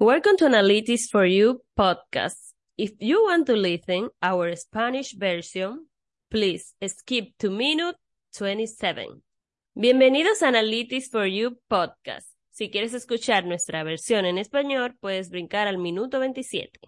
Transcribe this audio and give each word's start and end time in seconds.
Welcome 0.00 0.38
to 0.38 0.46
Analytics 0.46 1.10
for 1.10 1.26
You 1.26 1.60
podcast. 1.76 2.54
If 2.78 2.92
you 3.00 3.22
want 3.22 3.44
to 3.48 3.52
listen 3.54 4.08
our 4.22 4.56
Spanish 4.56 5.14
version, 5.14 5.88
please 6.30 6.74
skip 6.86 7.36
to 7.38 7.50
minute 7.50 7.96
27. 8.32 9.22
Bienvenidos 9.74 10.40
a 10.40 10.48
Analytics 10.48 11.10
for 11.10 11.26
You 11.26 11.58
podcast. 11.68 12.28
Si 12.50 12.70
quieres 12.70 12.94
escuchar 12.94 13.44
nuestra 13.44 13.84
versión 13.84 14.24
en 14.24 14.38
español, 14.38 14.96
puedes 15.00 15.28
brincar 15.28 15.68
al 15.68 15.76
minuto 15.76 16.18
27. 16.18 16.80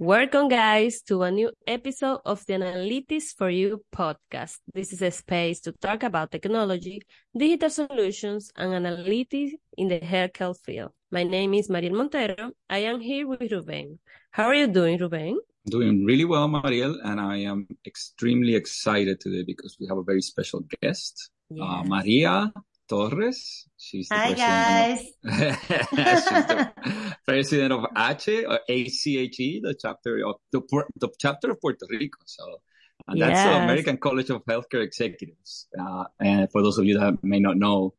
Welcome, 0.00 0.48
guys, 0.48 1.02
to 1.08 1.22
a 1.24 1.30
new 1.30 1.50
episode 1.66 2.20
of 2.24 2.46
the 2.46 2.54
Analytics 2.54 3.34
for 3.36 3.50
You 3.50 3.82
podcast. 3.92 4.58
This 4.72 4.92
is 4.92 5.02
a 5.02 5.10
space 5.10 5.58
to 5.60 5.72
talk 5.72 6.04
about 6.04 6.30
technology, 6.30 7.02
digital 7.36 7.68
solutions, 7.70 8.50
and 8.56 8.72
analytics 8.72 9.52
in 9.76 9.88
the 9.88 9.98
healthcare 9.98 10.56
field. 10.56 10.92
My 11.10 11.24
name 11.24 11.54
is 11.54 11.68
Mariel 11.68 11.94
Montero. 11.96 12.52
I 12.70 12.78
am 12.78 13.00
here 13.00 13.26
with 13.26 13.50
Ruben. 13.50 13.98
How 14.30 14.44
are 14.44 14.54
you 14.54 14.68
doing, 14.68 14.98
Ruben? 14.98 15.40
Doing 15.66 16.04
really 16.04 16.24
well, 16.24 16.46
Mariel, 16.46 16.98
and 17.02 17.20
I 17.20 17.38
am 17.38 17.66
extremely 17.84 18.54
excited 18.54 19.20
today 19.20 19.42
because 19.44 19.76
we 19.80 19.86
have 19.88 19.98
a 19.98 20.04
very 20.04 20.22
special 20.22 20.62
guest, 20.80 21.30
Yeah. 21.50 21.64
uh, 21.64 21.82
Maria 21.84 22.52
Torres. 22.88 23.66
She's 23.76 24.08
the 24.08 24.14
Hi 24.14 24.34
president 24.34 24.44
guys. 24.46 25.00
Of, 25.24 25.88
she's 26.24 26.46
the 26.46 27.16
president 27.26 27.72
of 27.72 27.86
ACHE, 27.94 28.44
or 28.46 28.60
ACHE, 28.68 29.60
the 29.62 29.74
chapter 29.80 30.26
of 30.26 30.36
the, 30.52 30.60
the 30.96 31.08
chapter 31.18 31.50
of 31.50 31.60
Puerto 31.60 31.86
Rico. 31.90 32.18
So, 32.24 32.60
and 33.06 33.20
that's 33.20 33.42
the 33.42 33.64
American 33.64 33.98
College 33.98 34.30
of 34.30 34.44
Healthcare 34.44 34.82
Executives. 34.82 35.68
Uh, 35.78 36.04
and 36.20 36.50
for 36.50 36.62
those 36.62 36.78
of 36.78 36.84
you 36.84 36.98
that 36.98 37.22
may 37.22 37.40
not 37.40 37.56
know, 37.56 37.94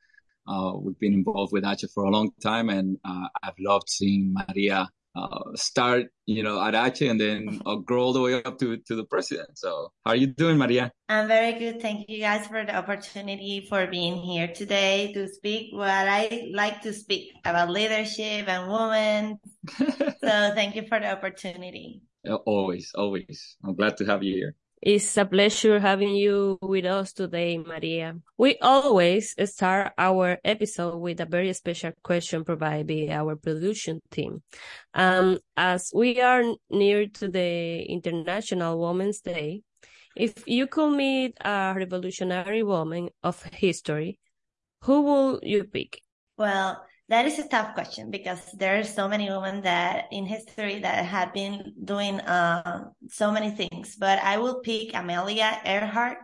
uh, 0.48 0.73
we've 0.76 1.00
been 1.00 1.14
involved 1.14 1.54
with 1.54 1.64
ACHE 1.64 1.88
for 1.94 2.04
a 2.04 2.10
long 2.10 2.32
time, 2.42 2.70
and 2.70 2.98
uh, 3.06 3.28
I've 3.44 3.60
loved 3.60 3.90
seeing 3.90 4.34
Maria 4.34 4.90
uh, 5.20 5.56
start, 5.56 6.08
you 6.25 6.44
know, 6.44 6.62
at 6.62 6.75
ACHE 6.75 7.08
and 7.09 7.20
then 7.20 7.62
uh, 7.66 7.75
grow 7.75 8.03
all 8.03 8.14
the 8.14 8.22
way 8.22 8.42
up 8.44 8.58
to 8.59 8.78
to 8.78 8.95
the 8.95 9.03
president. 9.06 9.58
So, 9.58 9.92
how 10.06 10.11
are 10.11 10.16
you 10.16 10.28
doing, 10.28 10.58
Maria? 10.58 10.92
I'm 11.09 11.28
very 11.28 11.59
good. 11.59 11.81
Thank 11.81 12.08
you 12.09 12.20
guys 12.20 12.48
for 12.48 12.64
the 12.66 12.76
opportunity 12.76 13.66
for 13.67 13.88
being 13.88 14.16
here 14.16 14.48
today 14.48 15.11
to 15.14 15.28
speak 15.28 15.73
what 15.73 15.89
I 15.89 16.52
like 16.53 16.81
to 16.84 16.94
speak 16.94 17.34
about 17.45 17.70
leadership 17.70 18.48
and 18.48 18.72
women. 18.72 19.39
So 20.20 20.52
thank 20.53 20.76
you 20.76 20.84
for 20.88 21.00
the 21.00 21.11
opportunity. 21.11 22.02
always, 22.45 22.92
always. 22.94 23.58
I'm 23.64 23.76
glad 23.76 23.98
to 23.98 24.06
have 24.06 24.22
you 24.22 24.36
here. 24.36 24.56
It's 24.82 25.18
a 25.18 25.26
pleasure 25.26 25.78
having 25.78 26.16
you 26.16 26.58
with 26.62 26.86
us 26.86 27.12
today, 27.12 27.58
Maria. 27.58 28.16
We 28.38 28.58
always 28.62 29.36
start 29.52 29.92
our 29.98 30.38
episode 30.46 31.00
with 31.00 31.20
a 31.20 31.26
very 31.26 31.52
special 31.52 31.92
question 32.02 32.46
provided 32.46 32.88
by 32.88 33.14
our 33.14 33.36
production 33.36 34.00
team. 34.10 34.42
Um, 34.94 35.40
as 35.58 35.92
we 35.94 36.22
are 36.22 36.44
near 36.70 37.08
to 37.08 37.28
the 37.28 37.82
International 37.92 38.80
Women's 38.80 39.20
Day, 39.20 39.64
if 40.16 40.48
you 40.48 40.68
could 40.68 40.96
meet 40.96 41.36
a 41.44 41.74
revolutionary 41.76 42.64
woman 42.64 43.10
of 43.22 43.44
history, 43.44 44.18
who 44.84 45.02
will 45.02 45.40
you 45.44 45.66
pick? 45.66 46.02
Well, 46.38 46.86
that 47.10 47.26
is 47.26 47.40
a 47.40 47.48
tough 47.48 47.74
question 47.74 48.12
because 48.12 48.40
there 48.54 48.80
are 48.80 48.84
so 48.84 49.08
many 49.08 49.30
women 49.30 49.62
that 49.62 50.06
in 50.12 50.26
history 50.26 50.80
that 50.80 51.06
have 51.06 51.34
been 51.34 51.74
doing 51.84 52.20
uh, 52.22 52.86
so 53.10 53.32
many 53.32 53.50
things. 53.50 53.95
But 53.95 54.20
I 54.20 54.38
will 54.38 54.60
pick 54.61 54.95
Amelia 54.95 55.60
Earhart. 55.66 56.20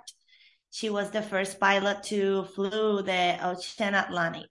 She 0.69 0.89
was 0.91 1.09
the 1.09 1.23
first 1.23 1.59
pilot 1.59 2.03
to 2.03 2.43
flew 2.55 3.01
the 3.01 3.37
Ocean 3.43 3.95
Atlantic. 3.95 4.47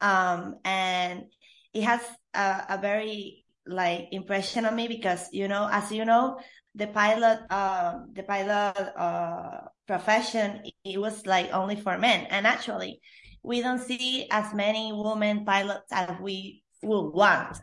Um, 0.00 0.56
and 0.64 1.24
it 1.72 1.84
has 1.84 2.00
a, 2.34 2.64
a 2.70 2.78
very 2.80 3.44
like 3.66 4.08
impression 4.10 4.64
on 4.64 4.74
me 4.74 4.88
because 4.88 5.28
you 5.32 5.46
know, 5.46 5.68
as 5.70 5.92
you 5.92 6.04
know, 6.04 6.40
the 6.74 6.88
pilot, 6.88 7.40
uh, 7.50 8.00
the 8.14 8.22
pilot 8.24 8.74
uh, 8.96 9.60
profession, 9.86 10.62
it 10.84 11.00
was 11.00 11.26
like 11.26 11.52
only 11.52 11.76
for 11.76 11.98
men, 11.98 12.26
and 12.30 12.46
actually, 12.46 13.00
we 13.48 13.62
don't 13.62 13.80
see 13.80 14.28
as 14.30 14.52
many 14.54 14.92
women 14.92 15.44
pilots 15.44 15.90
as 15.90 16.10
we 16.20 16.62
would 16.82 17.10
want. 17.10 17.58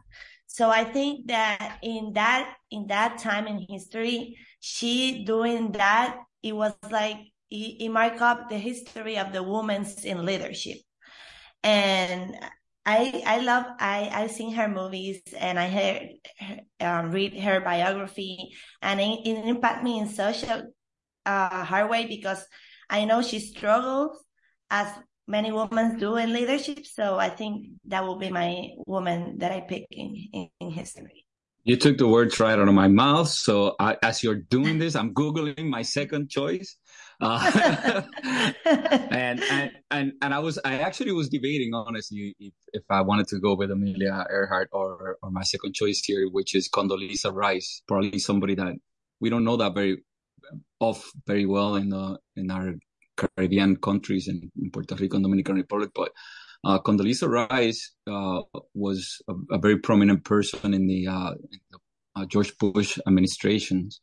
So 0.47 0.69
I 0.69 0.84
think 0.84 1.28
that 1.28 1.78
in 1.84 2.13
that 2.13 2.56
in 2.72 2.88
that 2.88 3.19
time 3.19 3.46
in 3.47 3.66
history, 3.69 4.38
she 4.59 5.24
doing 5.25 5.74
that, 5.74 6.18
it 6.41 6.56
was 6.56 6.74
like 6.90 7.18
it, 7.51 7.85
it 7.85 7.90
marked 7.90 8.22
up 8.22 8.50
the 8.50 8.57
history 8.57 9.18
of 9.18 9.31
the 9.31 9.44
women's 9.44 10.03
in 10.03 10.25
leadership 10.25 10.78
and 11.63 12.35
I 12.85 13.24
I 13.25 13.40
love 13.40 13.66
I 13.79 14.09
I've 14.13 14.31
seen 14.31 14.53
her 14.53 14.68
movies 14.68 15.22
and 15.38 15.59
I 15.59 15.68
heard 15.68 16.01
um, 16.79 17.12
read 17.12 17.38
her 17.40 17.59
biography 17.62 18.56
and 18.81 19.00
it, 19.01 19.25
it 19.25 19.45
impacted 19.45 19.84
me 19.84 20.00
in 20.00 20.07
such 20.07 20.44
a 20.44 20.66
uh, 21.25 21.63
hard 21.63 21.90
way 21.90 22.06
because 22.06 22.45
I 22.90 23.06
know 23.06 23.22
she 23.22 23.40
struggles 23.40 24.24
as 24.69 24.88
many 25.28 25.52
women 25.52 25.97
do 25.97 26.18
in 26.18 26.34
leadership. 26.34 26.86
So 26.86 27.18
I 27.18 27.30
think 27.30 27.68
that 27.86 28.03
will 28.03 28.18
be 28.18 28.30
my 28.30 28.69
woman 28.86 29.38
that 29.40 29.52
I 29.52 29.62
pick 29.62 29.86
in 29.91 30.16
in, 30.34 30.50
in 30.59 30.69
history. 30.72 31.25
You 31.63 31.78
took 31.78 31.97
the 31.97 32.08
words 32.08 32.40
right 32.40 32.59
out 32.59 32.68
of 32.68 32.74
my 32.75 32.88
mouth. 32.88 33.28
So 33.28 33.75
I, 33.80 33.97
as 34.03 34.22
you're 34.22 34.36
doing 34.36 34.78
this, 34.84 34.96
I'm 34.96 35.13
googling 35.13 35.68
my 35.68 35.81
second 35.81 36.30
choice, 36.30 36.78
uh, 37.19 38.03
and 38.66 39.41
and 39.44 39.72
and 39.90 40.13
and 40.22 40.34
I 40.34 40.40
was 40.40 40.59
I 40.63 40.80
actually 40.80 41.12
was 41.12 41.30
debating 41.30 41.74
honestly 41.74 42.36
if, 42.40 42.53
if 42.72 42.84
I 42.90 43.02
wanted 43.02 43.28
to 43.30 43.40
go 43.40 43.56
with 43.56 43.72
Amelia 43.72 44.28
Earhart 44.30 44.69
or 44.72 45.18
or 45.24 45.31
my 45.31 45.44
second 45.44 45.74
choice 45.74 46.02
here, 46.06 46.30
which 46.30 46.53
is 46.53 46.69
Condoleezza 46.69 47.34
Rice, 47.34 47.81
probably 47.88 48.19
somebody 48.19 48.53
that 48.56 48.75
we 49.19 49.30
don't 49.30 49.44
know 49.44 49.57
that 49.57 49.74
very 49.74 50.03
off 50.80 51.12
very 51.25 51.47
well 51.47 51.75
in 51.75 51.90
the 51.90 52.19
in 52.36 52.52
our 52.52 52.75
Caribbean 53.15 53.77
countries 53.77 54.27
in 54.27 54.51
Puerto 54.71 54.95
Rico 54.95 55.15
and 55.17 55.23
Dominican 55.23 55.55
Republic, 55.55 55.91
but 55.93 56.11
uh, 56.63 56.79
Condoleezza 56.79 57.27
Rice 57.27 57.93
uh, 58.07 58.41
was 58.73 59.21
a, 59.27 59.33
a 59.51 59.57
very 59.59 59.77
prominent 59.79 60.23
person 60.25 60.73
in 60.73 60.87
the, 60.87 61.07
uh, 61.07 61.31
in 61.31 61.59
the 61.71 61.79
uh, 62.15 62.25
George 62.25 62.57
Bush 62.57 62.97
administrations, 63.07 63.99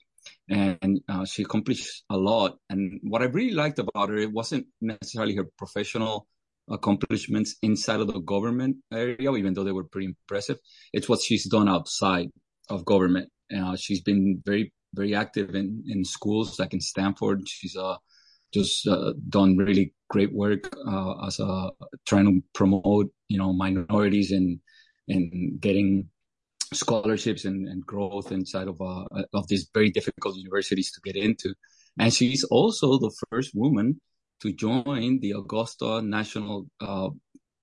and 0.48 1.00
uh, 1.08 1.24
she 1.24 1.42
accomplished 1.42 2.04
a 2.10 2.16
lot. 2.16 2.58
And 2.70 3.00
what 3.02 3.22
I 3.22 3.26
really 3.26 3.54
liked 3.54 3.78
about 3.78 4.10
her, 4.10 4.16
it 4.16 4.32
wasn't 4.32 4.66
necessarily 4.80 5.34
her 5.36 5.46
professional 5.58 6.28
accomplishments 6.70 7.56
inside 7.62 8.00
of 8.00 8.06
the 8.06 8.20
government 8.20 8.76
area, 8.92 9.32
even 9.32 9.54
though 9.54 9.64
they 9.64 9.72
were 9.72 9.84
pretty 9.84 10.06
impressive. 10.06 10.58
It's 10.92 11.08
what 11.08 11.20
she's 11.20 11.48
done 11.48 11.68
outside 11.68 12.30
of 12.68 12.84
government. 12.84 13.30
Uh, 13.54 13.76
she's 13.76 14.00
been 14.00 14.42
very, 14.46 14.72
very 14.94 15.14
active 15.14 15.54
in, 15.54 15.84
in 15.88 16.04
schools, 16.04 16.58
like 16.58 16.72
in 16.72 16.80
Stanford. 16.80 17.48
She's 17.48 17.76
uh, 17.76 17.96
just 18.52 18.86
uh, 18.86 19.12
done 19.28 19.56
really 19.56 19.94
great 20.10 20.32
work 20.32 20.68
uh, 20.86 21.26
as 21.26 21.40
a 21.40 21.70
trying 22.06 22.26
to 22.26 22.42
promote 22.54 23.10
you 23.28 23.38
know 23.38 23.52
minorities 23.52 24.30
and 24.32 24.60
and 25.08 25.60
getting 25.60 26.08
scholarships 26.72 27.44
and, 27.44 27.68
and 27.68 27.84
growth 27.84 28.32
inside 28.32 28.68
of 28.68 28.80
uh, 28.80 29.04
of 29.34 29.46
these 29.48 29.68
very 29.74 29.90
difficult 29.90 30.36
universities 30.36 30.90
to 30.92 31.00
get 31.04 31.16
into 31.16 31.54
and 31.98 32.12
she's 32.12 32.44
also 32.44 32.98
the 32.98 33.12
first 33.30 33.50
woman 33.54 34.00
to 34.40 34.52
join 34.52 35.20
the 35.20 35.32
Augusta 35.32 36.00
National 36.02 36.66
uh, 36.80 37.10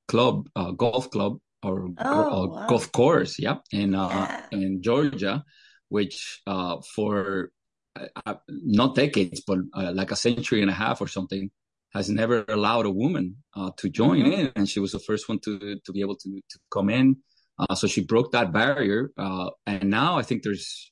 Club 0.07 0.47
uh, 0.55 0.72
golf 0.72 1.09
club 1.11 1.37
or 1.61 1.90
Oh, 1.99 2.22
uh, 2.22 2.47
wow. 2.47 2.66
golf 2.67 2.91
course 2.91 3.37
yeah 3.40 3.58
in 3.72 3.93
uh, 3.96 4.08
Yeah. 4.09 4.46
in 4.52 4.81
Georgia 4.81 5.43
which 5.90 6.41
uh, 6.47 6.78
for 6.96 7.52
uh, 7.96 8.08
uh, 8.26 8.36
not 8.50 8.96
decades, 8.96 9.41
but 9.46 9.59
uh, 9.74 9.91
like 9.94 10.12
a 10.12 10.16
century 10.16 10.62
and 10.62 10.70
a 10.70 10.74
half 10.74 11.02
or 11.02 11.08
something, 11.08 11.50
has 11.94 12.09
never 12.09 12.46
allowed 12.50 12.86
a 12.86 12.91
woman 12.91 13.38
uh, 13.56 13.72
to 13.78 13.90
join 13.90 14.22
Mhm. 14.22 14.34
in, 14.34 14.52
and 14.56 14.70
she 14.70 14.80
was 14.80 14.91
the 14.91 15.00
first 15.00 15.28
one 15.28 15.40
to 15.40 15.80
to 15.86 15.91
be 15.91 16.02
able 16.02 16.16
to 16.16 16.30
to 16.52 16.59
come 16.72 16.90
in. 16.90 17.18
Uh, 17.58 17.76
so 17.76 17.88
she 17.88 18.02
broke 18.03 18.32
that 18.32 18.53
barrier, 18.53 19.12
uh, 19.18 19.50
and 19.66 19.90
now 19.90 20.18
I 20.18 20.24
think 20.24 20.44
there's 20.44 20.91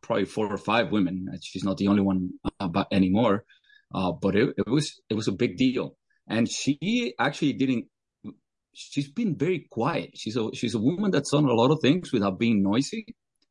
probably 0.00 0.24
four 0.24 0.50
or 0.50 0.58
five 0.58 0.90
women. 0.90 1.28
She's 1.42 1.64
not 1.64 1.76
the 1.76 1.88
only 1.88 2.02
one 2.02 2.30
anymore, 2.90 3.44
uh, 3.94 4.12
but 4.12 4.34
it, 4.34 4.54
it 4.56 4.68
was 4.68 4.86
it 5.10 5.14
was 5.14 5.28
a 5.28 5.32
big 5.32 5.56
deal, 5.58 5.96
and 6.26 6.48
she 6.50 7.14
actually 7.20 7.52
didn't. 7.52 7.86
She's 8.74 9.10
been 9.10 9.36
very 9.36 9.66
quiet. 9.70 10.10
She's 10.14 10.36
a 10.36 10.48
she's 10.54 10.74
a 10.74 10.78
woman 10.78 11.10
that's 11.10 11.30
done 11.30 11.44
a 11.44 11.52
lot 11.54 11.70
of 11.70 11.80
things 11.80 12.12
without 12.12 12.38
being 12.38 12.62
noisy. 12.62 13.04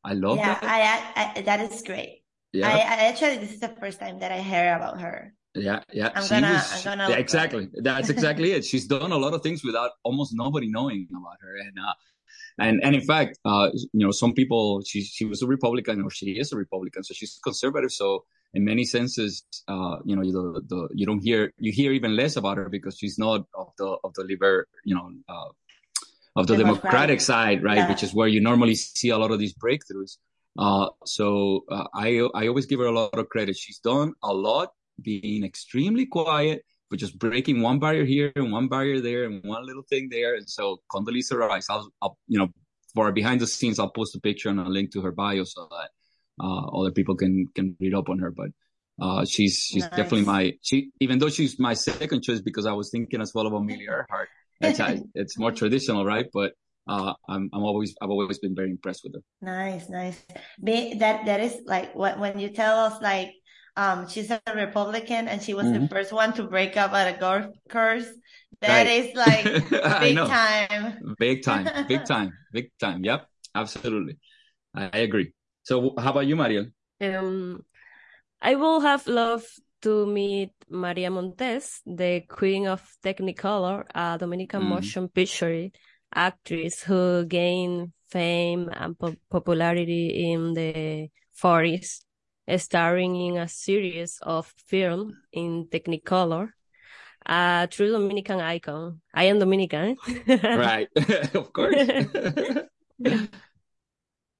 I 0.03 0.13
love 0.13 0.37
yeah, 0.37 0.59
that. 0.59 0.63
I, 0.63 0.79
I, 1.21 1.39
I 1.39 1.41
that 1.41 1.59
is 1.71 1.81
great. 1.83 2.23
Yeah. 2.57 2.67
I, 2.67 2.77
I 2.79 2.97
actually 3.09 3.37
this 3.37 3.51
is 3.51 3.59
the 3.59 3.73
first 3.79 3.99
time 3.99 4.19
that 4.19 4.31
I 4.31 4.39
hear 4.39 4.75
about 4.75 4.99
her. 5.01 5.33
Yeah, 5.53 5.81
yeah. 5.91 6.11
I'm 6.15 6.23
she 6.23 6.29
gonna, 6.29 6.53
was, 6.53 6.71
I'm 6.73 6.83
gonna 6.97 7.09
yeah, 7.11 7.17
exactly. 7.17 7.69
That's 7.87 8.09
exactly 8.09 8.51
it. 8.51 8.65
She's 8.65 8.87
done 8.87 9.11
a 9.11 9.17
lot 9.17 9.33
of 9.33 9.41
things 9.41 9.63
without 9.63 9.91
almost 10.03 10.31
nobody 10.33 10.67
knowing 10.69 11.07
about 11.11 11.37
her, 11.41 11.55
and 11.57 11.77
uh, 11.77 11.93
and 12.59 12.83
and 12.83 12.95
in 12.95 13.01
fact, 13.01 13.37
uh, 13.45 13.69
you 13.73 14.05
know, 14.05 14.11
some 14.11 14.33
people 14.33 14.81
she 14.81 15.01
she 15.03 15.25
was 15.25 15.41
a 15.41 15.47
Republican 15.47 16.01
or 16.03 16.09
she 16.09 16.31
is 16.41 16.51
a 16.51 16.57
Republican, 16.57 17.03
so 17.03 17.13
she's 17.13 17.39
conservative. 17.43 17.91
So 17.91 18.25
in 18.53 18.63
many 18.65 18.85
senses, 18.85 19.43
uh, 19.67 19.97
you 20.05 20.15
know, 20.15 20.23
the, 20.23 20.61
the 20.67 20.89
you 20.93 21.05
don't 21.05 21.19
hear 21.19 21.53
you 21.57 21.71
hear 21.71 21.91
even 21.91 22.15
less 22.15 22.37
about 22.37 22.57
her 22.57 22.69
because 22.69 22.97
she's 22.97 23.17
not 23.19 23.41
of 23.53 23.69
the 23.77 23.97
of 24.03 24.13
the 24.15 24.23
liber, 24.23 24.67
you 24.83 24.95
know, 24.95 25.11
uh, 25.29 25.49
of 26.35 26.47
the 26.47 26.55
Democratic, 26.55 26.81
Democratic 26.83 27.21
side, 27.21 27.63
right? 27.63 27.77
Yeah. 27.77 27.89
Which 27.89 28.03
is 28.03 28.13
where 28.13 28.27
you 28.27 28.41
normally 28.41 28.75
see 28.75 29.09
a 29.09 29.17
lot 29.17 29.31
of 29.31 29.39
these 29.39 29.53
breakthroughs. 29.53 30.17
Uh, 30.57 30.89
so 31.05 31.65
uh, 31.69 31.85
I 31.93 32.27
I 32.33 32.47
always 32.47 32.65
give 32.65 32.79
her 32.79 32.85
a 32.85 32.91
lot 32.91 33.17
of 33.17 33.29
credit. 33.29 33.55
She's 33.55 33.79
done 33.79 34.13
a 34.23 34.33
lot, 34.33 34.69
being 35.01 35.43
extremely 35.43 36.05
quiet, 36.05 36.63
but 36.89 36.99
just 36.99 37.17
breaking 37.19 37.61
one 37.61 37.79
barrier 37.79 38.05
here 38.05 38.31
and 38.35 38.51
one 38.51 38.67
barrier 38.67 38.99
there 38.99 39.25
and 39.25 39.43
one 39.43 39.65
little 39.65 39.83
thing 39.83 40.09
there. 40.09 40.35
And 40.35 40.49
so 40.49 40.81
Condoleezza 40.91 41.37
Rice, 41.37 41.69
I'll, 41.69 41.89
I'll 42.01 42.17
you 42.27 42.39
know 42.39 42.49
for 42.95 43.11
behind 43.11 43.41
the 43.41 43.47
scenes, 43.47 43.79
I'll 43.79 43.91
post 43.91 44.15
a 44.15 44.19
picture 44.19 44.49
and 44.49 44.59
a 44.59 44.67
link 44.67 44.91
to 44.93 45.01
her 45.01 45.11
bio 45.11 45.43
so 45.43 45.67
that 45.69 45.89
uh, 46.43 46.79
other 46.79 46.91
people 46.91 47.15
can 47.15 47.45
can 47.53 47.75
read 47.79 47.93
up 47.93 48.09
on 48.09 48.19
her. 48.19 48.31
But 48.31 48.49
uh, 48.99 49.25
she's 49.25 49.57
she's 49.57 49.83
nice. 49.83 49.91
definitely 49.91 50.25
my 50.25 50.53
she 50.61 50.89
even 50.99 51.19
though 51.19 51.29
she's 51.29 51.59
my 51.59 51.75
second 51.75 52.23
choice 52.23 52.41
because 52.41 52.65
I 52.65 52.73
was 52.73 52.89
thinking 52.89 53.21
as 53.21 53.31
well 53.33 53.45
of 53.45 53.53
Amelia 53.53 53.91
Earhart. 53.91 54.29
It's, 54.59 54.79
it's 55.13 55.37
more 55.37 55.51
traditional, 55.51 56.03
right? 56.03 56.25
But 56.33 56.53
uh, 56.87 57.13
I'm 57.27 57.49
I'm 57.53 57.63
always 57.63 57.95
I've 58.01 58.09
always 58.09 58.39
been 58.39 58.55
very 58.55 58.71
impressed 58.71 59.03
with 59.03 59.15
her. 59.15 59.21
Nice, 59.41 59.89
nice. 59.89 60.23
that 60.61 61.25
that 61.25 61.39
is 61.41 61.59
like 61.65 61.93
what 61.95 62.19
when 62.19 62.39
you 62.39 62.49
tell 62.49 62.79
us 62.79 63.01
like 63.01 63.33
um 63.75 64.07
she's 64.07 64.31
a 64.31 64.41
Republican 64.55 65.27
and 65.27 65.41
she 65.41 65.53
was 65.53 65.65
mm-hmm. 65.65 65.83
the 65.83 65.89
first 65.89 66.11
one 66.11 66.33
to 66.33 66.43
break 66.43 66.77
up 66.77 66.93
at 66.93 67.15
a 67.15 67.19
golf 67.19 67.45
course. 67.69 68.07
That 68.61 68.87
right. 68.87 68.87
is 68.87 69.15
like 69.15 69.43
big 69.99 70.17
time. 70.17 71.15
Big 71.19 71.43
time. 71.43 71.87
Big 71.87 72.05
time. 72.11 72.31
Big 72.53 72.71
time. 72.79 73.03
Yep. 73.03 73.27
Absolutely. 73.53 74.17
I, 74.73 74.89
I 74.93 74.97
agree. 74.99 75.33
So 75.63 75.93
how 75.97 76.11
about 76.11 76.27
you, 76.27 76.35
Mariel? 76.35 76.67
Um 77.01 77.63
I 78.41 78.55
will 78.55 78.79
have 78.79 79.07
loved 79.07 79.49
to 79.81 80.05
meet 80.05 80.51
Maria 80.69 81.11
Montez, 81.11 81.81
the 81.85 82.21
queen 82.27 82.67
of 82.67 82.81
Technicolor, 83.03 83.83
a 83.93 84.17
Dominican 84.17 84.61
mm. 84.61 84.69
motion 84.69 85.07
picture 85.07 85.69
actress 86.13 86.83
who 86.83 87.25
gained 87.25 87.91
fame 88.09 88.69
and 88.71 88.97
po- 88.97 89.15
popularity 89.29 90.31
in 90.31 90.53
the 90.53 91.09
40s, 91.41 91.99
starring 92.57 93.15
in 93.15 93.37
a 93.37 93.47
series 93.47 94.19
of 94.21 94.53
films 94.67 95.13
in 95.31 95.67
Technicolor. 95.67 96.49
A 97.25 97.67
true 97.69 97.91
Dominican 97.91 98.39
icon. 98.39 99.01
I 99.13 99.25
am 99.25 99.39
Dominican. 99.39 99.97
right, 100.27 100.87
of 101.35 101.51
course. 101.51 101.75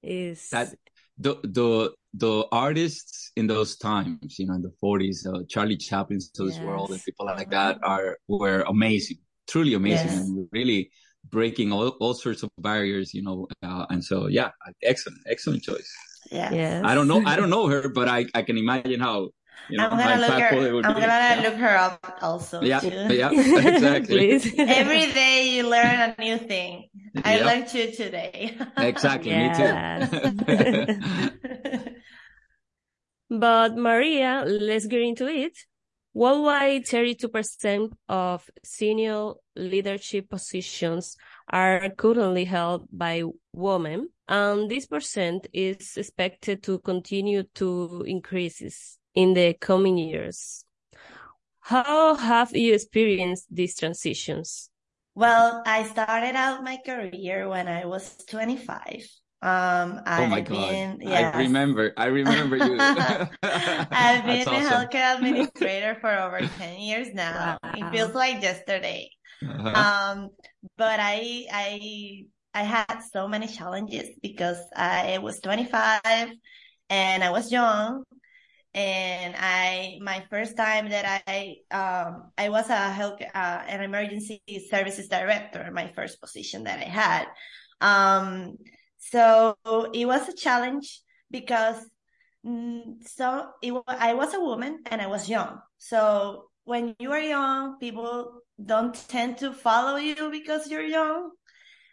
is 0.04 0.50
that 0.50 0.74
the 1.18 1.36
the 1.44 1.94
the 2.14 2.46
artists 2.52 3.32
in 3.36 3.46
those 3.48 3.76
times, 3.78 4.40
you 4.40 4.48
know, 4.48 4.54
in 4.54 4.62
the 4.62 4.72
40s, 4.82 5.28
uh, 5.28 5.44
Charlie 5.50 5.78
Chaplin's 5.78 6.30
to 6.32 6.46
yes. 6.46 6.56
this 6.56 6.64
world 6.64 6.92
and 6.92 7.04
people 7.04 7.26
like 7.26 7.50
that 7.52 7.78
are 7.84 8.18
were 8.28 8.62
amazing, 8.68 9.18
truly 9.50 9.74
amazing, 9.74 10.08
yes. 10.08 10.20
and 10.20 10.48
really 10.52 10.90
breaking 11.30 11.72
all, 11.72 11.90
all 12.00 12.14
sorts 12.14 12.44
of 12.44 12.50
barriers, 12.60 13.14
you 13.14 13.22
know. 13.22 13.48
Uh, 13.64 13.86
and 13.90 14.04
so, 14.04 14.28
yeah, 14.28 14.50
excellent, 14.84 15.20
excellent 15.28 15.64
choice. 15.64 15.92
Yeah. 16.32 16.52
Yes. 16.52 16.84
I 16.86 16.96
don't 16.96 17.08
know, 17.08 17.24
I 17.26 17.36
don't 17.36 17.50
know 17.58 17.68
her, 17.68 17.90
but 17.90 18.08
I, 18.08 18.26
I 18.34 18.42
can 18.42 18.58
imagine 18.58 19.00
how. 19.00 19.30
You 19.70 19.78
know, 19.80 19.90
I'm 19.90 19.98
gonna 19.98 20.22
look 20.22 20.40
her. 20.40 20.48
I'm 20.48 20.94
be. 20.94 21.02
gonna 21.02 21.02
yeah. 21.02 21.42
look 21.44 21.56
her 21.56 21.76
up 21.76 22.20
also. 22.22 22.62
Yeah, 22.62 22.80
too. 22.80 23.14
yeah, 23.14 23.32
exactly. 23.34 24.34
Every 24.60 25.12
day 25.12 25.50
you 25.50 25.68
learn 25.68 26.14
a 26.18 26.22
new 26.22 26.38
thing. 26.38 26.88
I 27.26 27.38
yep. 27.38 27.46
learned 27.46 27.68
two 27.68 27.92
today. 27.92 28.56
exactly, 28.78 29.32
me 29.32 29.52
too. 29.58 30.94
but 33.40 33.76
Maria, 33.76 34.46
let's 34.48 34.86
get 34.86 35.02
into 35.02 35.28
it. 35.28 35.58
Worldwide, 36.18 36.86
32% 36.86 37.92
of 38.10 38.50
senior 38.64 39.34
leadership 39.56 40.28
positions 40.32 41.16
are 41.48 41.92
currently 41.92 42.44
held 42.46 42.88
by 42.92 43.22
women, 43.54 44.10
and 44.28 44.68
this 44.68 44.88
percent 44.88 45.46
is 45.54 45.96
expected 45.96 46.64
to 46.64 46.80
continue 46.80 47.44
to 47.54 48.04
increase 48.08 48.98
in 49.14 49.36
the 49.36 49.54
coming 49.62 50.00
years. 50.00 50.66
How 51.60 52.16
have 52.16 52.56
you 52.56 52.74
experienced 52.74 53.54
these 53.54 53.76
transitions? 53.76 54.72
Well, 55.14 55.62
I 55.68 55.84
started 55.84 56.36
out 56.36 56.64
my 56.64 56.78
career 56.84 57.48
when 57.48 57.68
I 57.68 57.86
was 57.86 58.18
25 58.28 59.06
um, 59.42 60.02
oh 60.08 60.28
my 60.28 60.42
god! 60.42 60.70
Been, 60.70 60.98
yes. 61.02 61.36
I 61.36 61.40
remember. 61.40 61.94
I 61.98 62.06
remember 62.06 62.58
you. 62.58 62.78
I've 63.44 64.26
been 64.26 64.48
a 64.48 64.52
healthcare 64.52 65.16
administrator 65.16 65.98
for 66.02 66.10
over 66.10 66.40
ten 66.58 66.80
years 66.80 67.14
now. 67.14 67.58
Wow. 67.64 67.72
It 67.76 67.92
feels 67.92 68.14
like 68.16 68.42
yesterday. 68.42 69.10
Uh-huh. 69.46 69.70
Um, 69.70 70.30
but 70.78 71.00
I, 71.00 71.46
I, 71.52 72.26
I 72.54 72.64
had 72.64 73.00
so 73.12 73.28
many 73.28 73.48
challenges 73.48 74.10
because 74.22 74.58
I 74.76 75.20
was 75.20 75.40
25 75.42 76.02
and 76.90 77.24
I 77.24 77.32
was 77.32 77.52
young. 77.52 78.04
And 78.74 79.36
I, 79.38 79.98
my 80.02 80.24
first 80.30 80.56
time 80.56 80.90
that 80.90 81.24
I, 81.28 81.56
um, 81.72 82.32
I 82.38 82.50
was 82.50 82.70
a 82.70 82.92
health, 82.92 83.20
uh, 83.22 83.62
an 83.68 83.82
emergency 83.82 84.42
services 84.70 85.08
director, 85.08 85.70
my 85.74 85.92
first 85.96 86.22
position 86.22 86.66
that 86.66 86.80
I 86.80 86.84
had. 86.84 87.26
Um, 87.82 88.58
so 88.98 89.56
it 89.94 90.06
was 90.06 90.28
a 90.28 90.36
challenge 90.36 91.02
because 91.32 91.78
mm, 92.46 92.96
so 93.06 93.50
it, 93.62 93.74
I 93.88 94.14
was 94.14 94.34
a 94.34 94.40
woman 94.40 94.80
and 94.86 95.02
I 95.02 95.08
was 95.08 95.30
young. 95.30 95.60
So 95.78 96.50
when 96.64 96.96
you 97.00 97.12
are 97.12 97.20
young, 97.20 97.78
people 97.80 98.42
don't 98.64 98.94
tend 99.08 99.38
to 99.40 99.54
follow 99.54 99.98
you 99.98 100.30
because 100.32 100.70
you're 100.70 100.82
young. 100.82 101.32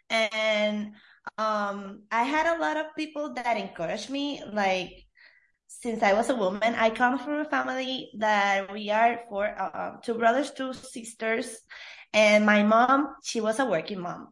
And 0.09 0.93
um, 1.37 2.03
I 2.11 2.23
had 2.23 2.55
a 2.55 2.59
lot 2.59 2.77
of 2.77 2.95
people 2.95 3.33
that 3.33 3.57
encouraged 3.57 4.09
me, 4.09 4.43
like 4.51 4.91
since 5.67 6.03
I 6.03 6.13
was 6.13 6.29
a 6.29 6.35
woman, 6.35 6.75
I 6.75 6.89
come 6.89 7.17
from 7.19 7.39
a 7.39 7.45
family 7.45 8.09
that 8.17 8.71
we 8.71 8.89
are 8.89 9.21
four, 9.29 9.47
uh, 9.47 9.97
two 10.03 10.15
brothers, 10.15 10.51
two 10.51 10.73
sisters, 10.73 11.57
and 12.13 12.45
my 12.45 12.63
mom, 12.63 13.15
she 13.23 13.41
was 13.41 13.59
a 13.59 13.65
working 13.65 13.99
mom. 13.99 14.29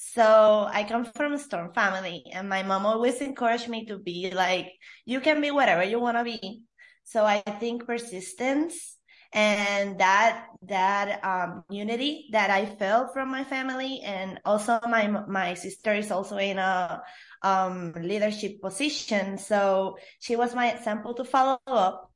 So 0.00 0.68
I 0.70 0.84
come 0.84 1.04
from 1.06 1.32
a 1.32 1.38
storm 1.40 1.72
family 1.74 2.22
and 2.32 2.48
my 2.48 2.62
mom 2.62 2.86
always 2.86 3.20
encouraged 3.20 3.68
me 3.68 3.84
to 3.86 3.98
be 3.98 4.30
like, 4.30 4.70
you 5.04 5.20
can 5.20 5.40
be 5.40 5.50
whatever 5.50 5.82
you 5.82 5.98
want 5.98 6.16
to 6.16 6.22
be. 6.22 6.62
So 7.02 7.24
I 7.24 7.40
think 7.40 7.84
persistence 7.84 8.96
and 9.32 9.98
that, 9.98 10.46
that, 10.62 11.24
um, 11.24 11.64
unity 11.68 12.28
that 12.30 12.48
I 12.48 12.66
felt 12.66 13.12
from 13.12 13.28
my 13.28 13.42
family 13.42 14.00
and 14.04 14.38
also 14.44 14.78
my, 14.88 15.08
my 15.26 15.54
sister 15.54 15.92
is 15.94 16.12
also 16.12 16.36
in 16.38 16.58
a, 16.58 17.02
um, 17.42 17.92
leadership 18.00 18.60
position. 18.62 19.36
So 19.36 19.98
she 20.20 20.36
was 20.36 20.54
my 20.54 20.70
example 20.70 21.14
to 21.14 21.24
follow 21.24 21.58
up. 21.66 22.12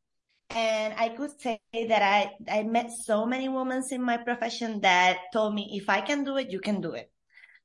And 0.51 0.95
I 0.97 1.09
could 1.09 1.33
say 1.41 1.59
that 1.73 2.03
I, 2.03 2.31
I 2.49 2.63
met 2.63 2.93
so 2.93 3.27
many 3.27 3.49
women 3.49 3.83
in 3.91 4.03
my 4.03 4.19
profession 4.19 4.83
that 4.83 5.19
told 5.33 5.53
me, 5.53 5.81
if 5.83 5.91
I 5.91 6.01
can 6.01 6.23
do 6.23 6.37
it, 6.37 6.53
you 6.53 6.61
can 6.61 6.81
do 6.81 6.93
it. 6.93 7.12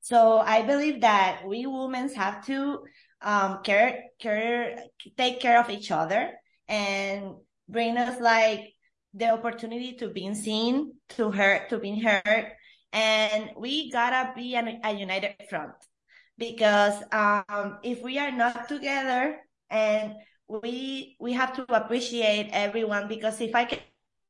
So 0.07 0.37
I 0.39 0.61
believe 0.61 1.01
that 1.01 1.41
we 1.45 1.65
women 1.65 2.07
have 2.13 2.45
to 2.45 2.79
um, 3.21 3.59
care, 3.61 4.05
care, 4.19 4.79
take 5.17 5.41
care 5.41 5.59
of 5.59 5.69
each 5.69 5.91
other 5.91 6.31
and 6.69 7.35
bring 7.67 7.97
us 7.97 8.21
like 8.21 8.71
the 9.13 9.31
opportunity 9.31 9.97
to 9.99 10.07
being 10.07 10.33
seen, 10.33 10.93
to 11.17 11.29
hurt, 11.29 11.67
to 11.71 11.77
being 11.77 11.99
heard. 11.99 12.53
And 12.93 13.49
we 13.57 13.91
gotta 13.91 14.31
be 14.33 14.55
an, 14.55 14.79
a 14.85 14.93
united 14.93 15.35
front 15.49 15.75
because 16.37 17.03
um, 17.11 17.79
if 17.83 18.01
we 18.01 18.17
are 18.17 18.31
not 18.31 18.69
together 18.69 19.35
and 19.69 20.13
we 20.47 21.17
we 21.19 21.33
have 21.33 21.51
to 21.57 21.65
appreciate 21.75 22.49
everyone 22.53 23.09
because 23.09 23.41
if 23.41 23.53
I 23.53 23.65
can, 23.65 23.79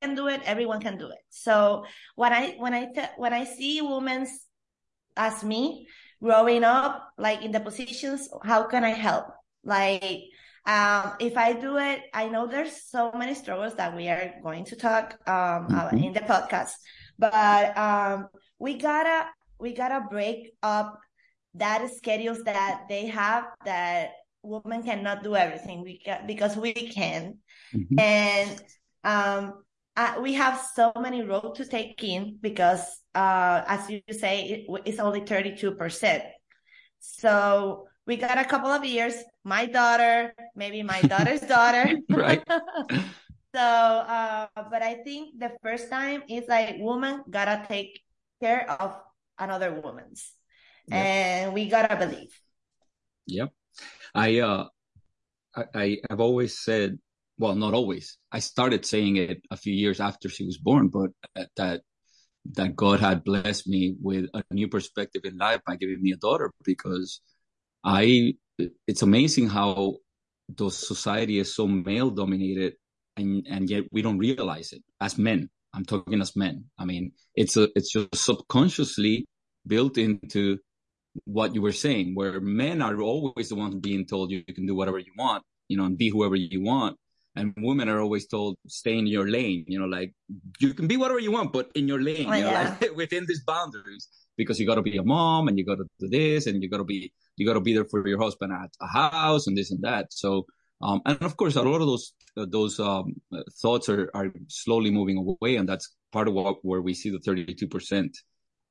can 0.01 0.15
do 0.15 0.27
it, 0.27 0.41
everyone 0.43 0.81
can 0.81 0.97
do 0.97 1.09
it. 1.09 1.21
So 1.29 1.85
when 2.15 2.33
I 2.33 2.55
when 2.57 2.73
I 2.73 2.87
when 3.17 3.31
I 3.31 3.43
see 3.43 3.79
women's 3.81 4.46
as 5.17 5.43
me 5.43 5.87
growing 6.21 6.63
up, 6.63 7.09
like 7.17 7.43
in 7.43 7.51
the 7.51 7.59
positions, 7.59 8.29
how 8.43 8.63
can 8.63 8.83
I 8.83 8.91
help? 8.91 9.25
Like, 9.63 10.23
um, 10.65 11.13
if 11.19 11.37
I 11.37 11.53
do 11.53 11.77
it, 11.77 12.01
I 12.13 12.27
know 12.27 12.47
there's 12.47 12.89
so 12.89 13.11
many 13.13 13.33
struggles 13.33 13.75
that 13.75 13.95
we 13.95 14.07
are 14.09 14.33
going 14.43 14.65
to 14.65 14.75
talk, 14.75 15.17
um, 15.27 15.67
mm-hmm. 15.67 15.97
in 15.97 16.13
the 16.13 16.21
podcast, 16.21 16.73
but, 17.17 17.77
um, 17.77 18.27
we 18.59 18.77
gotta, 18.77 19.29
we 19.59 19.73
gotta 19.73 20.05
break 20.09 20.53
up 20.63 20.99
that 21.53 21.89
schedules 21.95 22.43
that 22.43 22.85
they 22.89 23.07
have 23.07 23.45
that 23.65 24.11
women 24.43 24.83
cannot 24.83 25.23
do 25.23 25.35
everything 25.35 25.83
we 25.83 25.99
can, 25.99 26.25
because 26.27 26.55
we 26.55 26.73
can. 26.73 27.37
Mm-hmm. 27.73 27.99
And, 27.99 28.61
um, 29.03 29.63
uh, 29.97 30.13
we 30.21 30.33
have 30.33 30.61
so 30.75 30.93
many 31.01 31.23
roles 31.23 31.57
to 31.57 31.65
take 31.65 32.01
in 32.03 32.37
because, 32.39 33.01
uh, 33.15 33.63
as 33.65 33.89
you 33.89 33.99
say, 34.11 34.45
it, 34.45 34.81
it's 34.85 34.99
only 34.99 35.21
32%. 35.21 36.21
So 36.99 37.87
we 38.05 38.15
got 38.15 38.37
a 38.37 38.45
couple 38.45 38.69
of 38.69 38.85
years, 38.85 39.15
my 39.43 39.65
daughter, 39.65 40.35
maybe 40.55 40.83
my 40.83 41.01
daughter's 41.01 41.41
daughter. 41.55 41.97
right. 42.11 42.43
so, 43.55 43.59
uh, 43.59 44.45
but 44.69 44.83
I 44.83 45.01
think 45.03 45.39
the 45.39 45.51
first 45.63 45.89
time 45.89 46.21
is 46.29 46.43
like 46.47 46.77
woman 46.77 47.23
gotta 47.27 47.65
take 47.67 47.99
care 48.39 48.69
of 48.69 49.01
another 49.39 49.81
woman's 49.81 50.31
yep. 50.87 51.05
and 51.05 51.53
we 51.53 51.69
gotta 51.69 51.95
believe. 51.95 52.39
Yep. 53.25 53.49
I, 54.13 54.39
uh, 54.39 54.65
I, 55.55 55.65
I 55.73 55.97
have 56.11 56.19
always 56.19 56.59
said 56.59 56.99
well, 57.37 57.55
not 57.55 57.73
always. 57.73 58.17
I 58.31 58.39
started 58.39 58.85
saying 58.85 59.17
it 59.17 59.41
a 59.51 59.57
few 59.57 59.73
years 59.73 59.99
after 59.99 60.29
she 60.29 60.45
was 60.45 60.57
born, 60.57 60.87
but 60.87 61.11
uh, 61.35 61.45
that 61.57 61.81
that 62.53 62.75
God 62.75 62.99
had 62.99 63.23
blessed 63.23 63.67
me 63.67 63.95
with 64.01 64.29
a 64.33 64.43
new 64.51 64.69
perspective 64.69 65.23
in 65.25 65.37
life 65.37 65.59
by 65.67 65.75
giving 65.75 66.01
me 66.01 66.13
a 66.13 66.17
daughter 66.17 66.51
because 66.63 67.21
I 67.83 68.33
it's 68.87 69.01
amazing 69.01 69.49
how 69.49 69.97
the 70.49 70.69
society 70.69 71.39
is 71.39 71.53
so 71.53 71.67
male 71.67 72.09
dominated 72.09 72.73
and 73.17 73.45
and 73.49 73.69
yet 73.69 73.83
we 73.91 74.01
don't 74.01 74.17
realize 74.17 74.71
it 74.71 74.83
as 75.01 75.17
men. 75.17 75.49
I'm 75.73 75.85
talking 75.85 76.21
as 76.21 76.35
men. 76.35 76.65
I 76.79 76.85
mean, 76.85 77.11
it's 77.35 77.57
a 77.57 77.69
it's 77.75 77.91
just 77.91 78.15
subconsciously 78.15 79.25
built 79.65 79.97
into 79.97 80.59
what 81.25 81.53
you 81.53 81.61
were 81.61 81.73
saying, 81.73 82.15
where 82.15 82.39
men 82.39 82.81
are 82.81 82.99
always 83.01 83.49
the 83.49 83.55
ones 83.55 83.75
being 83.75 84.05
told 84.05 84.31
you 84.31 84.43
can 84.43 84.65
do 84.65 84.75
whatever 84.75 84.99
you 84.99 85.11
want, 85.17 85.43
you 85.67 85.75
know, 85.77 85.85
and 85.85 85.97
be 85.97 86.09
whoever 86.09 86.35
you 86.35 86.61
want 86.61 86.97
and 87.37 87.53
women 87.57 87.87
are 87.89 88.01
always 88.01 88.27
told 88.27 88.57
stay 88.67 88.97
in 88.97 89.07
your 89.07 89.27
lane 89.29 89.63
you 89.67 89.79
know 89.79 89.85
like 89.85 90.13
you 90.59 90.73
can 90.73 90.87
be 90.87 90.97
whatever 90.97 91.19
you 91.19 91.31
want 91.31 91.53
but 91.53 91.69
in 91.75 91.87
your 91.87 92.01
lane 92.01 92.27
oh, 92.29 92.33
you 92.33 92.43
know 92.43 92.51
yeah. 92.51 92.75
like 92.81 92.95
within 93.03 93.25
these 93.27 93.43
boundaries. 93.43 94.07
Because 94.35 94.59
you 94.59 94.67
got 94.67 94.75
to 94.75 94.83
be 94.83 94.97
a 94.97 95.03
mom 95.03 95.47
and 95.47 95.57
you 95.57 95.65
got 95.65 95.77
to 95.77 95.85
do 95.99 96.07
this 96.09 96.45
and 96.45 96.61
you 96.61 96.69
got 96.69 96.77
to 96.77 96.83
be 96.83 97.11
you 97.37 97.45
got 97.45 97.53
to 97.53 97.59
be 97.59 97.73
there 97.73 97.85
for 97.85 98.07
your 98.07 98.21
husband 98.21 98.53
at 98.53 98.69
a 98.81 98.87
house 98.87 99.47
and 99.47 99.57
this 99.57 99.71
and 99.71 99.81
that. 99.83 100.13
So 100.13 100.45
um, 100.81 101.01
and 101.07 101.19
of 101.23 101.37
course 101.37 101.55
a 101.55 101.63
lot 101.63 101.81
of 101.81 101.87
those 101.87 102.13
uh, 102.37 102.45
those 102.47 102.79
um, 102.79 103.15
thoughts 103.61 103.89
are 103.89 104.11
are 104.13 104.31
slowly 104.47 104.91
moving 104.91 105.17
away 105.17 105.55
and 105.55 105.67
that's 105.67 105.95
part 106.11 106.27
of 106.27 106.35
what 106.35 106.57
where 106.61 106.83
we 106.83 106.93
see 106.93 107.09
the 107.09 107.19
32 107.19 107.67
percent 107.67 108.15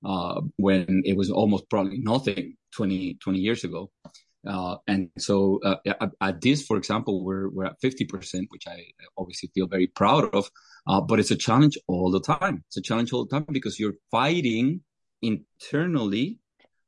uh, 0.04 0.40
when 0.56 1.02
it 1.04 1.16
was 1.16 1.30
almost 1.30 1.68
probably 1.68 1.98
nothing 1.98 2.54
20 2.76 3.18
20 3.20 3.38
years 3.40 3.64
ago 3.64 3.90
uh, 4.46 4.76
and 4.86 5.10
so 5.18 5.60
uh, 5.64 5.76
at, 5.86 6.10
at, 6.20 6.40
this, 6.40 6.64
for 6.64 6.76
example, 6.76 7.24
we're, 7.24 7.48
we're 7.48 7.64
at 7.64 7.80
50%, 7.80 8.46
which 8.50 8.66
I 8.66 8.84
obviously 9.18 9.50
feel 9.54 9.66
very 9.66 9.86
proud 9.86 10.34
of. 10.34 10.50
Uh, 10.86 11.00
but 11.00 11.18
it's 11.18 11.30
a 11.30 11.36
challenge 11.36 11.76
all 11.88 12.10
the 12.10 12.20
time. 12.20 12.64
It's 12.68 12.76
a 12.76 12.82
challenge 12.82 13.12
all 13.12 13.24
the 13.24 13.30
time 13.30 13.46
because 13.50 13.78
you're 13.80 13.96
fighting 14.10 14.82
internally 15.22 16.38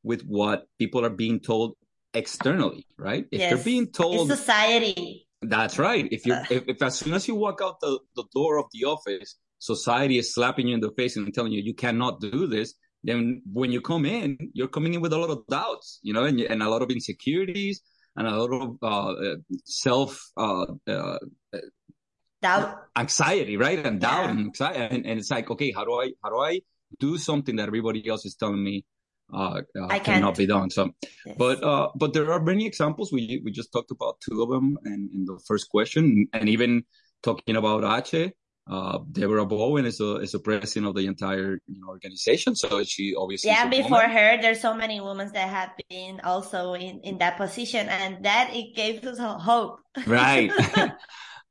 with 0.03 0.23
what 0.23 0.67
people 0.79 1.05
are 1.05 1.11
being 1.11 1.41
told 1.41 1.75
externally, 2.15 2.87
right? 2.97 3.27
If 3.31 3.41
yes. 3.41 3.53
they're 3.53 3.65
being 3.65 3.88
told 3.88 4.31
it's 4.31 4.41
society. 4.41 5.27
That's 5.43 5.79
right. 5.79 6.09
If 6.11 6.27
you 6.27 6.35
if, 6.50 6.69
if 6.69 6.83
as 6.83 6.99
soon 6.99 7.15
as 7.15 7.29
you 7.29 7.35
walk 7.35 7.61
out 7.62 7.81
the, 7.81 7.99
the 8.17 8.25
door 8.35 8.59
of 8.59 8.67
the 8.73 8.85
office, 8.87 9.37
society 9.59 10.19
is 10.19 10.35
slapping 10.35 10.69
you 10.69 10.75
in 10.75 10.81
the 10.81 10.91
face 10.93 11.17
and 11.17 11.33
telling 11.33 11.53
you 11.53 11.62
you 11.62 11.75
cannot 11.75 12.21
do 12.21 12.47
this, 12.47 12.75
then 13.05 13.43
when 13.52 13.71
you 13.71 13.81
come 13.81 14.05
in, 14.05 14.37
you're 14.52 14.69
coming 14.69 14.95
in 14.95 15.00
with 15.00 15.12
a 15.12 15.19
lot 15.19 15.31
of 15.31 15.47
doubts, 15.49 16.00
you 16.02 16.12
know, 16.12 16.25
and, 16.25 16.40
and 16.40 16.62
a 16.62 16.69
lot 16.69 16.83
of 16.83 16.90
insecurities 16.90 17.81
and 18.17 18.26
a 18.26 18.37
lot 18.37 18.52
of 18.52 18.76
uh, 18.83 19.37
self 19.64 20.21
uh, 20.37 20.67
uh, 20.87 21.19
doubt, 22.43 22.76
anxiety, 22.97 23.57
right, 23.57 23.85
and 23.85 24.00
doubt 24.00 24.25
yeah. 24.25 24.31
and 24.31 24.40
anxiety, 24.40 24.78
and, 24.78 25.07
and, 25.07 25.19
it's 25.21 25.31
like, 25.31 25.50
okay, 25.50 25.73
how 25.73 25.85
do 25.85 26.00
I 26.00 26.11
how 26.23 26.31
do 26.31 26.38
I 26.38 26.61
do 26.99 27.19
something 27.19 27.57
that 27.57 27.69
everybody 27.69 28.07
else 28.09 28.25
is 28.26 28.35
telling 28.35 28.62
me 28.62 28.85
uh, 29.33 29.62
uh 29.78 29.87
I 29.88 30.00
cannot 30.00 30.37
be 30.37 30.47
done? 30.47 30.71
So, 30.71 30.90
yes. 31.25 31.37
but 31.38 31.62
uh, 31.62 31.90
but 31.95 32.12
there 32.12 32.33
are 32.33 32.43
many 32.43 32.67
examples. 32.67 33.12
We 33.12 33.40
we 33.45 33.52
just 33.52 33.73
talked 33.73 33.93
about 33.93 34.21
two 34.21 34.43
of 34.43 34.49
them 34.49 34.76
in, 34.85 35.11
in 35.14 35.25
the 35.25 35.40
first 35.47 35.69
question, 35.69 36.26
and 36.33 36.49
even 36.49 36.83
talking 37.23 37.57
about 37.57 37.85
Ache 37.85 38.33
uh, 38.69 38.99
Deborah 39.13 39.47
Bowen 39.47 39.87
is 39.87 39.99
a 40.01 40.17
is 40.17 40.35
a 40.35 40.39
president 40.39 40.87
of 40.87 40.95
the 40.95 41.07
entire 41.07 41.59
you 41.67 41.81
know, 41.81 41.89
organization, 41.89 42.55
so 42.55 42.85
she 42.85 43.15
obviously 43.17 43.51
yeah. 43.51 43.67
Before 43.67 44.03
woman. 44.03 44.11
her, 44.11 44.39
there's 44.43 44.61
so 44.61 44.75
many 44.75 45.01
women 45.01 45.31
that 45.33 45.49
have 45.49 45.71
been 45.89 46.21
also 46.23 46.75
in 46.75 47.01
in 47.01 47.17
that 47.19 47.39
position, 47.39 47.89
and 47.89 48.25
that 48.25 48.51
it 48.53 48.77
gave 48.77 49.03
us 49.05 49.19
hope. 49.19 49.81
Right, 50.07 50.53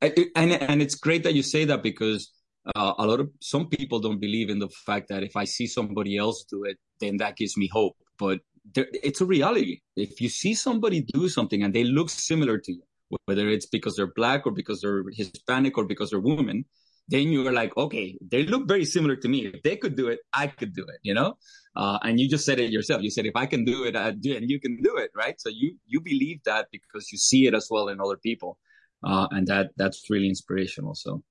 and 0.00 0.52
and 0.52 0.80
it's 0.80 0.94
great 0.94 1.24
that 1.24 1.34
you 1.34 1.42
say 1.42 1.64
that 1.64 1.82
because 1.82 2.30
uh, 2.76 2.94
a 2.98 3.06
lot 3.06 3.18
of 3.18 3.30
some 3.40 3.68
people 3.68 3.98
don't 3.98 4.20
believe 4.20 4.48
in 4.48 4.60
the 4.60 4.68
fact 4.86 5.08
that 5.08 5.24
if 5.24 5.34
I 5.36 5.44
see 5.44 5.66
somebody 5.66 6.16
else 6.16 6.44
do 6.48 6.62
it, 6.64 6.76
then 7.00 7.16
that 7.16 7.36
gives 7.36 7.56
me 7.56 7.68
hope. 7.72 7.96
But 8.16 8.40
there, 8.74 8.86
it's 8.92 9.20
a 9.20 9.26
reality. 9.26 9.80
If 9.96 10.20
you 10.20 10.28
see 10.28 10.54
somebody 10.54 11.00
do 11.00 11.28
something 11.28 11.64
and 11.64 11.74
they 11.74 11.82
look 11.82 12.10
similar 12.10 12.58
to 12.58 12.72
you, 12.72 12.82
whether 13.24 13.48
it's 13.48 13.66
because 13.66 13.96
they're 13.96 14.12
black 14.14 14.46
or 14.46 14.52
because 14.52 14.82
they're 14.82 15.02
Hispanic 15.12 15.76
or 15.78 15.84
because 15.84 16.10
they're 16.10 16.20
women 16.20 16.64
then 17.08 17.28
you 17.28 17.42
were 17.42 17.52
like, 17.52 17.74
okay, 17.76 18.18
they 18.20 18.44
look 18.44 18.68
very 18.68 18.84
similar 18.84 19.16
to 19.16 19.28
me. 19.28 19.46
If 19.46 19.62
they 19.62 19.76
could 19.76 19.96
do 19.96 20.08
it, 20.08 20.20
I 20.32 20.46
could 20.46 20.74
do 20.74 20.82
it, 20.82 21.00
you 21.02 21.14
know? 21.14 21.38
Uh, 21.74 21.98
and 22.02 22.20
you 22.20 22.28
just 22.28 22.44
said 22.44 22.60
it 22.60 22.70
yourself. 22.70 23.02
You 23.02 23.10
said, 23.10 23.24
if 23.24 23.34
I 23.34 23.46
can 23.46 23.64
do 23.64 23.84
it, 23.84 23.96
I 23.96 24.10
do 24.10 24.32
it, 24.32 24.42
and 24.42 24.50
you 24.50 24.60
can 24.60 24.82
do 24.82 24.96
it, 24.96 25.10
right? 25.16 25.40
So 25.40 25.48
you, 25.48 25.76
you 25.86 26.00
believe 26.00 26.42
that 26.44 26.68
because 26.70 27.10
you 27.10 27.18
see 27.18 27.46
it 27.46 27.54
as 27.54 27.68
well 27.70 27.88
in 27.88 28.00
other 28.00 28.18
people. 28.18 28.58
Uh, 29.02 29.26
and 29.30 29.46
that, 29.46 29.70
that's 29.76 30.10
really 30.10 30.28
inspirational. 30.28 30.94
So 30.94 31.22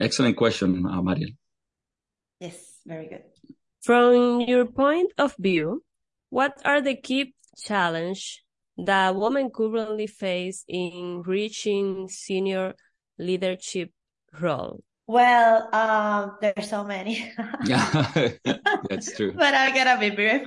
excellent 0.00 0.36
question, 0.36 0.86
uh, 0.86 1.02
Mariel. 1.02 1.30
Yes, 2.40 2.78
very 2.86 3.08
good. 3.08 3.24
From 3.82 4.40
your 4.40 4.64
point 4.64 5.12
of 5.18 5.34
view, 5.38 5.82
what 6.30 6.60
are 6.64 6.80
the 6.80 6.96
key 6.96 7.34
challenge 7.58 8.42
that 8.78 9.14
women 9.14 9.50
currently 9.50 10.06
face 10.06 10.64
in 10.66 11.22
reaching 11.26 12.08
senior 12.08 12.74
leadership 13.18 13.90
role? 14.40 14.82
Well, 15.06 15.68
um, 15.74 16.38
there's 16.40 16.70
so 16.70 16.84
many. 16.84 17.30
yeah, 17.64 18.32
that's 18.88 19.14
true. 19.14 19.32
but 19.32 19.54
I 19.54 19.74
gotta 19.74 20.00
be 20.00 20.10
brief. 20.10 20.42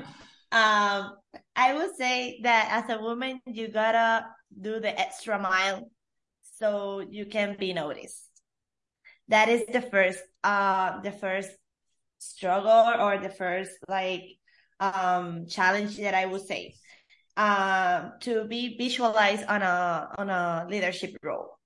Um, 0.51 1.13
I 1.55 1.73
would 1.73 1.95
say 1.95 2.39
that 2.43 2.69
as 2.71 2.97
a 2.97 3.01
woman, 3.01 3.39
you 3.45 3.67
gotta 3.67 4.25
do 4.59 4.79
the 4.79 4.97
extra 4.99 5.39
mile 5.39 5.91
so 6.41 7.01
you 7.01 7.25
can 7.25 7.55
be 7.59 7.73
noticed. 7.73 8.23
That 9.27 9.49
is 9.49 9.63
the 9.71 9.81
first, 9.81 10.19
uh, 10.43 11.01
the 11.01 11.11
first 11.11 11.51
struggle 12.17 12.99
or 12.99 13.19
the 13.19 13.29
first 13.29 13.71
like 13.87 14.23
um 14.79 15.45
challenge 15.47 15.97
that 15.97 16.13
I 16.13 16.25
would 16.25 16.45
say. 16.45 16.73
Um, 17.35 18.13
to 18.21 18.45
be 18.45 18.75
visualized 18.79 19.45
on 19.45 19.61
a 19.61 20.09
on 20.17 20.31
a 20.31 20.65
leadership 20.67 21.15
role 21.21 21.56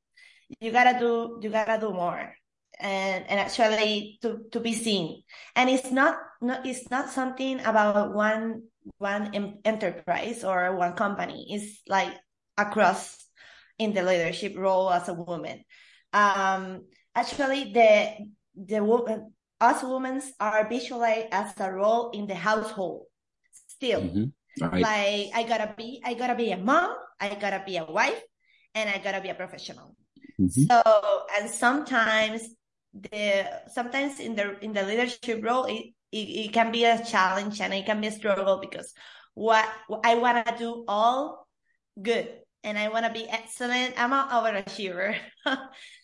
you 0.60 0.72
gotta 0.72 1.00
do 1.00 1.40
you 1.42 1.50
gotta 1.50 1.80
do 1.80 1.92
more. 1.92 2.36
And 2.80 3.26
and 3.30 3.40
actually 3.40 4.18
to 4.22 4.50
to 4.52 4.60
be 4.60 4.74
seen. 4.74 5.24
And 5.56 5.70
it's 5.70 5.92
not 5.92 6.18
not 6.42 6.66
it's 6.66 6.90
not 6.90 7.10
something 7.10 7.60
about 7.62 8.14
one 8.14 8.64
one 8.98 9.60
enterprise 9.64 10.44
or 10.44 10.76
one 10.76 10.94
company. 10.94 11.46
It's 11.50 11.82
like 11.88 12.14
across 12.58 13.18
in 13.78 13.94
the 13.94 14.04
leadership 14.04 14.58
role 14.58 14.90
as 14.92 15.08
a 15.10 15.14
woman. 15.14 15.64
Um 16.14 16.86
actually 17.16 17.72
the 17.72 18.18
the 18.56 18.84
woman 18.84 19.34
us 19.62 19.84
women 19.84 20.22
are 20.40 20.68
visualized 20.68 21.28
as 21.32 21.54
a 21.60 21.72
role 21.72 22.10
in 22.12 22.26
the 22.26 22.36
household 22.36 23.06
still. 23.68 24.02
Mm-hmm. 24.02 24.66
right. 24.66 24.82
like 24.82 25.30
i 25.34 25.46
gotta 25.48 25.74
be 25.78 26.02
i 26.04 26.14
gotta 26.14 26.36
be 26.36 26.52
a 26.52 26.58
mom 26.58 26.92
i 27.20 27.30
gotta 27.36 27.64
be 27.66 27.78
a 27.78 27.86
wife 27.86 28.20
and 28.76 28.90
i 28.90 28.98
gotta 28.98 29.22
be 29.22 29.30
a 29.30 29.34
professional 29.34 29.96
Mm-hmm. 30.42 30.64
So, 30.64 31.24
and 31.38 31.50
sometimes 31.50 32.42
the 32.94 33.46
sometimes 33.72 34.20
in 34.20 34.36
the 34.36 34.58
in 34.64 34.74
the 34.74 34.84
leadership 34.84 35.44
role, 35.44 35.66
it, 35.66 35.94
it, 36.12 36.18
it 36.18 36.54
can 36.54 36.72
be 36.72 36.86
a 36.86 37.04
challenge 37.06 37.62
and 37.62 37.74
it 37.74 37.86
can 37.86 38.02
be 38.02 38.08
a 38.08 38.12
struggle 38.12 38.58
because 38.58 38.94
what 39.34 39.68
I 40.04 40.16
want 40.16 40.46
to 40.46 40.58
do 40.58 40.84
all 40.88 41.48
good 42.02 42.28
and 42.64 42.78
I 42.78 42.90
want 42.90 43.06
to 43.06 43.12
be 43.12 43.28
excellent. 43.28 43.94
I'm 43.98 44.14
an 44.14 44.30
overachiever. 44.30 45.16
so 45.46 45.52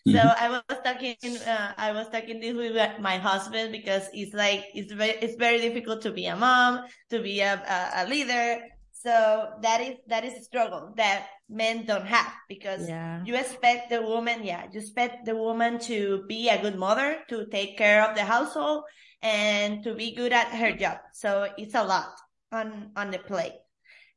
mm-hmm. 0.07 0.17
I 0.17 0.49
was 0.49 0.77
talking, 0.83 1.15
uh, 1.45 1.73
I 1.77 1.91
was 1.91 2.09
talking 2.09 2.39
this 2.39 2.55
with 2.55 2.99
my 2.99 3.17
husband 3.17 3.71
because 3.71 4.09
it's 4.13 4.33
like, 4.33 4.65
it's 4.73 4.91
very, 4.91 5.17
it's 5.21 5.35
very 5.35 5.59
difficult 5.59 6.01
to 6.03 6.11
be 6.11 6.25
a 6.25 6.35
mom, 6.35 6.85
to 7.11 7.21
be 7.21 7.41
a, 7.41 7.53
a, 7.53 8.03
a 8.03 8.07
leader, 8.07 8.63
so 8.99 9.49
that 9.61 9.79
is 9.81 9.95
that 10.07 10.25
is 10.25 10.33
a 10.33 10.43
struggle 10.43 10.93
that 10.97 11.27
men 11.49 11.85
don't 11.85 12.07
have 12.07 12.33
because 12.49 12.89
yeah. 12.89 13.23
you 13.23 13.35
expect 13.35 13.89
the 13.89 14.01
woman, 14.01 14.43
yeah, 14.43 14.65
you 14.71 14.79
expect 14.79 15.25
the 15.25 15.35
woman 15.35 15.79
to 15.79 16.23
be 16.27 16.49
a 16.49 16.61
good 16.61 16.75
mother, 16.75 17.17
to 17.29 17.45
take 17.47 17.77
care 17.77 18.09
of 18.09 18.15
the 18.15 18.23
household, 18.23 18.83
and 19.21 19.83
to 19.83 19.93
be 19.93 20.15
good 20.15 20.33
at 20.33 20.47
her 20.47 20.71
job. 20.71 20.97
So 21.13 21.47
it's 21.57 21.75
a 21.75 21.83
lot 21.83 22.09
on 22.51 22.91
on 22.95 23.11
the 23.11 23.19
plate. 23.19 23.53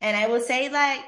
And 0.01 0.17
I 0.17 0.29
would 0.29 0.45
say 0.45 0.71
like 0.71 1.05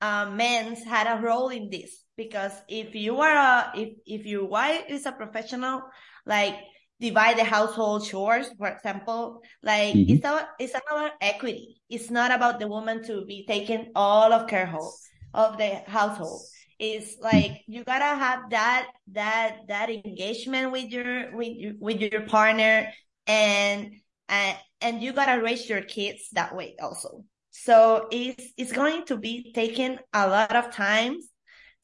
uh, 0.00 0.30
men's 0.30 0.84
had 0.84 1.06
a 1.06 1.20
role 1.20 1.48
in 1.48 1.70
this 1.70 2.04
because 2.16 2.52
if 2.68 2.94
you 2.94 3.20
are 3.20 3.34
a 3.34 3.72
if 3.74 3.98
if 4.06 4.26
your 4.26 4.46
wife 4.46 4.84
is 4.88 5.06
a 5.06 5.12
professional 5.12 5.82
like 6.24 6.54
divide 7.00 7.38
the 7.38 7.44
household 7.44 8.06
chores, 8.06 8.48
for 8.58 8.68
example. 8.68 9.42
Like 9.62 9.94
mm-hmm. 9.94 10.12
it's 10.12 10.20
about 10.20 10.48
it's 10.58 10.74
about 10.74 11.12
equity. 11.20 11.80
It's 11.88 12.10
not 12.10 12.30
about 12.30 12.60
the 12.60 12.68
woman 12.68 13.04
to 13.04 13.24
be 13.24 13.44
taking 13.46 13.92
all 13.94 14.32
of 14.32 14.48
care 14.48 14.66
home 14.66 14.92
of 15.34 15.58
the 15.58 15.82
household. 15.86 16.42
It's 16.78 17.16
like 17.20 17.62
you 17.66 17.84
gotta 17.84 18.04
have 18.04 18.50
that 18.50 18.88
that 19.12 19.58
that 19.68 19.90
engagement 19.90 20.72
with 20.72 20.90
your 20.90 21.34
with 21.36 21.56
your, 21.56 21.72
with 21.80 22.00
your 22.00 22.22
partner 22.22 22.92
and 23.26 23.94
and 24.28 24.56
and 24.80 25.02
you 25.02 25.12
gotta 25.12 25.42
raise 25.42 25.68
your 25.68 25.82
kids 25.82 26.28
that 26.32 26.54
way 26.54 26.76
also. 26.80 27.24
So 27.50 28.06
it's 28.12 28.52
it's 28.56 28.72
going 28.72 29.04
to 29.06 29.16
be 29.16 29.52
taking 29.52 29.98
a 30.12 30.28
lot 30.28 30.54
of 30.54 30.72
time 30.72 31.18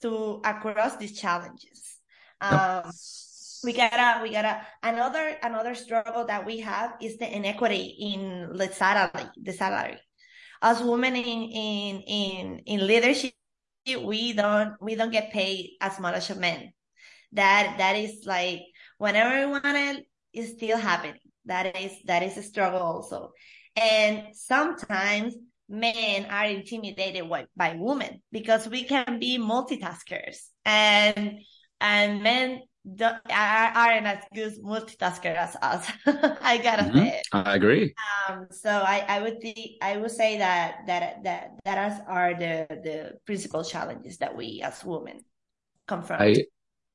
to 0.03 0.41
across 0.45 0.97
these 0.97 1.19
challenges. 1.19 1.99
Um, 2.41 2.91
we 3.65 3.73
gotta 3.73 4.23
we 4.23 4.31
gotta 4.31 4.61
another 4.83 5.37
another 5.43 5.75
struggle 5.75 6.27
that 6.27 6.45
we 6.47 6.61
have 6.61 6.95
is 7.01 7.19
the 7.19 7.37
inequity 7.37 7.97
in 7.99 8.51
the 8.55 8.69
salary 8.69 9.27
the 9.37 9.53
salary. 9.53 9.99
As 10.63 10.83
women 10.83 11.17
in 11.17 11.25
in 11.25 12.01
in 12.07 12.59
in 12.67 12.87
leadership 12.87 13.33
we 13.87 14.33
don't 14.33 14.75
we 14.81 14.95
don't 14.95 15.13
get 15.13 15.33
paid 15.33 15.77
as 15.81 15.99
much 15.99 16.15
as 16.15 16.37
men. 16.37 16.73
That 17.33 17.77
that 17.79 17.97
is 17.97 18.25
like 18.27 18.61
whenever 18.99 19.47
we 19.47 19.53
want 19.53 19.65
it 19.67 20.07
is 20.33 20.53
still 20.53 20.79
happening 20.79 21.21
that 21.47 21.77
is 21.77 21.93
that 22.05 22.23
is 22.23 22.37
a 22.37 22.43
struggle 22.43 22.81
also. 22.81 23.33
And 23.77 24.35
sometimes 24.35 25.35
men 25.69 26.27
are 26.27 26.47
intimidated 26.47 27.29
by, 27.29 27.47
by 27.57 27.77
women 27.79 28.23
because 28.31 28.69
we 28.69 28.85
can 28.85 29.19
be 29.19 29.39
multitaskers 29.39 30.37
and 30.65 31.41
and 31.81 32.23
men 32.23 32.61
don't, 32.85 33.17
aren't 33.31 34.07
as 34.07 34.25
good 34.35 34.63
multitasker 34.63 35.35
as 35.35 35.57
us. 35.63 35.91
I 36.07 36.59
gotta 36.59 36.85
mm-hmm. 36.85 36.99
say. 36.99 37.23
I 37.33 37.55
agree. 37.55 37.95
Um, 38.29 38.47
so 38.51 38.69
I, 38.71 39.05
I 39.09 39.23
would 39.23 39.41
think 39.41 39.59
I 39.81 39.97
would 39.97 40.11
say 40.11 40.39
that 40.39 40.87
that 40.87 41.25
that 41.25 41.61
that 41.65 42.05
are 42.07 42.35
the 42.35 42.67
the 42.69 43.13
principal 43.25 43.65
challenges 43.65 44.19
that 44.19 44.37
we 44.37 44.61
as 44.63 44.85
women 44.85 45.21
confront. 45.87 46.23
I 46.23 46.45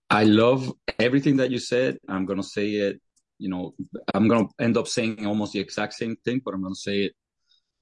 I 0.09 0.23
love 0.25 0.71
everything 0.99 1.37
that 1.37 1.49
you 1.49 1.59
said. 1.59 1.97
I'm 2.07 2.25
gonna 2.25 2.43
say 2.43 2.69
it. 2.69 3.01
You 3.39 3.49
know, 3.49 3.73
I'm 4.13 4.27
gonna 4.27 4.47
end 4.59 4.77
up 4.77 4.87
saying 4.87 5.25
almost 5.25 5.53
the 5.53 5.59
exact 5.59 5.93
same 5.93 6.15
thing, 6.23 6.41
but 6.43 6.53
I'm 6.53 6.61
gonna 6.61 6.75
say 6.75 7.05
it 7.05 7.13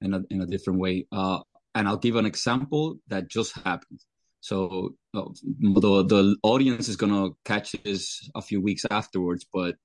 in 0.01 0.13
a 0.13 0.21
in 0.29 0.41
a 0.41 0.45
different 0.45 0.79
way. 0.79 1.07
Uh, 1.11 1.39
and 1.75 1.87
I'll 1.87 1.97
give 1.97 2.15
an 2.15 2.25
example 2.25 2.99
that 3.07 3.27
just 3.27 3.53
happened. 3.53 3.99
So 4.47 4.95
uh, 5.13 5.25
the 5.59 6.05
the 6.07 6.37
audience 6.41 6.87
is 6.87 6.95
gonna 6.95 7.31
catch 7.43 7.73
this 7.83 8.29
a 8.33 8.41
few 8.41 8.61
weeks 8.61 8.85
afterwards, 8.89 9.45
but 9.51 9.75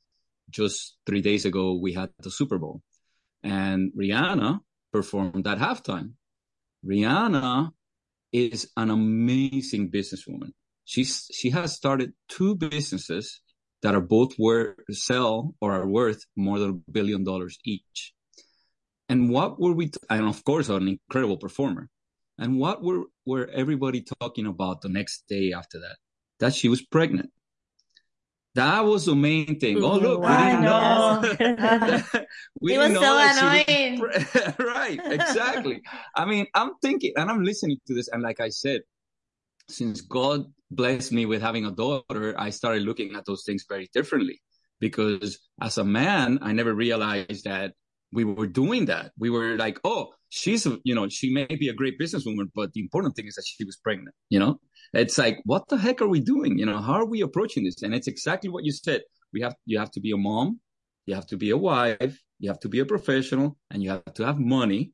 just 0.50 0.99
three 1.04 1.21
days 1.21 1.45
ago 1.45 1.75
we 1.75 1.95
had 1.95 2.11
the 2.21 2.31
Super 2.31 2.59
Bowl, 2.59 2.81
and 3.42 3.90
Rihanna 3.99 4.61
performed 4.92 5.49
at 5.49 5.59
halftime. 5.59 6.12
Rihanna 6.87 7.73
is 8.33 8.71
an 8.76 8.90
amazing 8.90 9.90
businesswoman. 9.90 10.52
She's 10.85 11.26
she 11.35 11.50
has 11.50 11.75
started 11.75 12.12
two 12.28 12.54
businesses 12.54 13.40
that 13.83 13.97
are 13.97 14.07
both 14.16 14.38
worth 14.38 14.78
sell 14.92 15.57
or 15.61 15.73
are 15.73 15.88
worth 15.88 16.23
more 16.37 16.61
than 16.61 16.71
a 16.71 16.90
billion 16.92 17.25
dollars 17.25 17.59
each. 17.64 18.14
And 19.09 19.28
what 19.28 19.59
were 19.59 19.75
we? 19.75 19.88
T- 19.88 19.99
and 20.09 20.28
of 20.28 20.45
course, 20.45 20.69
an 20.69 20.87
incredible 20.87 21.38
performer. 21.38 21.90
And 22.42 22.58
what 22.58 22.82
were 22.82 23.04
were 23.25 23.49
everybody 23.54 24.04
talking 24.20 24.46
about 24.46 24.80
the 24.80 24.88
next 24.88 25.25
day 25.28 25.52
after 25.52 25.78
that? 25.78 25.96
That 26.40 26.54
she 26.54 26.68
was 26.68 26.82
pregnant. 26.82 27.30
That 28.56 28.84
was 28.84 29.06
the 29.06 29.14
main 29.14 29.61
thing. 29.61 29.82
Oh 29.82 29.96
look, 29.96 30.20
we 30.20 30.26
didn't 30.26 30.62
know. 30.62 31.22
we 32.61 32.75
it 32.75 32.78
was 32.78 32.92
so 32.94 33.16
annoying. 33.30 34.00
Was 34.00 34.54
right, 34.58 35.00
exactly. 35.04 35.82
I 36.16 36.25
mean, 36.25 36.46
I'm 36.52 36.72
thinking, 36.82 37.12
and 37.16 37.30
I'm 37.30 37.44
listening 37.44 37.78
to 37.87 37.94
this, 37.94 38.08
and 38.08 38.22
like 38.22 38.40
I 38.40 38.48
said, 38.48 38.83
since 39.68 40.00
God 40.00 40.44
blessed 40.70 41.12
me 41.12 41.26
with 41.26 41.42
having 41.42 41.64
a 41.64 41.70
daughter, 41.70 42.35
I 42.37 42.50
started 42.50 42.83
looking 42.83 43.14
at 43.14 43.24
those 43.24 43.44
things 43.44 43.64
very 43.68 43.88
differently. 43.94 44.42
Because 44.81 45.38
as 45.61 45.78
a 45.78 45.85
man, 45.85 46.40
I 46.42 46.50
never 46.50 46.74
realized 46.74 47.44
that 47.44 47.74
we 48.12 48.25
were 48.25 48.46
doing 48.46 48.87
that. 48.87 49.12
We 49.18 49.31
were 49.31 49.57
like, 49.57 49.81
oh, 49.85 50.12
she's, 50.29 50.66
you 50.85 50.94
know, 50.94 51.09
she 51.09 51.33
may 51.33 51.46
be 51.46 51.68
a 51.68 51.72
great 51.72 51.98
businesswoman, 51.98 52.51
but 52.55 52.72
the 52.72 52.81
important 52.81 53.16
thing 53.16 53.27
is 53.27 53.35
that 53.37 53.44
she 53.46 53.64
was 53.64 53.77
pregnant, 53.77 54.14
you 54.29 54.38
know? 54.38 54.61
It's 54.92 55.16
like, 55.16 55.38
what 55.44 55.68
the 55.68 55.79
heck 55.79 56.03
are 56.03 56.09
we 56.09 56.20
doing? 56.20 56.59
You 56.59 56.66
know, 56.66 56.81
how 56.81 56.94
are 56.94 57.07
we 57.07 57.22
approaching 57.22 57.64
this? 57.64 57.83
And 57.83 57.94
it's 57.94 58.09
exactly 58.09 58.51
what 58.51 58.64
you 58.64 58.72
said. 58.72 59.03
We 59.33 59.40
have, 59.40 59.55
you 59.64 59.79
have 59.79 59.90
to 59.92 60.01
be 60.01 60.12
a 60.12 60.16
mom, 60.18 60.61
you 61.07 61.14
have 61.14 61.27
to 61.29 61.37
be 61.37 61.51
a 61.51 61.57
wife, 61.57 62.20
you 62.38 62.51
have 62.51 62.61
to 62.61 62.68
be 62.68 62.81
a 62.81 62.85
professional, 62.85 63.57
and 63.70 63.83
you 63.83 63.90
have 63.90 64.14
to 64.14 64.27
have 64.27 64.38
money. 64.38 64.92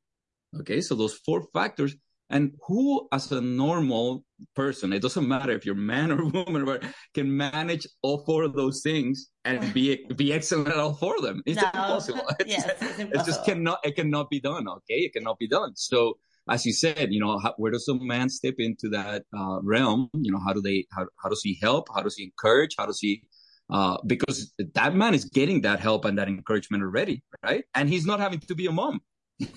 Okay. 0.61 0.81
So 0.81 0.95
those 0.95 1.15
four 1.15 1.43
factors 1.53 1.97
and 2.31 2.53
who, 2.67 3.09
as 3.13 3.33
a 3.33 3.41
normal 3.41 4.25
person, 4.55 4.93
it 4.93 5.01
doesn't 5.01 5.27
matter 5.27 5.53
if 5.53 5.65
you're 5.65 5.75
man 5.75 6.13
or 6.13 6.25
woman, 6.45 6.65
but 6.65 6.85
can 7.15 7.35
manage 7.35 7.87
all 8.03 8.25
four 8.25 8.43
of 8.43 8.55
those 8.55 8.83
things 8.83 9.29
and 9.45 9.73
be 9.73 10.05
be 10.17 10.33
excellent 10.33 10.69
at 10.69 10.77
all 10.77 10.95
four 10.95 11.17
of 11.17 11.23
them. 11.23 11.43
It's 11.47 11.61
no. 11.61 11.67
impossible. 11.67 12.29
It's, 12.41 12.51
yes, 12.51 12.67
it's 12.67 12.83
impossible. 12.83 13.21
It 13.21 13.27
just 13.27 13.45
cannot. 13.45 13.79
It 13.83 13.97
cannot 13.97 14.29
be 14.31 14.41
done. 14.41 14.69
Okay, 14.69 15.01
it 15.07 15.13
cannot 15.15 15.39
be 15.39 15.49
done. 15.49 15.73
So, 15.75 16.19
as 16.51 16.67
you 16.67 16.73
said, 16.73 17.09
you 17.11 17.21
know, 17.21 17.39
how, 17.39 17.55
where 17.57 17.73
does 17.73 17.89
a 17.89 17.95
man 17.95 18.29
step 18.29 18.55
into 18.59 18.89
that 18.91 19.25
uh, 19.37 19.61
realm? 19.63 20.11
You 20.13 20.33
know, 20.33 20.41
how 20.47 20.53
do 20.53 20.61
they? 20.61 20.87
How 20.93 21.07
how 21.23 21.31
does 21.31 21.41
he 21.43 21.59
help? 21.63 21.89
How 21.95 22.03
does 22.03 22.17
he 22.17 22.25
encourage? 22.25 22.75
How 22.79 22.87
does 22.87 23.01
he? 23.01 23.23
Uh, 23.71 23.99
because 24.07 24.53
that 24.75 24.95
man 24.95 25.15
is 25.15 25.27
getting 25.27 25.61
that 25.61 25.79
help 25.79 26.07
and 26.07 26.17
that 26.19 26.27
encouragement 26.29 26.83
already, 26.83 27.23
right? 27.45 27.65
And 27.75 27.89
he's 27.89 28.07
not 28.07 28.19
having 28.19 28.41
to 28.41 28.55
be 28.55 28.67
a 28.67 28.73
mom 28.73 29.01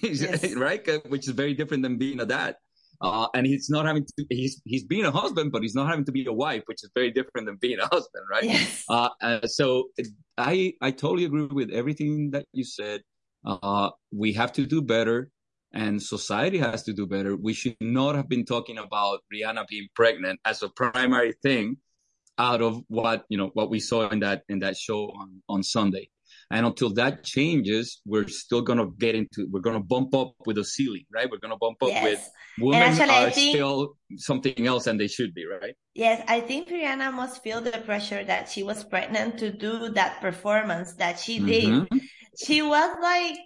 yes. 0.02 0.54
right? 0.56 0.86
Which 1.08 1.28
is 1.28 1.34
very 1.34 1.54
different 1.54 1.84
than 1.84 1.98
being 1.98 2.20
a 2.20 2.26
dad. 2.26 2.56
Uh, 3.02 3.28
and 3.34 3.48
he's 3.48 3.67
not 3.67 3.88
having 3.88 4.06
to, 4.06 4.26
he's, 4.30 4.62
he's 4.63 4.84
being 4.84 5.06
a 5.06 5.12
husband, 5.12 5.52
but 5.52 5.63
he's 5.63 5.74
not 5.74 5.89
having 5.89 6.06
to 6.06 6.12
be 6.12 6.24
a 6.28 6.34
wife, 6.34 6.62
which 6.67 6.84
is 6.84 6.91
very 6.94 7.10
different 7.10 7.48
than 7.48 7.56
being 7.60 7.80
a 7.80 7.88
husband, 7.88 8.24
right? 8.30 8.44
Yes. 8.44 8.84
Uh, 8.88 9.10
uh, 9.22 9.48
so 9.48 9.89
I, 10.38 10.74
I 10.82 10.91
totally 10.91 11.26
agree 11.26 11.46
with 11.46 11.72
everything 11.72 12.32
that 12.32 12.46
you 12.54 12.63
said. 12.63 13.02
Uh, 13.44 13.89
we 14.12 14.34
have 14.34 14.54
to 14.54 14.67
do 14.67 14.84
better 14.84 15.32
and 15.74 16.02
society 16.02 16.58
has 16.58 16.84
to 16.84 16.94
do 16.94 17.08
better. 17.08 17.36
We 17.36 17.54
should 17.54 17.78
not 17.80 18.15
have 18.15 18.28
been 18.28 18.46
talking 18.46 18.78
about 18.78 19.22
Rihanna 19.34 19.67
being 19.67 19.88
pregnant 19.96 20.39
as 20.46 20.62
a 20.63 20.70
primary 20.70 21.34
thing 21.41 21.78
out 22.38 22.62
of 22.62 22.84
what, 22.88 23.26
you 23.30 23.38
know, 23.38 23.52
what 23.54 23.70
we 23.70 23.80
saw 23.80 24.10
in 24.10 24.20
that, 24.20 24.44
in 24.50 24.60
that 24.60 24.78
show 24.78 25.06
on, 25.12 25.41
on 25.48 25.63
Sunday. 25.63 26.10
And 26.52 26.66
until 26.66 26.94
that 26.96 27.24
changes, 27.24 28.02
we're 28.06 28.28
still 28.28 28.62
going 28.62 28.80
to 28.80 28.92
get 29.00 29.16
into, 29.16 29.48
we're 29.50 29.62
going 29.62 29.78
to 29.78 29.84
bump 29.84 30.14
up 30.14 30.34
with 30.46 30.58
a 30.58 30.66
ceiling, 30.66 31.06
right? 31.14 31.30
We're 31.30 31.40
going 31.40 31.54
to 31.54 31.58
bump 31.58 31.82
up 31.82 31.90
yes. 31.90 32.04
with 32.04 32.30
women 32.60 33.10
are 33.10 33.30
think, 33.32 33.56
still 33.56 33.96
something 34.18 34.68
else 34.68 34.86
than 34.86 34.98
they 34.98 35.08
should 35.08 35.34
be, 35.34 35.46
right? 35.46 35.76
Yes. 35.94 36.24
I 36.28 36.42
think 36.42 36.70
Rihanna 36.70 37.14
must 37.14 37.42
feel 37.42 37.62
the 37.62 37.72
pressure 37.72 38.24
that 38.24 38.50
she 38.50 38.64
was 38.64 38.84
pregnant 38.84 39.40
to 39.40 39.52
do 39.52 39.90
that 39.90 40.20
performance 40.20 40.94
that 40.96 41.20
she 41.20 41.40
did. 41.40 41.64
Mm-hmm. 41.64 41.98
She 42.38 42.62
was 42.62 42.98
like, 43.02 43.38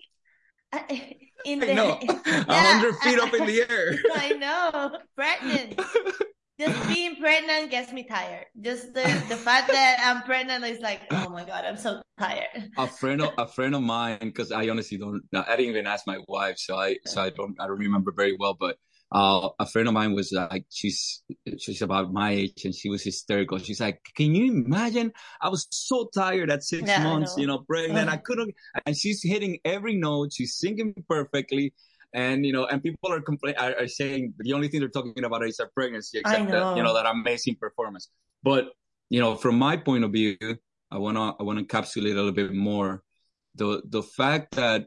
in 1.46 1.60
the, 1.60 1.72
a 2.48 2.54
hundred 2.54 2.96
feet 2.98 3.20
up 3.20 3.34
in 3.34 3.46
the 3.46 3.62
air. 3.70 4.00
I 4.13 4.34
know, 4.34 4.98
pregnant 5.15 5.80
just 6.60 6.88
being 6.88 7.15
pregnant 7.18 7.70
gets 7.70 7.91
me 7.91 8.04
tired. 8.04 8.46
Just 8.62 8.94
the, 8.94 9.02
the 9.30 9.36
fact 9.36 9.68
that 9.72 10.00
I'm 10.06 10.24
pregnant 10.24 10.63
is 10.63 10.80
like, 10.80 11.02
oh 11.12 11.30
my 11.30 11.44
god, 11.44 11.65
I'm 11.65 11.78
so 11.78 12.02
tired. 12.20 12.72
A 12.78 12.88
friend 12.88 13.22
of 13.22 13.34
a 13.38 13.48
friend 13.48 13.76
of 13.76 13.82
mine, 13.82 14.20
because 14.22 14.52
I 14.52 14.70
honestly 14.70 14.98
don't. 14.98 15.24
Know, 15.32 15.44
I 15.48 15.56
didn't 15.56 15.72
even 15.72 15.88
ask 15.88 16.08
my 16.08 16.20
wife, 16.28 16.58
so 16.58 16.78
I 16.78 16.98
so 17.06 17.22
I 17.22 17.30
don't 17.30 17.60
I 17.60 17.68
don't 17.68 17.80
remember 17.80 18.12
very 18.15 18.36
well. 18.39 18.56
But 18.58 18.78
uh, 19.12 19.50
a 19.60 19.65
friend 19.65 19.88
of 19.88 19.94
mine 19.94 20.13
was 20.13 20.32
like, 20.32 20.65
she's 20.70 21.24
she's 21.58 21.82
about 21.82 22.13
my 22.13 22.32
age, 22.32 22.63
and 22.63 22.74
she 22.74 22.89
was 22.89 23.04
hysterical. 23.04 23.58
She's 23.58 23.82
like, 23.82 24.02
can 24.15 24.34
you 24.34 24.52
imagine? 24.52 25.12
I 25.41 25.50
was 25.50 25.68
so 25.72 26.10
tired 26.13 26.50
at 26.50 26.63
six 26.63 26.88
yeah, 26.88 27.04
months, 27.04 27.36
know. 27.36 27.41
you 27.41 27.48
know, 27.48 27.60
pregnant. 27.60 28.10
I 28.10 28.18
couldn't, 28.26 28.56
and 28.86 28.96
she's 28.96 29.22
hitting 29.22 29.60
every 29.65 29.96
note. 29.96 30.34
She's 30.34 30.56
singing 30.56 30.94
perfectly 31.08 31.74
and 32.15 32.45
you 32.45 32.54
know, 32.54 32.65
and 32.65 32.82
people 32.82 33.12
are 33.12 33.21
complaining, 33.21 33.60
are, 33.60 33.75
are, 33.82 33.88
saying 33.88 34.34
the 34.39 34.54
only 34.54 34.69
thing 34.69 34.80
they're 34.80 34.89
talking 34.89 35.23
about 35.23 35.45
is 35.45 35.58
their 35.58 35.69
pregnancy, 35.75 36.19
except 36.19 36.49
that 36.49 36.78
you 36.78 36.82
know 36.82 36.93
that 36.93 37.06
amazing 37.06 37.58
performance. 37.60 38.10
But 38.41 38.69
you 39.10 39.19
know, 39.19 39.36
from 39.36 39.60
my 39.60 39.75
point 39.75 40.06
of 40.06 40.12
view, 40.13 40.38
I 40.89 40.97
wanna 40.97 41.34
I 41.38 41.43
wanna 41.43 41.63
encapsulate 41.65 42.13
a 42.13 42.15
little 42.15 42.32
bit 42.32 42.54
more 42.54 43.04
the 43.56 43.84
the 43.88 44.01
fact 44.01 44.56
that 44.56 44.86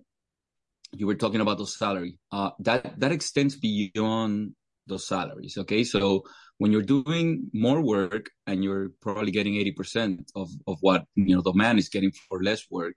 you 0.92 1.06
were 1.06 1.16
talking 1.16 1.42
about 1.42 1.58
the 1.58 1.66
salary. 1.66 2.18
Uh, 2.32 2.50
that 2.60 2.98
that 2.98 3.12
extends 3.12 3.56
beyond 3.56 4.54
those 4.86 5.06
salaries. 5.06 5.58
Okay, 5.58 5.84
so 5.84 6.24
when 6.56 6.72
you're 6.72 6.82
doing 6.82 7.50
more 7.52 7.82
work 7.82 8.30
and 8.46 8.64
you're 8.64 8.88
probably 9.02 9.30
getting 9.30 9.54
80% 9.54 10.24
of, 10.34 10.48
of 10.66 10.78
what 10.80 11.04
you 11.14 11.36
know 11.36 11.42
the 11.42 11.52
man 11.52 11.78
is 11.78 11.90
getting 11.90 12.10
for 12.10 12.42
less 12.42 12.62
work 12.70 12.96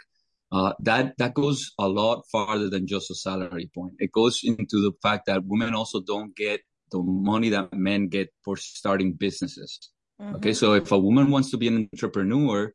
uh, 0.51 0.73
that 0.79 1.17
that 1.17 1.33
goes 1.33 1.71
a 1.79 1.87
lot 1.87 2.23
farther 2.31 2.69
than 2.69 2.85
just 2.85 3.09
a 3.09 3.15
salary 3.15 3.69
point. 3.73 3.93
It 3.99 4.11
goes 4.11 4.41
into 4.43 4.81
the 4.81 4.91
fact 5.01 5.25
that 5.27 5.45
women 5.45 5.73
also 5.73 6.01
don't 6.01 6.35
get 6.35 6.61
the 6.91 7.01
money 7.01 7.49
that 7.49 7.73
men 7.73 8.09
get 8.09 8.29
for 8.43 8.57
starting 8.57 9.13
businesses. 9.13 9.89
Mm-hmm. 10.21 10.35
Okay, 10.35 10.53
so 10.53 10.73
if 10.73 10.91
a 10.91 10.99
woman 10.99 11.31
wants 11.31 11.51
to 11.51 11.57
be 11.57 11.69
an 11.69 11.89
entrepreneur, 11.93 12.73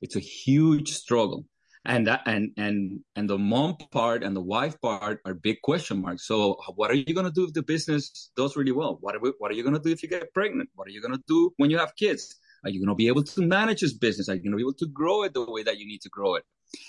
it's 0.00 0.16
a 0.16 0.20
huge 0.20 0.92
struggle. 0.92 1.44
And 1.84 2.06
that 2.06 2.22
and 2.26 2.50
and 2.56 3.00
and 3.14 3.30
the 3.30 3.38
mom 3.38 3.76
part 3.92 4.24
and 4.24 4.34
the 4.34 4.42
wife 4.42 4.80
part 4.80 5.20
are 5.24 5.34
big 5.34 5.60
question 5.62 6.02
marks. 6.02 6.26
So 6.26 6.56
what 6.74 6.90
are 6.90 6.94
you 6.94 7.14
going 7.14 7.26
to 7.26 7.32
do 7.32 7.44
if 7.44 7.52
the 7.52 7.62
business 7.62 8.30
does 8.36 8.56
really 8.56 8.72
well? 8.72 8.98
What 9.00 9.14
are, 9.14 9.20
we, 9.20 9.32
what 9.38 9.50
are 9.50 9.54
you 9.54 9.62
going 9.62 9.76
to 9.76 9.80
do 9.80 9.90
if 9.90 10.02
you 10.02 10.08
get 10.08 10.32
pregnant? 10.34 10.70
What 10.74 10.88
are 10.88 10.90
you 10.90 11.00
going 11.00 11.14
to 11.14 11.22
do 11.28 11.52
when 11.56 11.70
you 11.70 11.78
have 11.78 11.94
kids? 11.94 12.34
Are 12.64 12.70
you 12.70 12.80
going 12.80 12.88
to 12.88 12.96
be 12.96 13.06
able 13.06 13.22
to 13.22 13.42
manage 13.42 13.80
this 13.82 13.92
business? 13.92 14.28
Are 14.28 14.34
you 14.34 14.42
going 14.42 14.52
to 14.52 14.56
be 14.56 14.62
able 14.62 14.74
to 14.74 14.88
grow 14.88 15.22
it 15.22 15.34
the 15.34 15.48
way 15.48 15.62
that 15.62 15.78
you 15.78 15.86
need 15.86 16.00
to 16.02 16.08
grow 16.08 16.34
it 16.34 16.44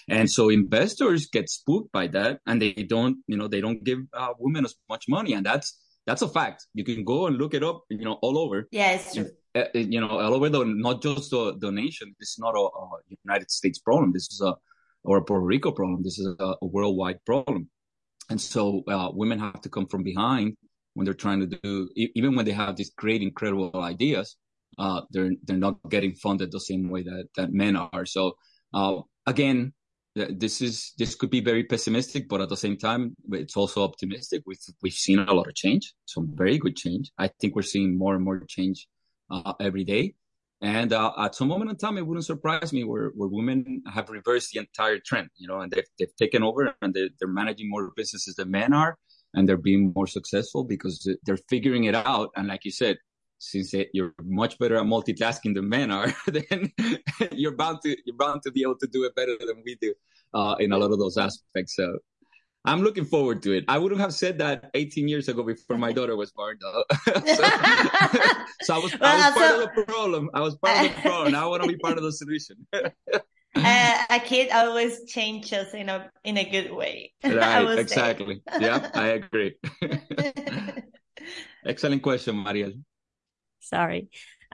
and 0.07 0.29
so 0.29 0.49
investors 0.49 1.27
get 1.27 1.49
spooked 1.49 1.91
by 1.91 2.07
that 2.07 2.39
and 2.45 2.61
they 2.61 2.73
don't 2.73 3.17
you 3.27 3.37
know 3.37 3.47
they 3.47 3.61
don't 3.61 3.83
give 3.83 3.99
uh, 4.13 4.33
women 4.39 4.65
as 4.65 4.75
much 4.89 5.05
money 5.07 5.33
and 5.33 5.45
that's 5.45 5.79
that's 6.05 6.21
a 6.21 6.27
fact 6.27 6.65
you 6.73 6.83
can 6.83 7.03
go 7.03 7.27
and 7.27 7.37
look 7.37 7.53
it 7.53 7.63
up 7.63 7.83
you 7.89 8.05
know 8.05 8.17
all 8.21 8.37
over 8.37 8.67
yeah 8.71 8.91
it's 8.91 9.17
uh, 9.17 9.63
you 9.73 9.99
know 9.99 10.19
all 10.19 10.33
over 10.33 10.49
the 10.49 10.63
not 10.65 11.01
just 11.01 11.31
the, 11.31 11.57
the 11.59 11.71
nation 11.71 12.13
this 12.19 12.29
is 12.31 12.39
not 12.39 12.55
a, 12.55 12.59
a 12.59 12.89
united 13.23 13.49
states 13.49 13.79
problem 13.79 14.11
this 14.13 14.27
is 14.31 14.41
a 14.41 14.53
or 15.03 15.17
a 15.17 15.23
Puerto 15.23 15.45
Rico 15.45 15.71
problem. 15.71 16.03
This 16.03 16.19
is 16.19 16.35
a, 16.39 16.55
a 16.61 16.65
worldwide 16.65 17.23
problem. 17.25 17.69
And 18.29 18.39
so 18.39 18.83
uh, 18.87 19.09
women 19.13 19.39
have 19.39 19.61
to 19.61 19.69
come 19.69 19.87
from 19.87 20.03
behind 20.03 20.55
when 20.93 21.05
they're 21.05 21.13
trying 21.13 21.39
to 21.39 21.47
do, 21.47 21.89
even 21.95 22.35
when 22.35 22.45
they 22.45 22.51
have 22.51 22.75
these 22.75 22.91
great, 22.91 23.21
incredible 23.21 23.71
ideas, 23.81 24.35
uh, 24.77 25.01
they're 25.11 25.31
they're 25.43 25.57
not 25.57 25.77
getting 25.89 26.13
funded 26.13 26.51
the 26.51 26.59
same 26.59 26.89
way 26.89 27.03
that 27.03 27.27
that 27.35 27.51
men 27.51 27.75
are. 27.75 28.05
So 28.05 28.33
uh, 28.73 29.01
again, 29.29 29.73
this 30.15 30.61
is 30.61 30.93
this 30.97 31.15
could 31.15 31.29
be 31.29 31.41
very 31.41 31.63
pessimistic, 31.63 32.27
but 32.27 32.41
at 32.41 32.49
the 32.49 32.57
same 32.57 32.77
time, 32.77 33.15
it's 33.31 33.55
also 33.55 33.83
optimistic. 33.83 34.43
We've 34.45 34.57
we've 34.81 35.01
seen 35.07 35.19
a 35.19 35.33
lot 35.33 35.47
of 35.47 35.55
change, 35.55 35.93
some 36.05 36.25
very 36.33 36.57
good 36.57 36.75
change. 36.75 37.11
I 37.17 37.27
think 37.39 37.55
we're 37.55 37.71
seeing 37.75 37.97
more 37.97 38.15
and 38.15 38.23
more 38.23 38.43
change 38.47 38.87
uh, 39.31 39.53
every 39.59 39.83
day. 39.83 40.15
And 40.61 40.91
uh, 40.91 41.13
at 41.17 41.35
some 41.35 41.47
moment 41.47 41.71
in 41.71 41.77
time, 41.77 41.97
it 41.97 42.05
wouldn't 42.05 42.25
surprise 42.25 42.73
me 42.73 42.83
where, 42.83 43.11
where 43.15 43.29
women 43.29 43.81
have 43.93 44.09
reversed 44.09 44.51
the 44.51 44.59
entire 44.59 44.99
trend, 44.99 45.29
you 45.37 45.47
know, 45.47 45.61
and 45.61 45.71
they've, 45.71 45.87
they've 45.97 46.15
taken 46.17 46.43
over 46.43 46.75
and 46.81 46.93
they're, 46.93 47.07
they're 47.17 47.29
managing 47.29 47.69
more 47.69 47.93
businesses 47.95 48.35
than 48.35 48.51
men 48.51 48.73
are, 48.73 48.97
and 49.33 49.47
they're 49.47 49.55
being 49.55 49.93
more 49.95 50.07
successful 50.07 50.65
because 50.65 51.09
they're 51.23 51.45
figuring 51.47 51.85
it 51.85 51.95
out. 51.95 52.31
And 52.35 52.49
like 52.49 52.65
you 52.65 52.71
said, 52.71 52.97
since 53.39 53.73
you're 53.93 54.13
much 54.23 54.59
better 54.59 54.75
at 54.75 54.83
multitasking 54.83 55.55
than 55.55 55.67
men 55.67 55.91
are, 55.91 56.13
then 56.27 56.71
you're 57.31 57.55
bound 57.55 57.79
to 57.83 57.95
you're 58.05 58.17
bound 58.17 58.41
to 58.43 58.51
be 58.51 58.61
able 58.61 58.77
to 58.77 58.87
do 58.87 59.05
it 59.05 59.15
better 59.15 59.35
than 59.39 59.63
we 59.65 59.75
do 59.81 59.93
uh, 60.33 60.55
in 60.59 60.71
a 60.71 60.77
lot 60.77 60.91
of 60.91 60.99
those 60.99 61.17
aspects. 61.17 61.75
So 61.75 61.97
I'm 62.65 62.81
looking 62.81 63.05
forward 63.05 63.41
to 63.43 63.53
it. 63.53 63.63
I 63.67 63.77
wouldn't 63.77 64.01
have 64.01 64.13
said 64.13 64.37
that 64.39 64.69
18 64.73 65.07
years 65.07 65.29
ago 65.29 65.43
before 65.43 65.77
my 65.77 65.93
daughter 65.93 66.15
was 66.17 66.31
born, 66.31 66.57
though. 66.59 66.83
so, 67.05 67.13
so, 68.61 68.75
I 68.75 68.79
was, 68.79 68.99
well, 68.99 69.15
I 69.15 69.29
was 69.29 69.33
part 69.33 69.55
of 69.55 69.75
the 69.75 69.83
problem. 69.85 70.29
I 70.33 70.41
was 70.41 70.55
part 70.57 70.85
of 70.85 70.95
the 70.95 71.01
problem. 71.01 71.31
Now 71.31 71.45
I 71.45 71.49
want 71.49 71.63
to 71.63 71.69
be 71.69 71.77
part 71.77 71.97
of 71.97 72.03
the 72.03 72.11
solution. 72.11 72.67
uh, 72.73 74.03
a 74.09 74.19
kid 74.19 74.49
always 74.51 75.05
changes 75.05 75.73
in 75.73 75.87
a 75.87 76.11
in 76.25 76.37
a 76.37 76.43
good 76.43 76.71
way. 76.71 77.13
Right, 77.23 77.79
exactly. 77.79 78.41
yeah, 78.59 78.91
I 78.93 79.07
agree. 79.07 79.55
Excellent 81.65 82.03
question, 82.03 82.43
Mariel. 82.43 82.73
Sorry. 83.59 84.09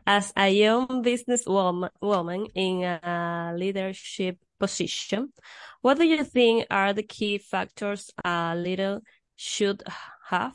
As 0.05 0.33
a 0.37 0.49
young 0.49 1.03
businesswoman 1.03 1.89
woman 2.01 2.45
in 2.53 2.83
a 2.83 3.53
leadership 3.55 4.37
position, 4.59 5.33
what 5.81 5.97
do 5.97 6.05
you 6.05 6.23
think 6.23 6.67
are 6.69 6.93
the 6.93 7.03
key 7.03 7.37
factors 7.37 8.11
a 8.23 8.55
leader 8.55 9.01
should 9.35 9.83
have? 10.29 10.53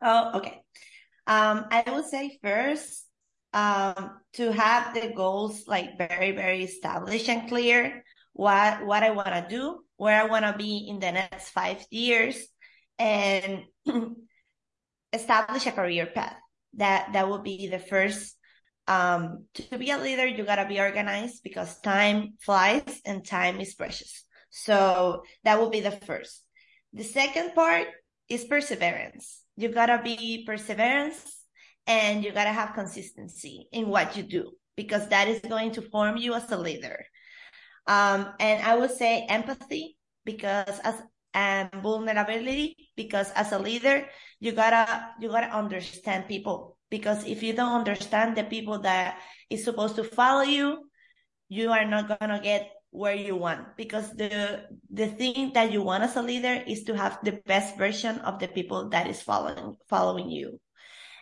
Oh, 0.00 0.38
okay. 0.38 0.62
Um, 1.26 1.66
I 1.70 1.84
would 1.88 2.06
say 2.06 2.38
first, 2.42 3.06
um, 3.52 4.18
to 4.34 4.52
have 4.52 4.94
the 4.94 5.12
goals 5.14 5.66
like 5.66 5.98
very, 5.98 6.32
very 6.32 6.64
established 6.64 7.28
and 7.28 7.48
clear. 7.48 8.04
What 8.32 8.86
what 8.86 9.02
I 9.02 9.10
want 9.10 9.28
to 9.28 9.46
do, 9.48 9.84
where 9.96 10.18
I 10.18 10.24
want 10.24 10.46
to 10.46 10.56
be 10.56 10.86
in 10.88 10.98
the 10.98 11.12
next 11.12 11.50
five 11.50 11.84
years, 11.90 12.38
and 12.98 13.64
establish 15.12 15.66
a 15.66 15.72
career 15.72 16.06
path. 16.06 16.39
That 16.74 17.12
that 17.12 17.28
would 17.28 17.42
be 17.42 17.68
the 17.68 17.78
first 17.78 18.36
um, 18.90 19.44
to 19.54 19.78
be 19.78 19.90
a 19.90 19.98
leader, 19.98 20.26
you 20.26 20.44
gotta 20.44 20.66
be 20.66 20.80
organized 20.80 21.44
because 21.44 21.80
time 21.80 22.34
flies 22.40 23.00
and 23.04 23.24
time 23.24 23.60
is 23.60 23.74
precious. 23.74 24.24
So 24.50 25.22
that 25.44 25.60
will 25.60 25.70
be 25.70 25.80
the 25.80 25.92
first. 25.92 26.44
The 26.92 27.04
second 27.04 27.54
part 27.54 27.86
is 28.28 28.44
perseverance. 28.44 29.42
You 29.56 29.68
gotta 29.68 30.00
be 30.02 30.44
perseverance 30.44 31.44
and 31.86 32.24
you 32.24 32.32
gotta 32.32 32.50
have 32.50 32.74
consistency 32.74 33.68
in 33.70 33.88
what 33.88 34.16
you 34.16 34.24
do 34.24 34.50
because 34.76 35.08
that 35.08 35.28
is 35.28 35.40
going 35.40 35.70
to 35.72 35.82
form 35.82 36.16
you 36.16 36.34
as 36.34 36.50
a 36.50 36.58
leader. 36.58 37.04
Um, 37.86 38.32
and 38.40 38.64
I 38.64 38.74
would 38.76 38.90
say 38.90 39.24
empathy 39.28 39.96
because 40.24 40.80
as 40.82 41.00
and 41.34 41.70
vulnerability 41.82 42.90
because 42.96 43.30
as 43.32 43.52
a 43.52 43.58
leader 43.58 44.06
you 44.40 44.52
gotta 44.52 45.14
you 45.20 45.28
gotta 45.28 45.50
understand 45.54 46.26
people. 46.26 46.76
Because 46.90 47.24
if 47.24 47.42
you 47.42 47.52
don't 47.52 47.86
understand 47.86 48.36
the 48.36 48.44
people 48.44 48.80
that 48.80 49.18
is 49.48 49.62
supposed 49.64 49.94
to 49.96 50.04
follow 50.04 50.42
you 50.42 50.90
you 51.48 51.70
are 51.70 51.84
not 51.84 52.08
gonna 52.18 52.40
get 52.40 52.70
where 52.90 53.14
you 53.14 53.36
want. 53.36 53.76
Because 53.76 54.10
the 54.14 54.66
the 54.90 55.06
thing 55.06 55.52
that 55.54 55.72
you 55.72 55.82
want 55.82 56.02
as 56.02 56.16
a 56.16 56.22
leader 56.22 56.62
is 56.66 56.84
to 56.84 56.96
have 56.96 57.18
the 57.22 57.38
best 57.46 57.76
version 57.76 58.18
of 58.20 58.38
the 58.38 58.48
people 58.48 58.88
that 58.90 59.06
is 59.06 59.22
following 59.22 59.76
following 59.88 60.30
you. 60.30 60.58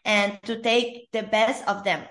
And 0.05 0.41
to 0.45 0.61
take 0.63 1.11
the 1.13 1.23
best 1.25 1.67
of 1.69 1.85
them. 1.85 2.07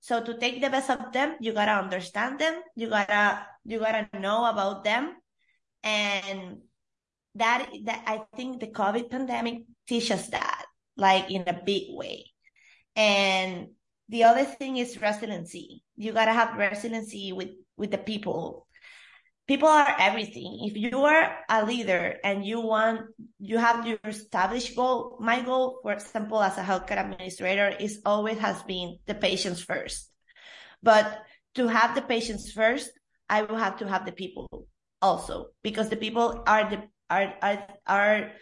So 0.00 0.22
to 0.22 0.38
take 0.38 0.62
the 0.62 0.70
best 0.70 0.90
of 0.90 1.12
them 1.12 1.36
you 1.40 1.52
gotta 1.52 1.72
understand 1.72 2.38
them 2.38 2.62
you 2.76 2.88
gotta 2.88 3.46
you 3.64 3.78
gotta 3.78 4.06
know 4.18 4.46
about 4.46 4.84
them 4.84 5.16
and 5.82 6.62
that 7.34 7.68
that 7.84 8.02
i 8.06 8.20
think 8.36 8.60
the 8.60 8.66
covid 8.66 9.10
pandemic 9.10 9.62
teaches 9.86 10.28
that 10.30 10.64
like 10.96 11.30
in 11.30 11.44
a 11.46 11.60
big 11.64 11.84
way 11.90 12.24
and 12.96 13.68
the 14.10 14.24
other 14.24 14.44
thing 14.44 14.76
is 14.76 15.00
resiliency. 15.00 15.84
You 15.96 16.12
gotta 16.12 16.32
have 16.32 16.58
resiliency 16.58 17.32
with 17.32 17.50
with 17.76 17.92
the 17.92 17.98
people. 17.98 18.66
People 19.46 19.68
are 19.68 19.96
everything. 19.98 20.60
If 20.62 20.76
you 20.76 21.04
are 21.04 21.38
a 21.48 21.64
leader 21.64 22.18
and 22.22 22.44
you 22.44 22.60
want, 22.60 23.02
you 23.38 23.58
have 23.58 23.86
your 23.86 23.98
established 24.04 24.76
goal. 24.76 25.16
My 25.20 25.42
goal, 25.42 25.78
for 25.82 25.92
example, 25.92 26.42
as 26.42 26.58
a 26.58 26.62
healthcare 26.62 27.00
administrator, 27.00 27.68
is 27.68 28.00
always 28.04 28.38
has 28.38 28.62
been 28.64 28.98
the 29.06 29.14
patients 29.14 29.62
first. 29.62 30.10
But 30.82 31.22
to 31.54 31.68
have 31.68 31.94
the 31.94 32.02
patients 32.02 32.52
first, 32.52 32.90
I 33.28 33.42
will 33.42 33.56
have 33.56 33.78
to 33.78 33.88
have 33.88 34.06
the 34.06 34.12
people 34.12 34.66
also 35.02 35.50
because 35.62 35.88
the 35.88 35.96
people 35.96 36.42
are 36.46 36.68
the 36.68 36.82
are 37.10 37.34
are 37.42 37.66
are 37.86 38.32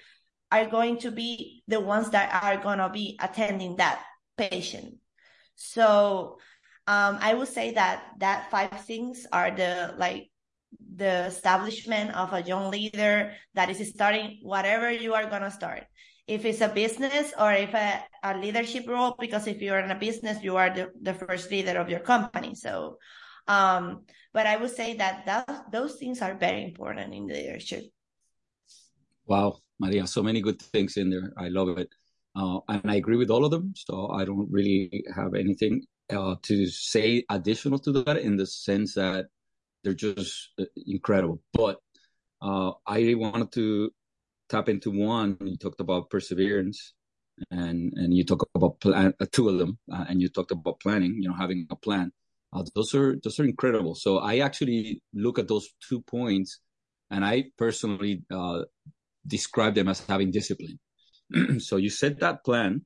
are 0.53 0.67
going 0.67 0.99
to 0.99 1.11
be 1.11 1.63
the 1.69 1.81
ones 1.81 2.11
that 2.11 2.43
are 2.43 2.57
gonna 2.63 2.91
be 2.91 3.19
attending 3.21 3.77
that 3.77 4.03
patient. 4.37 4.95
So 5.57 6.39
um, 6.87 7.19
I 7.21 7.35
would 7.35 7.49
say 7.49 7.73
that 7.73 8.05
that 8.19 8.51
five 8.51 8.85
things 8.85 9.27
are 9.33 9.51
the 9.51 9.95
like 9.99 10.31
the 10.97 11.27
establishment 11.27 12.15
of 12.15 12.33
a 12.33 12.43
young 12.43 12.71
leader 12.71 13.33
that 13.55 13.71
is 13.71 13.89
starting 13.91 14.39
whatever 14.43 14.91
you 14.93 15.15
are 15.15 15.29
gonna 15.29 15.51
start. 15.51 15.85
If 16.27 16.45
it's 16.45 16.61
a 16.61 16.69
business 16.69 17.33
or 17.39 17.53
if 17.53 17.73
a, 17.73 18.05
a 18.23 18.37
leadership 18.37 18.87
role, 18.87 19.17
because 19.19 19.47
if 19.47 19.63
you're 19.63 19.79
in 19.79 19.91
a 19.91 19.99
business, 19.99 20.43
you 20.43 20.57
are 20.57 20.69
the, 20.69 20.89
the 21.01 21.15
first 21.15 21.51
leader 21.51 21.81
of 21.81 21.89
your 21.89 22.01
company. 22.01 22.55
So, 22.55 22.99
um, 23.47 24.05
but 24.35 24.47
I 24.47 24.57
would 24.59 24.71
say 24.71 24.95
that, 24.97 25.25
that 25.25 25.73
those 25.73 25.97
things 25.97 26.21
are 26.21 26.37
very 26.37 26.65
important 26.65 27.15
in 27.15 27.27
leadership. 27.27 27.85
Wow, 29.29 29.59
Maria, 29.79 30.07
so 30.07 30.23
many 30.23 30.41
good 30.41 30.61
things 30.61 30.97
in 30.97 31.11
there. 31.11 31.33
I 31.37 31.49
love 31.49 31.77
it. 31.77 31.91
Uh, 32.35 32.61
and 32.69 32.91
I 32.91 32.95
agree 32.97 33.17
with 33.17 33.31
all 33.31 33.45
of 33.45 33.51
them. 33.51 33.75
So 33.77 34.09
I 34.11 34.25
don't 34.25 34.51
really 34.51 35.05
have 35.15 35.35
anything 35.35 35.83
uh, 36.11 36.37
to 36.45 36.67
say 36.67 37.25
additional 37.29 37.79
to 37.81 37.93
that 38.05 38.17
in 38.17 38.37
the 38.37 38.47
sense 38.47 38.95
that 38.95 39.27
they're 39.85 39.93
just 39.95 40.51
uh, 40.59 40.65
incredible. 40.87 41.43
But 41.53 41.79
uh, 42.41 42.73
I 42.87 43.15
wanted 43.17 43.53
to 43.53 43.91
tap 44.49 44.69
into 44.71 44.91
one. 44.91 45.37
You 45.43 45.59
talked 45.59 45.81
about 45.81 46.09
perseverance, 46.09 46.95
and 47.51 47.93
and 47.97 48.15
you 48.15 48.25
talked 48.25 48.47
about 48.55 48.81
plan, 48.81 49.13
uh, 49.21 49.27
two 49.31 49.51
of 49.51 49.59
them, 49.59 49.79
uh, 49.93 50.07
and 50.09 50.23
you 50.23 50.29
talked 50.31 50.53
about 50.53 50.81
planning. 50.81 51.17
You 51.21 51.29
know, 51.29 51.35
having 51.35 51.67
a 51.71 51.77
plan. 51.77 52.13
those 52.75 52.95
are 52.95 53.19
those 53.23 53.39
are 53.41 53.45
incredible. 53.45 53.95
So 53.95 54.19
I 54.19 54.39
actually 54.39 55.03
look 55.13 55.39
at 55.39 55.49
those 55.49 55.69
two 55.89 56.01
points, 56.03 56.61
and 57.11 57.25
I 57.25 57.47
personally 57.59 58.23
describe 59.29 59.75
them 59.75 59.89
as 59.89 60.05
having 60.07 60.31
discipline. 60.31 60.79
so 61.59 61.77
you 61.77 61.91
set 61.91 62.19
that 62.21 62.45
plan, 62.45 62.85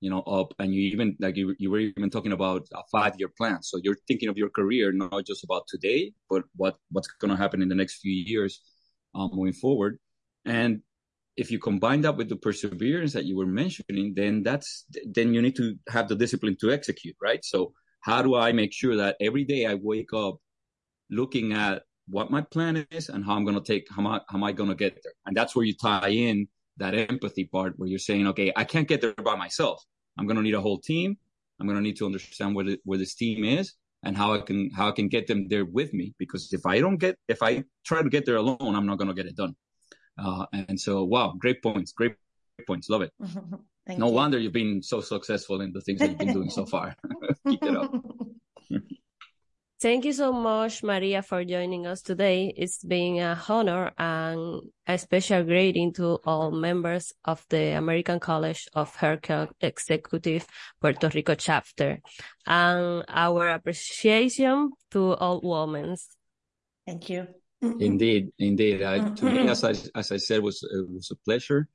you 0.00 0.10
know, 0.10 0.22
up 0.22 0.54
and 0.58 0.74
you 0.74 0.82
even 0.82 1.16
like 1.20 1.36
you, 1.36 1.54
you 1.58 1.70
were 1.70 1.78
even 1.78 2.10
talking 2.10 2.32
about 2.32 2.66
a 2.74 2.82
five 2.90 3.14
year 3.18 3.30
plan. 3.36 3.62
So 3.62 3.78
you're 3.82 3.98
thinking 4.08 4.28
of 4.28 4.36
your 4.36 4.50
career, 4.50 4.90
not 4.92 5.24
just 5.26 5.44
about 5.44 5.64
today, 5.68 6.12
but 6.28 6.44
what, 6.56 6.76
what's 6.90 7.08
going 7.20 7.30
to 7.30 7.36
happen 7.36 7.62
in 7.62 7.68
the 7.68 7.74
next 7.74 8.00
few 8.00 8.12
years 8.12 8.60
um, 9.14 9.30
moving 9.32 9.52
forward. 9.52 9.98
And 10.44 10.80
if 11.36 11.50
you 11.50 11.58
combine 11.58 12.00
that 12.02 12.16
with 12.16 12.28
the 12.28 12.36
perseverance 12.36 13.12
that 13.12 13.24
you 13.24 13.36
were 13.36 13.46
mentioning, 13.46 14.14
then 14.14 14.42
that's, 14.42 14.86
then 15.04 15.32
you 15.32 15.40
need 15.40 15.56
to 15.56 15.76
have 15.88 16.08
the 16.08 16.16
discipline 16.16 16.56
to 16.60 16.72
execute, 16.72 17.16
right? 17.22 17.44
So 17.44 17.72
how 18.00 18.22
do 18.22 18.34
I 18.34 18.52
make 18.52 18.72
sure 18.72 18.96
that 18.96 19.16
every 19.20 19.44
day 19.44 19.66
I 19.66 19.74
wake 19.74 20.12
up 20.12 20.38
looking 21.10 21.52
at 21.52 21.82
what 22.12 22.30
my 22.30 22.42
plan 22.42 22.86
is 22.90 23.08
and 23.08 23.24
how 23.24 23.34
I'm 23.34 23.44
going 23.44 23.60
to 23.60 23.72
take, 23.72 23.86
how 23.90 24.02
am 24.02 24.06
I, 24.06 24.20
how 24.28 24.36
am 24.36 24.44
I 24.44 24.52
going 24.52 24.68
to 24.68 24.76
get 24.76 25.02
there? 25.02 25.14
And 25.26 25.36
that's 25.36 25.56
where 25.56 25.64
you 25.64 25.74
tie 25.74 26.08
in 26.08 26.46
that 26.76 26.94
empathy 26.94 27.44
part 27.44 27.78
where 27.78 27.88
you're 27.88 27.98
saying, 27.98 28.26
okay, 28.28 28.52
I 28.54 28.64
can't 28.64 28.86
get 28.86 29.00
there 29.00 29.14
by 29.14 29.34
myself. 29.34 29.82
I'm 30.18 30.26
going 30.26 30.36
to 30.36 30.42
need 30.42 30.54
a 30.54 30.60
whole 30.60 30.78
team. 30.78 31.16
I'm 31.58 31.66
going 31.66 31.78
to 31.78 31.82
need 31.82 31.96
to 31.96 32.06
understand 32.06 32.54
where, 32.54 32.66
the, 32.66 32.78
where 32.84 32.98
this 32.98 33.14
team 33.14 33.44
is 33.44 33.72
and 34.02 34.16
how 34.16 34.34
I 34.34 34.40
can, 34.40 34.70
how 34.70 34.88
I 34.88 34.92
can 34.92 35.08
get 35.08 35.26
them 35.26 35.48
there 35.48 35.64
with 35.64 35.94
me. 35.94 36.14
Because 36.18 36.52
if 36.52 36.66
I 36.66 36.80
don't 36.80 36.98
get, 36.98 37.16
if 37.28 37.42
I 37.42 37.64
try 37.84 38.02
to 38.02 38.10
get 38.10 38.26
there 38.26 38.36
alone, 38.36 38.58
I'm 38.60 38.86
not 38.86 38.98
going 38.98 39.08
to 39.08 39.14
get 39.14 39.26
it 39.26 39.36
done. 39.36 39.56
Uh, 40.18 40.44
and 40.52 40.78
so, 40.78 41.04
wow, 41.04 41.34
great 41.38 41.62
points, 41.62 41.92
great 41.92 42.16
points. 42.66 42.90
Love 42.90 43.02
it. 43.02 43.12
no 43.88 44.06
you. 44.06 44.12
wonder 44.12 44.38
you've 44.38 44.52
been 44.52 44.82
so 44.82 45.00
successful 45.00 45.62
in 45.62 45.72
the 45.72 45.80
things 45.80 46.00
that 46.00 46.10
you've 46.10 46.18
been 46.18 46.32
doing 46.32 46.50
so 46.50 46.66
far. 46.66 46.94
Keep 47.48 47.64
it 47.64 47.76
up. 47.76 47.92
Thank 49.82 50.04
you 50.04 50.12
so 50.12 50.32
much, 50.32 50.84
Maria, 50.84 51.22
for 51.22 51.42
joining 51.44 51.88
us 51.88 52.02
today. 52.02 52.54
It's 52.56 52.84
been 52.84 53.18
a 53.18 53.36
honor 53.48 53.90
and 53.98 54.62
a 54.86 54.96
special 54.96 55.42
greeting 55.42 55.92
to 55.94 56.20
all 56.24 56.52
members 56.52 57.12
of 57.24 57.44
the 57.48 57.76
American 57.76 58.20
College 58.20 58.68
of 58.74 58.94
Healthcare 58.96 59.48
Executive 59.60 60.46
Puerto 60.80 61.10
Rico 61.12 61.34
chapter 61.34 61.98
and 62.46 63.04
our 63.08 63.48
appreciation 63.48 64.70
to 64.92 65.14
all 65.14 65.40
women. 65.42 65.96
Thank 66.86 67.10
you. 67.10 67.26
Indeed, 67.60 68.30
indeed. 68.38 68.84
I, 68.84 69.10
to 69.10 69.24
me, 69.24 69.48
as 69.48 69.64
I, 69.64 69.74
as 69.96 70.12
I 70.12 70.18
said, 70.18 70.44
was, 70.44 70.62
it 70.62 70.88
was 70.88 71.10
a 71.10 71.16
pleasure. 71.24 71.66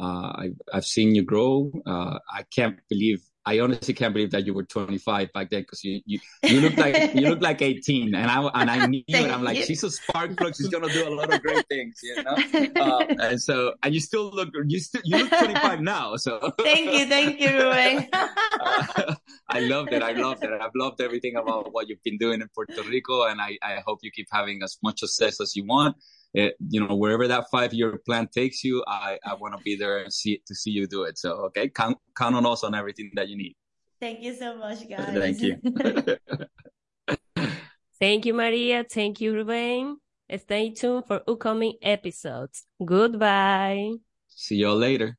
Uh, 0.00 0.32
I, 0.40 0.50
I've 0.72 0.86
seen 0.86 1.14
you 1.14 1.22
grow. 1.22 1.70
Uh, 1.84 2.18
I 2.32 2.44
can't 2.44 2.78
believe 2.88 3.20
I 3.44 3.58
honestly 3.58 3.92
can't 3.92 4.14
believe 4.14 4.30
that 4.30 4.46
you 4.46 4.54
were 4.54 4.62
25 4.62 5.32
back 5.32 5.50
then 5.50 5.62
because 5.62 5.82
you, 5.82 6.00
you 6.06 6.20
you 6.44 6.60
look 6.60 6.76
like 6.76 7.14
you 7.14 7.28
look 7.28 7.40
like 7.40 7.60
18 7.60 8.14
and 8.14 8.30
I 8.30 8.40
and 8.54 8.70
I 8.70 8.86
knew 8.86 9.02
it. 9.08 9.30
I'm 9.30 9.42
like 9.42 9.56
she's 9.56 9.82
a 9.82 9.90
spark 9.90 10.36
plug. 10.36 10.54
She's 10.54 10.68
gonna 10.68 10.92
do 10.92 11.08
a 11.08 11.10
lot 11.10 11.32
of 11.32 11.42
great 11.42 11.66
things, 11.68 12.00
you 12.02 12.22
know. 12.22 12.36
Uh, 12.82 13.04
and 13.20 13.40
so 13.40 13.74
and 13.82 13.94
you 13.94 14.00
still 14.00 14.30
look 14.30 14.48
you 14.66 14.78
still 14.78 15.02
you 15.04 15.18
look 15.18 15.30
25 15.30 15.80
now. 15.80 16.16
So 16.16 16.52
thank 16.58 16.92
you, 16.92 17.06
thank 17.06 17.40
you, 17.40 17.50
Ruben. 17.50 18.08
uh, 18.12 19.14
I 19.48 19.60
loved 19.60 19.92
it. 19.92 20.02
I 20.02 20.12
loved 20.12 20.44
it. 20.44 20.50
I've 20.52 20.74
loved 20.74 21.00
everything 21.00 21.36
about 21.36 21.72
what 21.72 21.88
you've 21.88 22.02
been 22.02 22.18
doing 22.18 22.40
in 22.40 22.48
Puerto 22.54 22.82
Rico, 22.82 23.24
and 23.24 23.40
I 23.40 23.58
I 23.62 23.82
hope 23.86 24.00
you 24.02 24.10
keep 24.10 24.28
having 24.30 24.62
as 24.62 24.78
much 24.82 25.00
success 25.00 25.40
as 25.40 25.56
you 25.56 25.64
want 25.64 25.96
it, 26.34 26.54
you 26.68 26.86
know, 26.86 26.96
wherever 26.96 27.28
that 27.28 27.44
five 27.50 27.72
year 27.74 27.98
plan 28.04 28.28
takes 28.28 28.64
you, 28.64 28.82
I, 28.86 29.18
I 29.24 29.34
want 29.34 29.56
to 29.56 29.62
be 29.62 29.76
there 29.76 29.98
and 29.98 30.12
see 30.12 30.42
to 30.46 30.54
see 30.54 30.70
you 30.70 30.86
do 30.86 31.02
it. 31.04 31.18
So, 31.18 31.32
okay, 31.46 31.68
count, 31.68 31.98
count 32.16 32.34
on 32.34 32.46
us 32.46 32.64
on 32.64 32.74
everything 32.74 33.10
that 33.14 33.28
you 33.28 33.36
need. 33.36 33.54
Thank 34.00 34.20
you 34.22 34.34
so 34.34 34.56
much, 34.56 34.88
guys. 34.88 35.14
Thank 35.14 35.42
you. 35.42 35.60
Thank 38.00 38.26
you, 38.26 38.34
Maria. 38.34 38.84
Thank 38.84 39.20
you, 39.20 39.32
Ruben. 39.32 39.98
Stay 40.38 40.70
tuned 40.70 41.06
for 41.06 41.22
upcoming 41.28 41.74
episodes. 41.82 42.64
Goodbye. 42.84 43.92
See 44.28 44.56
y'all 44.56 44.76
later. 44.76 45.18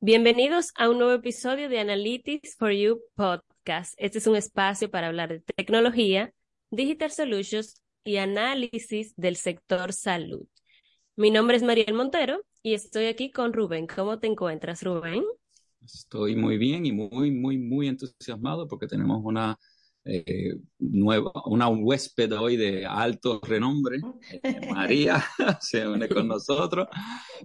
Bienvenidos 0.00 0.72
a 0.76 0.88
un 0.88 0.98
nuevo 0.98 1.12
episodio 1.12 1.68
de 1.68 1.80
Analytics 1.80 2.56
for 2.56 2.70
You 2.70 3.00
Podcast. 3.14 3.92
Este 3.98 4.16
es 4.16 4.26
un 4.26 4.36
espacio 4.36 4.90
para 4.90 5.08
hablar 5.08 5.28
de 5.28 5.40
tecnología, 5.40 6.32
digital 6.70 7.10
solutions 7.10 7.82
y 8.04 8.16
análisis 8.16 9.12
del 9.16 9.36
sector 9.36 9.92
salud. 9.92 10.46
Mi 11.14 11.30
nombre 11.30 11.58
es 11.58 11.62
Mariel 11.62 11.92
Montero 11.92 12.40
y 12.62 12.72
estoy 12.72 13.04
aquí 13.04 13.30
con 13.30 13.52
Rubén. 13.52 13.86
¿Cómo 13.86 14.18
te 14.18 14.28
encuentras, 14.28 14.82
Rubén? 14.82 15.24
Estoy 15.84 16.36
muy 16.36 16.56
bien 16.56 16.86
y 16.86 16.92
muy, 16.92 17.30
muy, 17.30 17.58
muy 17.58 17.88
entusiasmado 17.88 18.66
porque 18.66 18.86
tenemos 18.86 19.20
una 19.22 19.58
eh, 20.10 20.54
nueva, 20.78 21.30
una 21.46 21.68
huésped 21.68 22.32
hoy 22.32 22.56
de 22.56 22.86
alto 22.86 23.40
renombre, 23.42 23.98
eh, 24.42 24.72
María, 24.72 25.22
se 25.60 25.86
une 25.86 26.08
con 26.08 26.26
nosotros. 26.26 26.88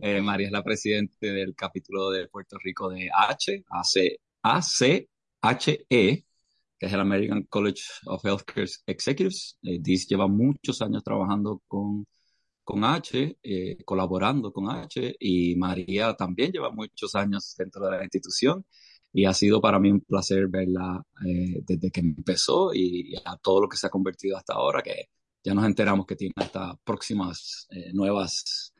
Eh, 0.01 0.21
María 0.21 0.47
es 0.47 0.53
la 0.53 0.63
presidente 0.63 1.33
del 1.33 1.55
capítulo 1.55 2.09
de 2.09 2.29
Puerto 2.29 2.57
Rico 2.63 2.89
de 2.89 3.09
H, 3.13 3.65
ACHE, 4.41 5.09
que 6.79 6.85
es 6.85 6.93
el 6.93 6.99
American 7.01 7.43
College 7.43 7.83
of 8.05 8.23
Healthcare 8.23 8.69
Executives. 8.85 9.57
DIS 9.61 10.07
lleva 10.07 10.27
muchos 10.27 10.81
años 10.81 11.03
trabajando 11.03 11.61
con, 11.67 12.07
con 12.63 12.85
H, 12.85 13.39
colaborando 13.83 14.53
con 14.53 14.69
H, 14.69 15.17
y 15.19 15.55
María 15.57 16.13
también 16.13 16.53
lleva 16.53 16.71
muchos 16.71 17.13
años 17.15 17.53
dentro 17.57 17.85
de 17.85 17.97
la 17.97 18.03
institución 18.03 18.65
y 19.13 19.25
ha 19.25 19.33
sido 19.33 19.61
para 19.61 19.79
mí 19.79 19.91
un 19.91 20.01
placer 20.01 20.47
verla 20.47 21.01
eh, 21.25 21.61
desde 21.65 21.91
que 21.91 21.99
empezó 21.99 22.73
y 22.73 23.15
a 23.23 23.37
todo 23.37 23.61
lo 23.61 23.69
que 23.69 23.77
se 23.77 23.85
ha 23.87 23.91
convertido 23.91 24.35
hasta 24.35 24.53
ahora, 24.53 24.81
que 24.81 25.09
ya 25.43 25.53
nos 25.53 25.65
enteramos 25.65 26.07
que 26.07 26.15
tiene 26.15 26.33
hasta 26.37 26.75
próximas 26.83 27.67
eh, 27.69 27.93
nuevas 27.93 28.73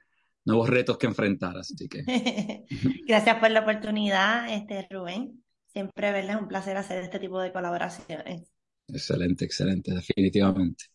nuevos 0.45 0.69
retos 0.69 0.97
que 0.97 1.05
enfrentar, 1.05 1.57
así 1.57 1.87
que 1.87 2.03
gracias 3.07 3.37
por 3.37 3.51
la 3.51 3.61
oportunidad, 3.61 4.53
este 4.53 4.87
Rubén. 4.89 5.43
Siempre 5.67 6.11
verles 6.11 6.35
un 6.35 6.47
placer 6.47 6.77
hacer 6.77 7.01
este 7.03 7.17
tipo 7.17 7.39
de 7.39 7.51
colaboraciones. 7.51 8.51
Excelente, 8.87 9.45
excelente, 9.45 9.93
definitivamente. 9.93 10.85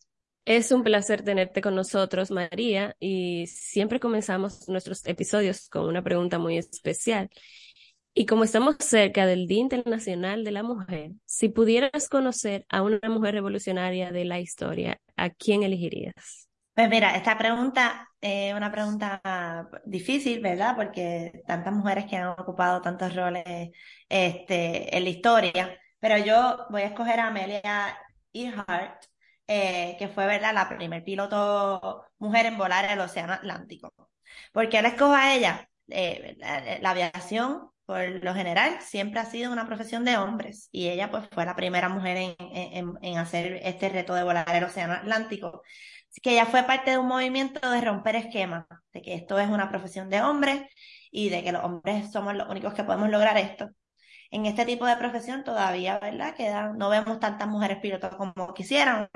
Es 0.45 0.71
un 0.71 0.83
placer 0.83 1.21
tenerte 1.21 1.61
con 1.61 1.75
nosotros, 1.75 2.31
María, 2.31 2.95
y 2.99 3.45
siempre 3.47 3.99
comenzamos 3.99 4.67
nuestros 4.69 5.05
episodios 5.05 5.67
con 5.69 5.85
una 5.85 6.01
pregunta 6.01 6.39
muy 6.39 6.57
especial. 6.57 7.29
Y 8.19 8.25
como 8.25 8.43
estamos 8.43 8.75
cerca 8.79 9.25
del 9.25 9.47
Día 9.47 9.61
Internacional 9.61 10.43
de 10.43 10.51
la 10.51 10.61
Mujer, 10.61 11.11
si 11.23 11.47
pudieras 11.47 12.09
conocer 12.09 12.65
a 12.67 12.81
una 12.81 12.99
mujer 13.07 13.33
revolucionaria 13.33 14.11
de 14.11 14.25
la 14.25 14.41
historia, 14.41 14.99
¿a 15.15 15.29
quién 15.29 15.63
elegirías? 15.63 16.49
Pues 16.73 16.89
mira, 16.89 17.15
esta 17.15 17.37
pregunta 17.37 18.09
es 18.19 18.53
una 18.53 18.73
pregunta 18.73 19.69
difícil, 19.85 20.41
¿verdad? 20.41 20.75
Porque 20.75 21.43
tantas 21.47 21.73
mujeres 21.73 22.07
que 22.07 22.17
han 22.17 22.27
ocupado 22.37 22.81
tantos 22.81 23.15
roles 23.15 23.69
este, 24.09 24.97
en 24.97 25.05
la 25.05 25.09
historia, 25.09 25.79
pero 26.01 26.17
yo 26.17 26.65
voy 26.71 26.81
a 26.81 26.87
escoger 26.87 27.21
a 27.21 27.27
Amelia 27.27 27.97
Earhart, 28.33 29.01
eh, 29.47 29.95
que 29.97 30.09
fue, 30.09 30.25
¿verdad?, 30.25 30.53
la 30.53 30.67
primer 30.67 31.05
piloto 31.05 32.03
mujer 32.17 32.47
en 32.47 32.57
volar 32.57 32.83
el 32.83 32.99
Océano 32.99 33.31
Atlántico. 33.31 33.93
¿Por 34.51 34.67
qué 34.67 34.81
la 34.81 34.89
escojo 34.89 35.13
a 35.13 35.33
ella? 35.33 35.68
Eh, 35.91 36.37
la 36.81 36.89
aviación 36.91 37.69
por 37.89 38.23
lo 38.23 38.35
general 38.35 38.79
siempre 38.81 39.19
ha 39.19 39.25
sido 39.25 39.51
una 39.51 39.65
profesión 39.65 40.05
de 40.05 40.15
hombres 40.17 40.69
y 40.71 40.89
ella 40.89 41.09
pues 41.09 41.27
fue 41.31 41.43
la 41.43 41.55
primera 41.55 41.89
mujer 41.89 42.35
en, 42.37 43.17
hacer 43.17 43.59
este 43.63 43.89
reto 43.89 44.13
de 44.13 44.21
volar 44.23 44.45
el 44.55 44.63
océano 44.63 44.93
Atlántico. 44.93 45.63
Así 46.07 46.21
que 46.21 46.33
ella 46.33 46.45
fue 46.45 46.61
parte 46.63 46.91
de 46.91 46.99
un 46.99 47.07
movimiento 47.07 47.67
de 47.67 47.81
romper 47.81 48.15
esquemas, 48.15 48.65
de 48.93 49.01
que 49.01 49.15
esto 49.15 49.39
es 49.39 49.49
una 49.49 49.69
profesión 49.69 50.07
de 50.09 50.21
hombres 50.21 50.61
y 51.11 51.29
de 51.29 51.43
que 51.43 51.51
los 51.51 51.63
hombres 51.63 52.11
somos 52.11 52.35
los 52.35 52.47
únicos 52.47 52.75
que 52.75 52.83
podemos 52.83 53.09
lograr 53.09 53.37
esto. 53.39 53.69
En 54.29 54.45
este 54.45 54.65
tipo 54.65 54.85
de 54.85 54.95
profesión 54.97 55.43
todavía, 55.43 55.97
¿verdad? 55.97 56.35
Queda, 56.35 56.71
no 56.73 56.89
vemos 56.89 57.19
tantas 57.19 57.47
mujeres 57.47 57.79
pilotos 57.79 58.15
como 58.15 58.53
quisieran. 58.53 59.09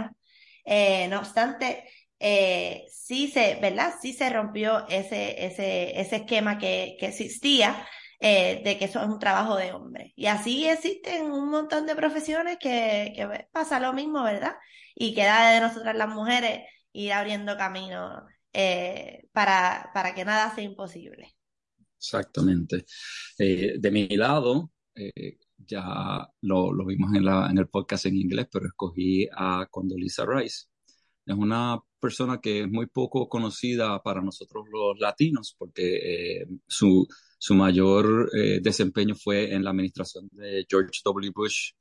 Eh, 0.65 1.07
no 1.09 1.19
obstante, 1.19 1.87
eh, 2.25 2.85
sí 2.89 3.27
se, 3.27 3.55
¿verdad? 3.55 3.95
Sí 4.01 4.13
se 4.13 4.29
rompió 4.29 4.87
ese, 4.87 5.45
ese, 5.45 5.99
ese 5.99 6.15
esquema 6.15 6.57
que, 6.57 6.95
que 6.97 7.07
existía 7.07 7.85
eh, 8.21 8.61
de 8.63 8.77
que 8.77 8.85
eso 8.85 9.01
es 9.01 9.09
un 9.09 9.19
trabajo 9.19 9.57
de 9.57 9.73
hombre. 9.73 10.13
Y 10.15 10.27
así 10.27 10.65
existen 10.65 11.29
un 11.29 11.49
montón 11.49 11.85
de 11.85 11.97
profesiones 11.97 12.57
que, 12.61 13.13
pasa 13.51 13.81
lo 13.81 13.91
mismo, 13.91 14.23
¿verdad? 14.23 14.55
Y 14.95 15.13
queda 15.13 15.51
de 15.51 15.59
nosotras 15.59 15.97
las 15.97 16.07
mujeres 16.07 16.61
ir 16.93 17.11
abriendo 17.11 17.57
camino 17.57 18.25
eh, 18.53 19.27
para, 19.33 19.91
para 19.93 20.15
que 20.15 20.23
nada 20.23 20.55
sea 20.55 20.63
imposible. 20.63 21.35
Exactamente. 21.97 22.85
De 23.37 23.91
mi 23.91 24.07
lado, 24.15 24.71
ya 25.57 26.25
lo, 26.39 26.71
lo 26.71 26.85
vimos 26.85 27.13
en, 27.15 27.25
la, 27.25 27.49
en 27.49 27.57
el 27.57 27.67
podcast 27.67 28.05
en 28.05 28.15
inglés, 28.15 28.47
pero 28.49 28.67
escogí 28.67 29.27
a 29.35 29.67
Condoleezza 29.69 30.25
Rice. 30.25 30.67
Es 31.25 31.35
una 31.35 31.79
persona 31.99 32.39
que 32.41 32.61
es 32.61 32.69
muy 32.69 32.87
poco 32.87 33.29
conocida 33.29 34.01
para 34.03 34.21
nosotros 34.21 34.65
los 34.71 34.99
latinos 34.99 35.55
porque 35.57 36.41
eh, 36.41 36.47
su, 36.67 37.07
su 37.37 37.55
mayor 37.55 38.29
eh, 38.35 38.59
desempeño 38.61 39.15
fue 39.15 39.53
en 39.53 39.63
la 39.63 39.69
administración 39.71 40.27
de 40.33 40.65
George 40.69 40.99
W. 41.05 41.31
Bush 41.33 41.71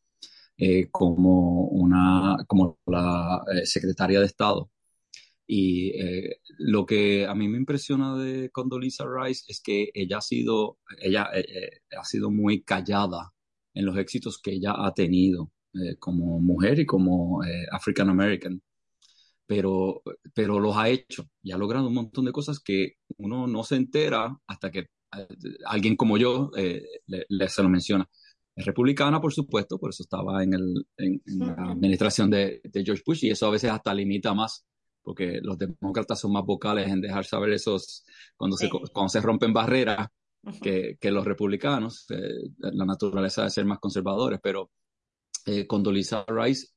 eh, 0.59 0.89
como, 0.93 1.67
una, 1.69 2.37
como 2.47 2.79
la 2.87 3.43
secretaria 3.65 4.21
de 4.21 4.27
Estado. 4.27 4.71
Y 5.47 5.93
lo 6.59 6.87
que 6.87 7.27
a 7.27 7.35
mí 7.35 7.49
me 7.49 7.59
impresiona 7.59 8.17
de 8.17 8.49
Condoleezza 8.51 9.05
Rice 9.05 9.45
es 9.49 9.61
que 9.61 9.91
ella 9.93 10.19
ha 10.19 10.21
sido, 10.23 10.79
ella, 10.99 11.29
ha 11.99 12.05
sido 12.05 12.31
muy 12.31 12.63
callada 12.63 13.33
en 13.75 13.85
los 13.85 13.99
éxitos 13.99 14.41
que 14.41 14.53
ella 14.53 14.75
ha 14.79 14.95
tenido 14.95 15.51
como 15.99 16.41
mujer 16.41 16.79
y 16.81 16.87
como 16.87 17.43
African 17.73 18.09
American 18.09 18.63
pero, 19.47 20.03
pero 20.35 20.61
los 20.61 20.77
ha 20.77 20.89
hecho 20.89 21.25
y 21.43 21.53
ha 21.53 21.59
logrado 21.59 21.89
un 21.89 21.95
montón 21.95 22.25
de 22.25 22.33
cosas 22.33 22.61
que 22.61 22.95
uno 23.19 23.47
no 23.47 23.65
se 23.65 23.77
entera 23.77 24.37
hasta 24.47 24.71
que 24.71 24.79
eh, 24.81 25.27
alguien 25.67 25.97
como 25.97 26.19
yo 26.19 26.51
eh, 26.57 26.83
le, 27.07 27.49
se 27.49 27.63
lo 27.63 27.69
menciona. 27.69 28.09
Es 28.55 28.67
republicana, 28.67 29.21
por 29.21 29.33
supuesto, 29.33 29.79
por 29.79 29.91
eso 29.91 30.03
estaba 30.03 30.43
en, 30.43 30.55
el, 30.55 30.87
en, 30.99 31.23
la 31.39 31.73
administración 31.73 32.31
de, 32.31 32.61
de, 32.65 32.85
George 32.85 33.03
Bush 33.05 33.25
y 33.25 33.31
eso 33.31 33.47
a 33.47 33.51
veces 33.51 33.71
hasta 33.71 33.95
limita 33.95 34.35
más, 34.35 34.67
porque 35.03 35.41
los 35.43 35.57
demócratas 35.57 36.21
son 36.21 36.33
más 36.33 36.45
vocales 36.45 36.89
en 36.89 37.01
dejar 37.01 37.25
saber 37.25 37.53
esos, 37.53 38.05
cuando, 38.37 38.57
se, 38.57 38.69
cuando 38.69 39.09
se 39.09 39.21
rompen 39.21 39.53
barreras, 39.53 40.09
que, 40.61 40.97
que 41.01 41.11
los 41.13 41.25
republicanos, 41.25 42.05
eh, 42.11 42.51
la 42.59 42.85
naturaleza 42.85 43.45
de 43.45 43.51
ser 43.51 43.65
más 43.65 43.79
conservadores, 43.79 44.41
pero 44.43 44.71
eh, 45.47 45.67
Condoleezza 45.67 46.25
Rice 46.27 46.69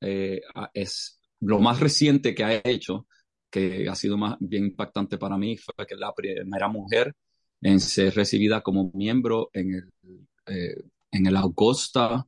es 0.74 1.20
lo 1.46 1.60
más 1.60 1.80
reciente 1.80 2.34
que 2.36 2.44
ha 2.44 2.62
hecho, 2.64 3.08
que 3.50 3.88
ha 3.90 3.96
sido 3.96 4.18
más 4.18 4.36
bien 4.40 4.66
impactante 4.66 5.18
para 5.18 5.38
mí, 5.38 5.58
fue 5.58 5.86
que 5.88 5.96
la 5.96 6.14
primera 6.14 6.68
mujer 6.68 7.16
en 7.62 7.80
ser 7.80 8.14
recibida 8.16 8.62
como 8.62 8.92
miembro 8.94 9.50
en 9.54 9.74
el, 9.74 9.90
eh, 10.48 10.76
en 11.12 11.26
el 11.26 11.36
Augusta 11.36 12.28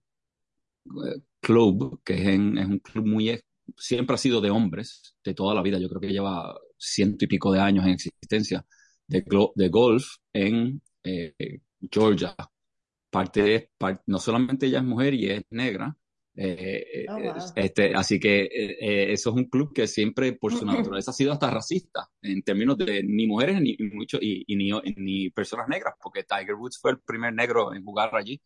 eh, 0.85 1.21
Club, 1.39 2.01
que 2.03 2.13
es, 2.13 2.39
un 2.39 2.79
club 2.79 3.05
muy, 3.05 3.39
siempre 3.77 4.15
ha 4.15 4.17
sido 4.17 4.41
de 4.41 4.49
hombres, 4.49 5.15
de 5.23 5.33
toda 5.33 5.53
la 5.53 5.61
vida, 5.61 5.79
yo 5.79 5.89
creo 5.89 6.01
que 6.01 6.11
lleva 6.11 6.55
ciento 6.77 7.25
y 7.25 7.27
pico 7.27 7.51
de 7.51 7.59
años 7.59 7.85
en 7.85 7.91
existencia, 7.91 8.65
de, 9.07 9.23
de 9.55 9.69
golf 9.69 10.05
en 10.33 10.81
eh, 11.03 11.61
Georgia. 11.91 12.35
Parte, 13.09 13.71
no 14.05 14.19
solamente 14.19 14.67
ella 14.67 14.79
es 14.79 14.83
mujer 14.83 15.13
y 15.13 15.29
es 15.29 15.43
negra, 15.49 15.95
eh, 16.39 17.05
oh, 17.09 17.17
este, 17.55 17.95
así 17.95 18.19
que 18.19 18.43
eh, 18.43 18.77
eh, 18.79 19.11
eso 19.11 19.31
es 19.31 19.35
un 19.35 19.45
club 19.45 19.73
que 19.73 19.87
siempre 19.87 20.33
por 20.33 20.53
su 20.53 20.67
naturaleza 20.67 21.09
ha 21.09 21.13
sido 21.13 21.33
hasta 21.33 21.49
racista 21.49 22.11
en 22.21 22.43
términos 22.43 22.77
de 22.77 23.01
ni 23.01 23.25
mujeres 23.25 23.59
ni, 23.59 23.75
mucho, 23.91 24.19
y, 24.21 24.45
ni, 24.55 24.71
ni, 24.97 25.31
personas 25.31 25.67
negras, 25.67 25.95
porque 25.99 26.25
Tiger 26.25 26.53
Woods 26.53 26.77
fue 26.79 26.91
el 26.91 26.99
primer 26.99 27.33
negro 27.33 27.73
en 27.73 27.83
jugar 27.83 28.15
allí 28.15 28.39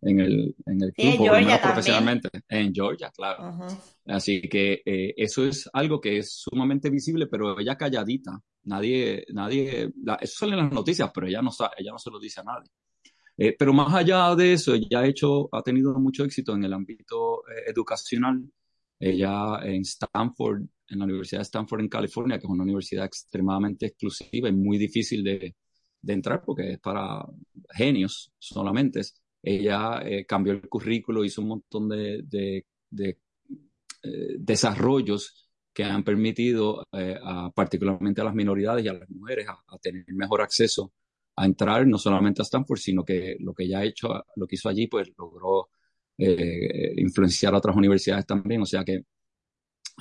en 0.00 0.20
el, 0.20 0.56
en 0.64 0.82
el 0.82 0.92
club, 0.94 1.18
Georgia 1.18 1.60
profesionalmente, 1.60 2.30
en 2.48 2.72
Georgia, 2.72 3.12
claro. 3.14 3.66
Así 4.06 4.40
que 4.48 4.80
eso 5.14 5.44
es 5.44 5.68
algo 5.74 6.00
que 6.00 6.18
es 6.18 6.32
sumamente 6.32 6.88
visible, 6.88 7.26
pero 7.26 7.60
ella 7.60 7.76
calladita, 7.76 8.40
nadie, 8.62 9.26
nadie, 9.34 9.92
eso 10.22 10.38
sale 10.38 10.52
en 10.52 10.64
las 10.64 10.72
noticias, 10.72 11.10
pero 11.14 11.26
ella 11.26 11.42
no, 11.42 11.50
ella 11.76 11.92
no 11.92 11.98
se 11.98 12.10
lo 12.10 12.18
dice 12.18 12.40
a 12.40 12.44
nadie. 12.44 12.70
Eh, 13.36 13.54
pero 13.58 13.72
más 13.72 13.92
allá 13.94 14.34
de 14.36 14.52
eso, 14.52 14.74
ella 14.74 15.00
ha, 15.00 15.06
hecho, 15.06 15.48
ha 15.52 15.62
tenido 15.62 15.94
mucho 15.98 16.24
éxito 16.24 16.54
en 16.54 16.64
el 16.64 16.72
ámbito 16.72 17.40
eh, 17.48 17.64
educacional. 17.68 18.44
Ella 18.98 19.58
en 19.64 19.82
Stanford, 19.82 20.62
en 20.88 20.98
la 20.98 21.04
Universidad 21.04 21.40
de 21.40 21.44
Stanford 21.44 21.80
en 21.80 21.88
California, 21.88 22.38
que 22.38 22.46
es 22.46 22.50
una 22.50 22.62
universidad 22.62 23.04
extremadamente 23.06 23.86
exclusiva 23.86 24.48
y 24.48 24.52
muy 24.52 24.78
difícil 24.78 25.24
de, 25.24 25.56
de 26.00 26.12
entrar 26.12 26.42
porque 26.44 26.72
es 26.72 26.78
para 26.80 27.24
genios 27.74 28.32
solamente. 28.38 29.00
Ella 29.42 30.00
eh, 30.04 30.24
cambió 30.26 30.52
el 30.52 30.68
currículo, 30.68 31.24
hizo 31.24 31.42
un 31.42 31.48
montón 31.48 31.88
de, 31.88 32.22
de, 32.24 32.66
de 32.90 33.18
desarrollos 34.38 35.50
que 35.72 35.82
han 35.82 36.04
permitido 36.04 36.86
a, 36.92 37.50
particularmente 37.54 38.20
a 38.20 38.24
las 38.24 38.34
minoridades 38.34 38.84
y 38.84 38.88
a 38.88 38.92
las 38.92 39.08
mujeres 39.10 39.48
a, 39.48 39.52
a 39.66 39.78
tener 39.78 40.04
mejor 40.08 40.40
acceso 40.42 40.92
a 41.36 41.46
entrar 41.46 41.86
no 41.86 41.98
solamente 41.98 42.42
a 42.42 42.44
Stanford, 42.44 42.78
sino 42.78 43.04
que 43.04 43.36
lo 43.40 43.54
que 43.54 43.68
ya 43.68 43.78
ha 43.80 43.84
hecho, 43.84 44.24
lo 44.36 44.46
que 44.46 44.56
hizo 44.56 44.68
allí, 44.68 44.86
pues 44.86 45.10
logró 45.18 45.68
eh, 46.18 46.94
influenciar 46.96 47.54
a 47.54 47.58
otras 47.58 47.76
universidades 47.76 48.26
también. 48.26 48.62
O 48.62 48.66
sea 48.66 48.84
que 48.84 49.04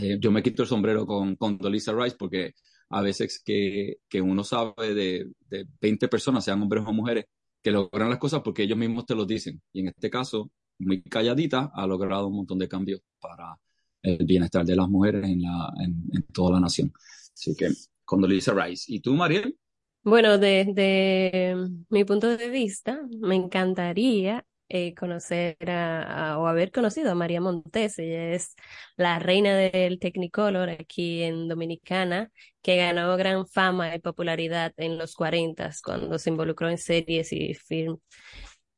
eh, 0.01 0.17
yo 0.19 0.31
me 0.31 0.43
quito 0.43 0.63
el 0.63 0.67
sombrero 0.67 1.05
con, 1.05 1.35
con 1.35 1.59
Rice 1.59 1.91
porque 2.17 2.53
a 2.89 3.01
veces 3.01 3.41
que, 3.43 3.97
que 4.07 4.21
uno 4.21 4.43
sabe 4.43 4.93
de, 4.93 5.31
de, 5.49 5.67
20 5.81 6.07
personas, 6.07 6.45
sean 6.45 6.61
hombres 6.61 6.83
o 6.85 6.93
mujeres, 6.93 7.25
que 7.61 7.71
logran 7.71 8.09
las 8.09 8.19
cosas 8.19 8.41
porque 8.43 8.63
ellos 8.63 8.77
mismos 8.77 9.05
te 9.05 9.15
lo 9.15 9.25
dicen. 9.25 9.61
Y 9.71 9.81
en 9.81 9.87
este 9.87 10.09
caso, 10.09 10.51
muy 10.79 11.01
calladita, 11.01 11.71
ha 11.73 11.87
logrado 11.87 12.27
un 12.27 12.35
montón 12.37 12.59
de 12.59 12.67
cambios 12.67 13.01
para 13.19 13.57
el 14.01 14.25
bienestar 14.25 14.65
de 14.65 14.75
las 14.75 14.89
mujeres 14.89 15.23
en, 15.23 15.41
la, 15.41 15.73
en, 15.83 16.23
toda 16.33 16.53
la 16.53 16.59
nación. 16.59 16.91
Así 17.33 17.55
que, 17.55 17.69
con 18.03 18.21
Dolisa 18.21 18.53
Rice. 18.53 18.85
¿Y 18.93 18.99
tú, 18.99 19.13
Mariel? 19.15 19.57
Bueno, 20.03 20.37
desde 20.37 21.55
mi 21.89 22.03
punto 22.03 22.35
de 22.35 22.49
vista, 22.49 22.99
me 23.21 23.35
encantaría 23.35 24.45
eh, 24.67 24.93
conocer 24.95 25.57
a, 25.69 26.37
o 26.39 26.47
haber 26.47 26.71
conocido 26.71 27.11
a 27.11 27.15
María 27.15 27.39
Montes. 27.39 27.99
Ella 27.99 28.33
es 28.33 28.55
la 28.97 29.19
reina 29.19 29.55
del 29.55 29.99
Technicolor 29.99 30.69
aquí 30.69 31.23
en 31.23 31.47
Dominicana, 31.47 32.31
que 32.61 32.75
ganó 32.77 33.15
gran 33.15 33.47
fama 33.47 33.95
y 33.95 33.99
popularidad 33.99 34.73
en 34.77 34.97
los 34.97 35.15
40 35.15 35.69
cuando 35.85 36.19
se 36.19 36.29
involucró 36.31 36.69
en 36.69 36.77
series 36.77 37.31
y 37.31 37.53
film 37.53 37.97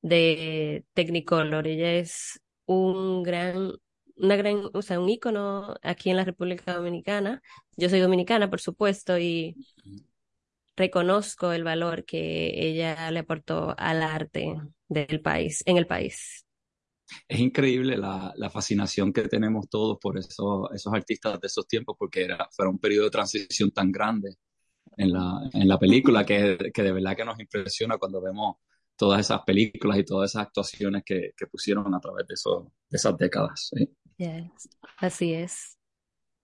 de 0.01 0.85
Technicolor. 0.93 1.67
Ella 1.67 1.93
es 1.93 2.39
un 2.65 3.23
gran 3.23 3.71
una 4.17 4.37
gran, 4.37 4.61
o 4.73 4.81
sea, 4.81 4.99
un 4.99 5.09
ícono 5.09 5.75
aquí 5.83 6.09
en 6.09 6.17
la 6.17 6.23
República 6.23 6.73
Dominicana. 6.73 7.41
Yo 7.75 7.89
soy 7.89 7.99
dominicana, 7.99 8.49
por 8.49 8.61
supuesto, 8.61 9.17
y 9.19 9.57
reconozco 10.75 11.51
el 11.51 11.63
valor 11.63 12.05
que 12.05 12.67
ella 12.67 13.09
le 13.11 13.19
aportó 13.19 13.75
al 13.77 14.03
arte 14.03 14.55
del 14.87 15.21
país, 15.21 15.63
en 15.65 15.77
el 15.77 15.87
país. 15.87 16.45
Es 17.27 17.39
increíble 17.39 17.97
la, 17.97 18.33
la 18.35 18.49
fascinación 18.49 19.13
que 19.13 19.27
tenemos 19.27 19.69
todos 19.69 19.97
por 20.01 20.17
esos, 20.17 20.69
esos 20.73 20.93
artistas 20.93 21.39
de 21.39 21.47
esos 21.47 21.67
tiempos, 21.67 21.95
porque 21.99 22.23
era, 22.23 22.47
fue 22.51 22.67
un 22.67 22.79
periodo 22.79 23.05
de 23.05 23.11
transición 23.11 23.71
tan 23.71 23.91
grande 23.91 24.35
en 24.97 25.13
la, 25.13 25.49
en 25.53 25.67
la 25.67 25.79
película 25.79 26.25
que, 26.25 26.71
que 26.73 26.83
de 26.83 26.91
verdad 26.93 27.15
que 27.17 27.25
nos 27.25 27.39
impresiona 27.39 27.97
cuando 27.97 28.21
vemos 28.21 28.57
todas 28.95 29.21
esas 29.21 29.41
películas 29.43 29.99
y 29.99 30.05
todas 30.05 30.31
esas 30.31 30.43
actuaciones 30.47 31.03
que, 31.05 31.31
que 31.37 31.47
pusieron 31.47 31.93
a 31.95 31.99
través 31.99 32.27
de, 32.27 32.35
eso, 32.35 32.71
de 32.89 32.97
esas 32.97 33.17
décadas. 33.17 33.71
Así 34.97 35.33
es. 35.33 35.77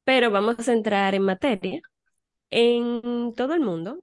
Pero 0.03 0.31
vamos 0.31 0.67
a 0.67 0.73
entrar 0.73 1.15
en 1.15 1.23
materia. 1.23 1.81
En 2.51 3.33
todo 3.35 3.55
el 3.55 3.61
mundo, 3.61 3.99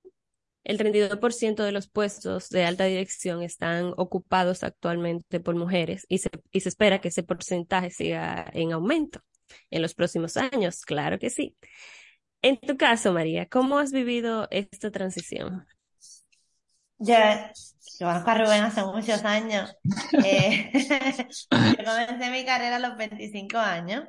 el 0.68 0.76
32% 0.78 1.64
de 1.64 1.72
los 1.72 1.88
puestos 1.88 2.50
de 2.50 2.66
alta 2.66 2.85
dirección 2.85 3.42
están 3.42 3.94
ocupados 3.96 4.62
actualmente 4.62 5.40
por 5.40 5.57
mujeres 5.57 6.04
y 6.11 6.18
se, 6.18 6.31
y 6.52 6.61
se 6.61 6.68
espera 6.68 7.00
que 7.00 7.09
ese 7.09 7.22
porcentaje 7.22 7.90
siga 7.90 8.44
en 8.52 8.72
aumento 8.72 9.20
en 9.70 9.81
los 9.81 9.94
próximos 9.94 10.37
años. 10.37 10.85
Claro 10.85 11.18
que 11.18 11.31
sí. 11.31 11.57
En 12.42 12.61
tu 12.61 12.76
caso, 12.76 13.14
María, 13.14 13.46
¿cómo 13.46 13.78
has 13.78 13.92
vivido 13.92 14.46
esta 14.50 14.90
transición? 14.90 15.66
Ya, 16.98 17.50
yo 17.98 18.07
conozco 18.07 18.31
a 18.31 18.35
Rubén 18.35 18.62
hace 18.62 18.85
muchos 18.85 19.24
años. 19.24 19.74
Eh, 20.22 20.70
yo 21.51 21.84
comencé 21.84 22.30
mi 22.30 22.45
carrera 22.45 22.76
a 22.76 22.80
los 22.80 22.97
25 22.99 23.57
años. 23.57 24.05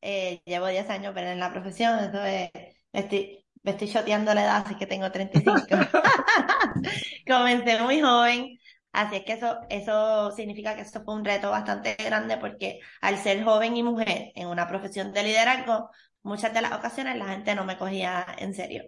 Eh, 0.00 0.40
llevo 0.46 0.68
10 0.68 0.88
años 0.88 1.12
pero 1.14 1.28
en 1.28 1.38
la 1.38 1.52
profesión, 1.52 2.02
entonces 2.02 2.50
estoy, 2.92 3.41
me 3.62 3.72
estoy 3.72 3.88
shoteando 3.88 4.34
la 4.34 4.44
edad, 4.44 4.62
así 4.66 4.76
que 4.76 4.86
tengo 4.86 5.10
35. 5.10 5.76
Comencé 7.26 7.80
muy 7.80 8.00
joven, 8.00 8.58
así 8.92 9.16
es 9.16 9.24
que 9.24 9.32
eso, 9.34 9.58
eso 9.70 10.30
significa 10.32 10.74
que 10.74 10.82
esto 10.82 11.02
fue 11.04 11.14
un 11.14 11.24
reto 11.24 11.50
bastante 11.50 11.94
grande 11.98 12.36
porque 12.38 12.80
al 13.00 13.18
ser 13.18 13.44
joven 13.44 13.76
y 13.76 13.82
mujer 13.82 14.32
en 14.34 14.48
una 14.48 14.68
profesión 14.68 15.12
de 15.12 15.22
liderazgo, 15.24 15.90
muchas 16.22 16.52
de 16.54 16.62
las 16.62 16.72
ocasiones 16.72 17.16
la 17.16 17.28
gente 17.28 17.54
no 17.54 17.64
me 17.64 17.78
cogía 17.78 18.26
en 18.38 18.54
serio. 18.54 18.84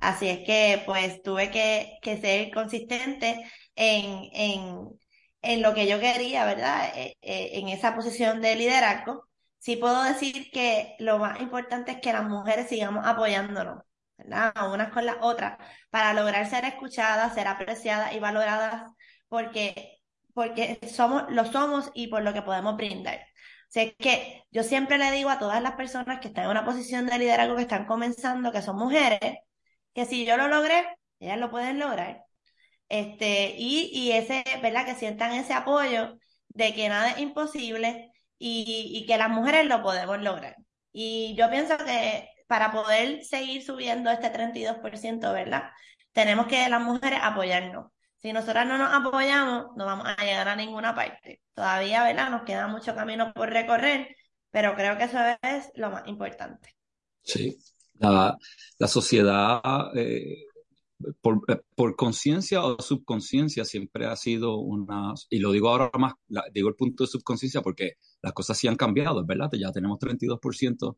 Así 0.00 0.28
es 0.28 0.40
que 0.46 0.82
pues 0.86 1.22
tuve 1.22 1.50
que, 1.50 1.98
que 2.02 2.18
ser 2.20 2.50
consistente 2.52 3.44
en, 3.74 4.28
en, 4.32 4.88
en 5.42 5.62
lo 5.62 5.74
que 5.74 5.86
yo 5.88 6.00
quería, 6.00 6.44
¿verdad? 6.44 6.90
Eh, 6.96 7.16
eh, 7.22 7.50
en 7.54 7.68
esa 7.68 7.94
posición 7.94 8.40
de 8.42 8.56
liderazgo. 8.56 9.24
Sí 9.58 9.76
puedo 9.76 10.02
decir 10.02 10.50
que 10.52 10.94
lo 10.98 11.18
más 11.18 11.40
importante 11.40 11.92
es 11.92 12.00
que 12.00 12.12
las 12.12 12.24
mujeres 12.24 12.68
sigamos 12.68 13.06
apoyándonos 13.06 13.82
¿verdad? 14.16 14.52
Unas 14.72 14.92
con 14.92 15.06
las 15.06 15.16
otras, 15.20 15.58
para 15.90 16.14
lograr 16.14 16.48
ser 16.48 16.64
escuchadas, 16.64 17.34
ser 17.34 17.48
apreciadas 17.48 18.14
y 18.14 18.20
valoradas, 18.20 18.90
porque 19.28 20.00
porque 20.34 20.78
somos, 20.92 21.24
lo 21.30 21.44
somos 21.44 21.90
y 21.94 22.08
por 22.08 22.22
lo 22.22 22.34
que 22.34 22.42
podemos 22.42 22.76
brindar. 22.76 23.18
O 23.18 23.72
sea, 23.74 23.84
es 23.84 23.94
que 23.98 24.42
yo 24.50 24.62
siempre 24.62 24.98
le 24.98 25.10
digo 25.12 25.30
a 25.30 25.38
todas 25.38 25.62
las 25.62 25.72
personas 25.74 26.20
que 26.20 26.28
están 26.28 26.44
en 26.44 26.50
una 26.50 26.64
posición 26.64 27.06
de 27.06 27.18
liderazgo, 27.18 27.56
que 27.56 27.62
están 27.62 27.86
comenzando, 27.86 28.52
que 28.52 28.62
son 28.62 28.76
mujeres, 28.76 29.38
que 29.94 30.06
si 30.06 30.26
yo 30.26 30.36
lo 30.36 30.48
logré, 30.48 30.84
ellas 31.20 31.38
lo 31.38 31.50
pueden 31.50 31.78
lograr. 31.78 32.24
Este, 32.88 33.54
y, 33.58 33.90
y 33.92 34.12
ese, 34.12 34.44
¿verdad? 34.62 34.86
Que 34.86 34.94
sientan 34.94 35.32
ese 35.32 35.54
apoyo 35.54 36.16
de 36.48 36.74
que 36.74 36.88
nada 36.88 37.12
es 37.12 37.18
imposible 37.18 38.12
y, 38.38 38.90
y 38.94 39.06
que 39.06 39.18
las 39.18 39.30
mujeres 39.30 39.66
lo 39.66 39.82
podemos 39.82 40.20
lograr. 40.22 40.56
Y 40.92 41.34
yo 41.36 41.50
pienso 41.50 41.76
que 41.78 42.28
para 42.46 42.72
poder 42.72 43.24
seguir 43.24 43.62
subiendo 43.62 44.10
este 44.10 44.32
32%, 44.32 45.32
¿verdad? 45.32 45.70
Tenemos 46.12 46.46
que 46.46 46.68
las 46.68 46.82
mujeres 46.82 47.20
apoyarnos. 47.22 47.90
Si 48.16 48.32
nosotras 48.32 48.66
no 48.66 48.78
nos 48.78 48.92
apoyamos, 48.92 49.76
no 49.76 49.84
vamos 49.84 50.06
a 50.06 50.24
llegar 50.24 50.48
a 50.48 50.56
ninguna 50.56 50.94
parte. 50.94 51.42
Todavía, 51.54 52.02
¿verdad? 52.04 52.30
Nos 52.30 52.42
queda 52.42 52.68
mucho 52.68 52.94
camino 52.94 53.32
por 53.34 53.50
recorrer, 53.50 54.16
pero 54.50 54.74
creo 54.74 54.96
que 54.96 55.04
eso 55.04 55.18
es 55.42 55.70
lo 55.74 55.90
más 55.90 56.06
importante. 56.06 56.74
Sí, 57.22 57.56
la, 57.98 58.36
sociedad, 58.86 59.60
eh, 59.94 60.44
por, 61.20 61.42
por 61.74 61.96
conciencia 61.96 62.64
o 62.64 62.80
subconsciencia, 62.80 63.64
siempre 63.64 64.06
ha 64.06 64.16
sido 64.16 64.58
una, 64.58 65.14
y 65.28 65.38
lo 65.38 65.52
digo 65.52 65.68
ahora 65.68 65.90
más, 65.98 66.14
digo 66.52 66.68
el 66.68 66.76
punto 66.76 67.04
de 67.04 67.08
subconsciencia 67.08 67.62
porque 67.62 67.94
las 68.22 68.32
cosas 68.32 68.56
sí 68.56 68.68
han 68.68 68.76
cambiado, 68.76 69.24
¿verdad? 69.24 69.50
Ya 69.52 69.72
tenemos 69.72 69.98
32% 69.98 70.96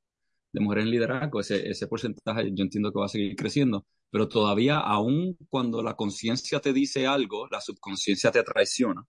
de 0.56 0.62
mujeres 0.62 0.86
en 0.86 0.90
liderazgo, 0.90 1.40
ese, 1.40 1.68
ese 1.68 1.86
porcentaje 1.86 2.50
yo 2.50 2.64
entiendo 2.64 2.90
que 2.90 2.98
va 2.98 3.04
a 3.04 3.10
seguir 3.10 3.36
creciendo, 3.36 3.84
pero 4.10 4.26
todavía 4.26 4.78
aún 4.78 5.36
cuando 5.50 5.82
la 5.82 5.94
conciencia 5.94 6.60
te 6.60 6.72
dice 6.72 7.06
algo, 7.06 7.46
la 7.50 7.60
subconsciencia 7.60 8.30
te 8.30 8.42
traiciona 8.42 9.04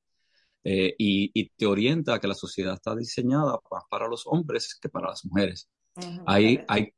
eh, 0.66 0.94
y, 0.98 1.32
y, 1.34 1.50
te 1.56 1.66
orienta 1.66 2.16
a 2.16 2.20
que 2.20 2.28
la 2.28 2.34
sociedad 2.34 2.74
está 2.74 2.94
diseñada 2.98 3.62
más 3.72 3.84
para 3.90 4.10
los 4.10 4.24
hombres 4.26 4.78
que 4.82 4.90
para 4.90 5.08
las 5.08 5.24
mujeres. 5.24 5.70
hay, 6.26 6.60
hay, 6.68 6.90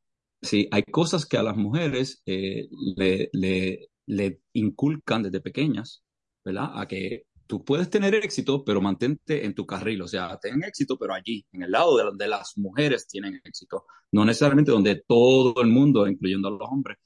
sí, 0.41 0.67
hay 0.71 0.81
cosas 0.81 1.27
que 1.27 1.37
a 1.37 1.43
las 1.43 1.55
mujeres 1.55 2.23
eh, 2.25 2.67
le, 2.97 3.29
le, 3.33 3.89
le 4.07 4.41
inculcan 4.53 5.21
desde 5.21 5.41
pequeñas, 5.41 6.03
¿verdad? 6.43 6.71
A 6.73 6.87
que 6.87 7.27
tú 7.49 7.65
puedes 7.65 7.89
tener 7.89 8.13
éxito, 8.13 8.63
pero 8.63 8.79
mantente 8.79 9.43
en 9.43 9.55
tu 9.55 9.65
carril, 9.65 10.03
o 10.03 10.07
sea, 10.07 10.37
ten 10.39 10.63
éxito, 10.63 10.99
pero 10.99 11.15
allí, 11.15 11.43
en 11.51 11.63
el 11.63 11.71
lado 11.71 11.97
de 11.97 12.03
donde 12.03 12.27
las 12.27 12.55
mujeres 12.57 13.07
tienen 13.07 13.41
éxito, 13.43 13.85
no 14.11 14.23
necesariamente 14.23 14.71
donde 14.71 15.03
todo 15.07 15.59
el 15.63 15.67
mundo, 15.67 16.07
incluyendo 16.07 16.47
a 16.47 16.51
los 16.51 16.69
hombres, 16.69 16.99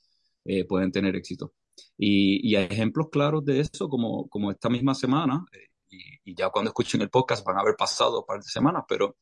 eh, 0.43 0.65
pueden 0.65 0.91
tener 0.91 1.15
éxito. 1.15 1.53
Y, 1.97 2.45
y, 2.45 2.57
hay 2.57 2.65
ejemplos 2.65 3.07
claros 3.09 3.45
de 3.45 3.61
eso, 3.61 3.87
como, 3.87 4.27
como 4.27 4.51
esta 4.51 4.69
misma 4.69 4.93
semana, 4.93 5.45
eh, 5.53 5.69
y, 5.89 6.31
y, 6.31 6.35
ya 6.35 6.49
cuando 6.49 6.71
escuchen 6.71 7.01
el 7.01 7.09
podcast 7.09 7.45
van 7.45 7.57
a 7.57 7.61
haber 7.61 7.75
pasado 7.77 8.19
un 8.19 8.25
par 8.25 8.39
de 8.39 8.49
semanas, 8.49 8.83
pero 8.85 9.15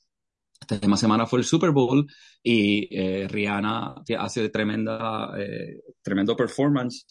esta 0.60 0.76
misma 0.80 0.98
semana 0.98 1.28
fue 1.28 1.38
el 1.40 1.46
Super 1.46 1.70
Bowl 1.70 2.08
y 2.42 2.88
eh, 2.98 3.28
Rihanna 3.28 3.96
hace 4.18 4.50
tremenda, 4.50 5.34
eh, 5.38 5.82
tremendo 6.02 6.36
performance 6.36 7.06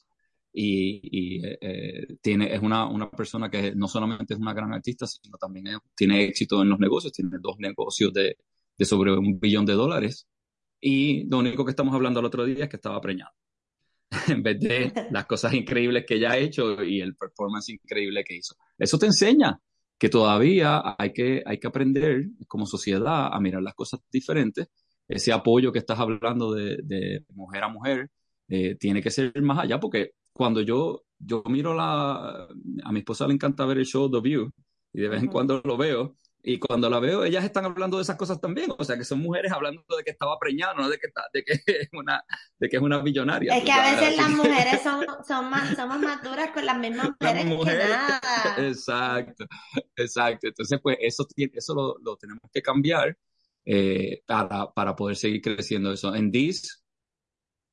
y, 0.53 1.01
y 1.03 1.43
eh, 1.45 2.17
tiene, 2.21 2.53
es 2.55 2.61
una, 2.61 2.87
una, 2.87 3.11
persona 3.11 3.51
que 3.51 3.75
no 3.75 3.89
solamente 3.89 4.35
es 4.35 4.41
una 4.41 4.53
gran 4.53 4.73
artista, 4.73 5.07
sino 5.07 5.37
también 5.39 5.79
tiene 5.95 6.25
éxito 6.25 6.63
en 6.63 6.71
los 6.71 6.79
negocios, 6.79 7.13
tiene 7.13 7.39
dos 7.41 7.59
negocios 7.59 8.13
de, 8.13 8.37
de, 8.77 8.85
sobre 8.85 9.13
un 9.13 9.39
billón 9.39 9.65
de 9.67 9.75
dólares. 9.75 10.27
Y 10.81 11.25
lo 11.29 11.39
único 11.39 11.65
que 11.65 11.71
estamos 11.71 11.95
hablando 11.95 12.21
el 12.21 12.27
otro 12.27 12.45
día 12.45 12.65
es 12.65 12.71
que 12.71 12.77
estaba 12.77 13.01
preñado. 13.01 13.33
en 14.29 14.43
vez 14.43 14.61
de 14.61 14.93
las 15.11 15.27
cosas 15.27 15.55
increíbles 15.55 16.05
que 16.07 16.15
ella 16.15 16.33
ha 16.33 16.39
hecho 16.39 16.83
y 16.83 17.01
el 17.01 17.15
performance 17.17 17.69
increíble 17.71 18.25
que 18.25 18.37
hizo. 18.37 18.57
Eso 18.79 18.99
te 18.99 19.07
enseña 19.07 19.61
que 19.99 20.09
todavía 20.09 20.97
hay 20.99 21.13
que, 21.13 21.43
hay 21.45 21.59
que 21.59 21.67
aprender 21.67 22.27
como 22.49 22.67
sociedad 22.67 23.29
a 23.33 23.41
mirar 23.41 23.63
las 23.63 23.75
cosas 23.75 24.01
diferentes. 24.11 24.69
Ese 25.07 25.33
apoyo 25.33 25.73
que 25.73 25.81
estás 25.81 25.99
hablando 25.99 26.53
de, 26.53 26.79
de 26.83 27.25
mujer 27.35 27.65
a 27.65 27.69
mujer 27.69 28.11
eh, 28.51 28.75
tiene 28.75 29.01
que 29.01 29.11
ser 29.11 29.41
más 29.43 29.61
allá 29.61 29.79
porque 29.79 30.13
cuando 30.33 30.61
yo, 30.61 31.05
yo 31.19 31.43
miro 31.47 31.73
la, 31.73 32.49
a 32.85 32.93
mi 32.93 32.99
esposa 32.99 33.27
le 33.29 33.35
encanta 33.35 33.65
ver 33.65 33.79
el 33.79 33.87
show 33.87 34.11
The 34.11 34.21
View 34.21 34.51
y 34.93 35.01
de 35.01 35.09
vez 35.09 35.23
en 35.23 35.29
cuando 35.29 35.63
lo 35.65 35.77
veo 35.77 36.17
y 36.43 36.59
cuando 36.59 36.91
la 36.91 36.99
veo 36.99 37.25
ellas 37.25 37.45
están 37.45 37.65
hablando 37.67 37.99
de 37.99 38.03
esas 38.03 38.17
cosas 38.17 38.41
también, 38.41 38.73
o 38.77 38.83
sea 38.83 38.97
que 38.97 39.05
son 39.05 39.21
mujeres 39.21 39.53
hablando 39.53 39.83
de 39.97 40.03
que 40.03 40.11
estaba 40.11 40.37
preñada, 40.39 40.75
no 40.75 40.89
de 40.89 40.99
que, 40.99 41.09
de 41.33 41.45
que 41.45 41.53
es 41.83 41.89
una 41.93 42.25
de 42.59 42.69
que 42.69 42.77
es 42.77 42.83
una 42.83 42.99
billonaria. 42.99 43.57
Es 43.57 43.65
que 43.65 43.73
a 43.73 43.95
veces 43.95 44.17
las 44.17 44.31
mujeres 44.31 44.83
son, 44.83 45.05
son 45.27 45.51
más, 45.51 45.77
somos 45.77 46.01
maduras 46.01 46.51
con 46.51 46.67
las 46.67 46.79
mismas 46.79 47.11
mujeres, 47.47 47.85
que 47.85 47.91
nada. 47.91 48.21
Exacto, 48.59 49.45
exacto. 49.95 50.49
Entonces 50.49 50.81
pues 50.83 50.97
eso, 51.01 51.25
eso 51.37 51.75
lo, 51.75 51.97
lo 52.03 52.17
tenemos 52.17 52.43
que 52.53 52.63
cambiar 52.63 53.17
eh, 53.65 54.23
para, 54.27 54.73
para 54.73 54.97
poder 54.97 55.17
seguir 55.17 55.43
creciendo 55.43 55.93
eso. 55.93 56.15
En 56.15 56.31
DIS 56.31 56.80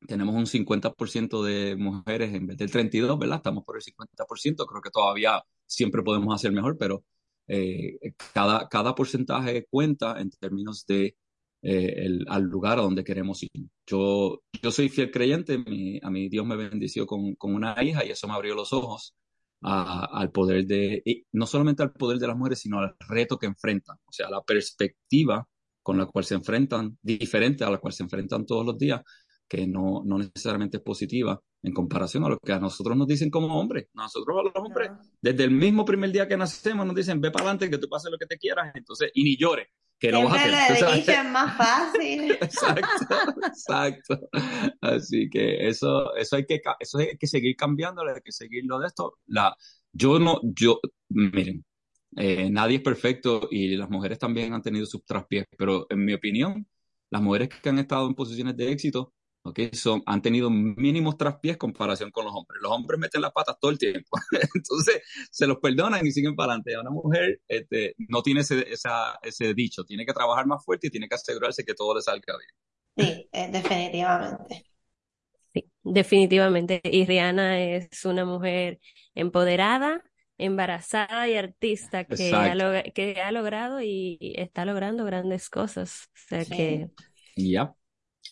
tenemos 0.08 0.36
un 0.36 0.46
50% 0.46 1.44
de 1.44 1.76
mujeres 1.76 2.34
en 2.34 2.48
vez 2.48 2.58
del 2.58 2.72
32, 2.72 3.18
¿verdad? 3.18 3.38
Estamos 3.38 3.64
por 3.64 3.78
el 3.78 3.84
50%, 3.84 4.66
creo 4.66 4.82
que 4.82 4.90
todavía 4.90 5.44
siempre 5.66 6.04
podemos 6.04 6.34
hacer 6.36 6.52
mejor, 6.52 6.78
pero 6.78 7.04
eh, 7.48 7.98
cada, 8.34 8.68
cada 8.68 8.94
porcentaje 8.94 9.66
cuenta 9.70 10.20
en 10.20 10.30
términos 10.32 10.86
de 10.86 11.16
eh, 11.64 12.20
al 12.28 12.44
lugar 12.44 12.80
a 12.80 12.84
donde 12.84 13.04
queremos 13.04 13.42
ir. 13.44 13.50
Yo, 13.86 14.42
yo 14.62 14.72
soy 14.72 14.90
fiel 14.90 15.12
creyente, 15.12 15.64
a 16.04 16.10
mi 16.10 16.30
Dios 16.30 16.46
me 16.46 16.56
bendició 16.56 17.06
con, 17.08 17.36
con, 17.36 17.56
una 17.56 17.82
hija 17.84 18.06
y 18.06 18.12
eso 18.12 18.28
me 18.28 18.34
abrió 18.34 18.54
los 18.56 18.74
ojos 18.74 19.16
al 19.62 20.32
poder 20.32 20.66
de, 20.68 21.04
no 21.32 21.48
solamente 21.48 21.82
al 21.84 21.92
poder 21.94 22.20
de 22.20 22.28
las 22.28 22.38
mujeres, 22.38 22.60
sino 22.60 22.80
al 22.80 22.96
reto 23.10 23.40
que 23.40 23.48
enfrentan, 23.48 23.98
o 24.06 24.12
sea, 24.12 24.30
la 24.30 24.44
perspectiva 24.44 25.48
con 25.82 25.98
la 25.98 26.06
cual 26.06 26.26
se 26.26 26.36
enfrentan, 26.36 26.98
diferente 27.02 27.64
a 27.64 27.70
la 27.72 27.80
cual 27.80 27.94
se 27.94 28.04
enfrentan 28.04 28.46
todos 28.46 28.66
los 28.66 28.78
días, 28.78 29.02
que 29.48 29.68
no, 29.68 30.04
no 30.06 30.18
necesariamente 30.18 30.78
es 30.78 30.84
positiva 30.84 31.42
en 31.64 31.74
comparación 31.74 32.24
a 32.26 32.30
lo 32.30 32.38
que 32.40 32.54
a 32.54 32.60
nosotros 32.60 32.96
nos 32.98 33.08
dicen 33.08 33.30
como 33.30 33.60
hombres. 33.60 33.88
Nosotros 33.94 34.38
a 34.40 34.44
los 34.44 34.54
hombres, 34.56 34.92
desde 35.22 35.44
el 35.44 35.52
mismo 35.52 35.86
primer 35.86 36.12
día 36.12 36.28
que 36.28 36.38
nacemos, 36.38 36.86
nos 36.86 36.96
dicen, 36.96 37.22
ve 37.22 37.32
para 37.32 37.46
adelante, 37.46 37.70
que 37.70 37.78
tú 37.78 37.88
pases 37.90 38.12
lo 38.12 38.18
que 38.18 38.26
te 38.26 38.38
quieras, 38.38 38.72
entonces, 38.76 39.12
y 39.14 39.24
ni 39.24 39.38
llores, 39.38 39.68
que 40.00 40.12
no 40.12 40.26
vas 40.26 40.46
a 40.46 40.66
hacer. 40.66 41.16
es 41.26 41.32
más 41.32 41.58
fácil. 41.58 42.32
exacto, 42.42 43.16
exacto. 43.48 44.30
Así 44.82 45.30
que 45.30 45.68
eso, 45.68 46.16
eso 46.16 46.36
hay 46.36 46.46
que, 46.46 46.62
eso 46.80 46.98
hay 47.00 47.18
que 47.18 47.28
seguir 47.28 47.56
cambiándolo, 47.56 48.14
hay 48.14 48.22
que 48.22 48.32
seguirlo 48.32 48.80
de 48.80 48.88
esto. 48.88 49.18
La, 49.28 49.56
yo 49.92 50.20
no, 50.20 50.40
yo, 50.44 50.80
miren, 51.10 51.66
eh, 52.16 52.50
nadie 52.50 52.78
es 52.78 52.84
perfecto 52.84 53.48
y 53.52 53.76
las 53.76 53.90
mujeres 53.90 54.20
también 54.20 54.54
han 54.54 54.62
tenido 54.62 54.86
sus 54.86 55.04
traspiés, 55.06 55.46
pero 55.58 55.88
en 55.90 56.06
mi 56.06 56.14
opinión, 56.14 56.68
las 57.10 57.22
mujeres 57.22 57.50
que 57.50 57.70
han 57.70 57.80
estado 57.80 58.08
en 58.08 58.16
posiciones 58.16 58.56
de 58.58 58.72
éxito 58.72 59.14
Okay, 59.48 59.70
son, 59.72 60.04
han 60.06 60.22
tenido 60.22 60.50
mínimos 60.50 61.18
traspiés 61.18 61.54
en 61.54 61.60
comparación 61.60 62.12
con 62.12 62.26
los 62.26 62.34
hombres. 62.36 62.60
Los 62.62 62.70
hombres 62.70 63.00
meten 63.00 63.22
las 63.22 63.32
patas 63.32 63.58
todo 63.62 63.72
el 63.72 63.78
tiempo. 63.78 64.10
Entonces, 64.54 65.02
se 65.32 65.48
los 65.48 65.60
perdonan 65.60 66.06
y 66.06 66.12
siguen 66.12 66.36
para 66.36 66.52
adelante. 66.52 66.78
Una 66.78 66.90
mujer 66.90 67.40
este, 67.48 67.96
no 68.10 68.22
tiene 68.22 68.42
ese, 68.42 68.70
esa, 68.70 69.18
ese 69.22 69.54
dicho. 69.54 69.86
Tiene 69.86 70.06
que 70.06 70.12
trabajar 70.12 70.46
más 70.48 70.66
fuerte 70.66 70.88
y 70.88 70.90
tiene 70.90 71.08
que 71.08 71.16
asegurarse 71.16 71.64
que 71.64 71.74
todo 71.74 71.96
le 71.96 72.02
salga 72.02 72.34
bien. 72.38 73.08
Sí, 73.08 73.30
eh, 73.32 73.50
definitivamente. 73.50 74.66
Sí, 75.54 75.72
definitivamente. 75.82 76.82
Y 76.84 77.06
Rihanna 77.06 77.62
es 77.62 78.04
una 78.04 78.26
mujer 78.26 78.82
empoderada, 79.16 80.04
embarazada 80.38 81.30
y 81.30 81.36
artista 81.36 82.04
que, 82.04 82.34
ha, 82.36 82.84
que 82.84 83.22
ha, 83.22 83.32
logrado 83.32 83.80
y 83.82 84.18
está 84.36 84.66
logrando 84.66 85.06
grandes 85.06 85.50
cosas. 85.50 86.10
O 86.14 86.28
sea 86.28 86.44
que... 86.44 86.90
Ya 87.38 87.77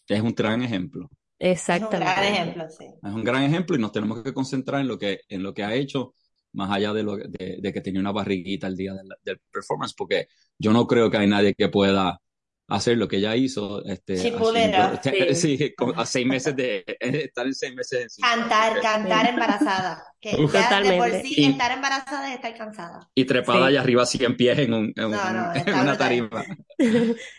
es 0.07 0.21
un 0.21 0.33
gran 0.33 0.61
ejemplo. 0.61 1.09
Exactamente. 1.37 2.05
Es 2.05 2.15
un 2.15 2.21
gran 2.21 2.33
ejemplo, 2.33 2.69
sí. 2.69 2.85
Es 2.85 3.13
un 3.13 3.23
gran 3.23 3.43
ejemplo 3.43 3.75
y 3.75 3.79
nos 3.79 3.91
tenemos 3.91 4.23
que 4.23 4.33
concentrar 4.33 4.81
en 4.81 4.87
lo 4.87 4.97
que, 4.97 5.21
en 5.27 5.43
lo 5.43 5.53
que 5.53 5.63
ha 5.63 5.73
hecho, 5.73 6.13
más 6.53 6.71
allá 6.71 6.93
de, 6.93 7.03
lo, 7.03 7.17
de, 7.17 7.57
de 7.61 7.73
que 7.73 7.81
tenía 7.81 7.99
una 7.99 8.11
barriguita 8.11 8.67
el 8.67 8.77
día 8.77 8.93
del, 8.93 9.09
del, 9.23 9.39
performance, 9.51 9.93
porque 9.95 10.27
yo 10.57 10.71
no 10.71 10.87
creo 10.87 11.11
que 11.11 11.17
hay 11.17 11.27
nadie 11.27 11.53
que 11.53 11.67
pueda 11.67 12.19
hacer 12.67 12.97
lo 12.97 13.07
que 13.07 13.17
ella 13.17 13.35
hizo. 13.35 13.83
Este, 13.85 14.17
sí, 14.17 14.33
haciendo, 14.33 14.99
sí. 15.33 15.57
sí 15.57 15.73
a 15.95 16.05
seis 16.05 16.25
meses 16.25 16.55
de 16.55 16.83
estar 16.99 17.45
en 17.45 17.53
seis 17.53 17.75
meses. 17.75 18.17
Cantar, 18.19 18.81
cantar 18.81 19.29
embarazada. 19.29 20.03
Que 20.19 20.31
ya 20.51 20.81
de 20.81 20.97
por 20.97 21.11
sí 21.21 21.33
y, 21.37 21.45
estar 21.45 21.71
embarazada 21.71 22.29
es 22.29 22.35
estar 22.35 22.55
cansada. 22.57 23.09
Y 23.13 23.25
trepada 23.25 23.59
sí. 23.59 23.65
allá 23.65 23.81
arriba 23.81 24.05
100 24.05 24.37
pies 24.37 24.59
en, 24.59 24.73
un, 24.73 24.93
en, 24.95 25.11
no, 25.11 25.33
no, 25.33 25.53
en 25.55 25.73
una 25.73 25.97
tarima. 25.97 26.43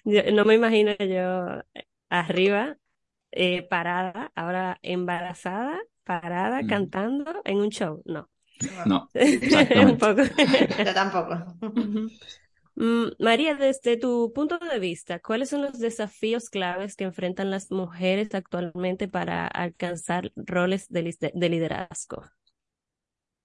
no 0.05 0.45
me 0.45 0.55
imagino 0.55 0.95
yo 0.99 1.63
arriba, 2.09 2.79
eh, 3.31 3.63
parada, 3.63 4.33
ahora 4.35 4.79
embarazada, 4.83 5.79
parada, 6.05 6.63
mm. 6.63 6.67
cantando 6.67 7.43
en 7.45 7.59
un 7.59 7.71
show. 7.71 8.03
No. 8.05 8.29
No. 8.87 9.09
un 9.15 9.99
poco. 9.99 10.23
Yo 10.85 10.95
tampoco. 10.95 11.35
Mm, 12.77 13.09
María, 13.19 13.55
desde 13.55 13.97
tu 13.97 14.33
punto 14.35 14.59
de 14.59 14.79
vista, 14.79 15.19
¿cuáles 15.21 15.51
son 15.51 15.63
los 15.63 15.79
desafíos 15.79 16.51
claves 16.51 16.95
que 16.95 17.05
enfrentan 17.05 17.51
las 17.51 17.71
mujeres 17.71 18.35
actualmente 18.35 19.09
para 19.09 19.47
alcanzar 19.47 20.33
roles 20.37 20.89
de, 20.89 21.17
de 21.35 21.49
liderazgo? 21.49 22.23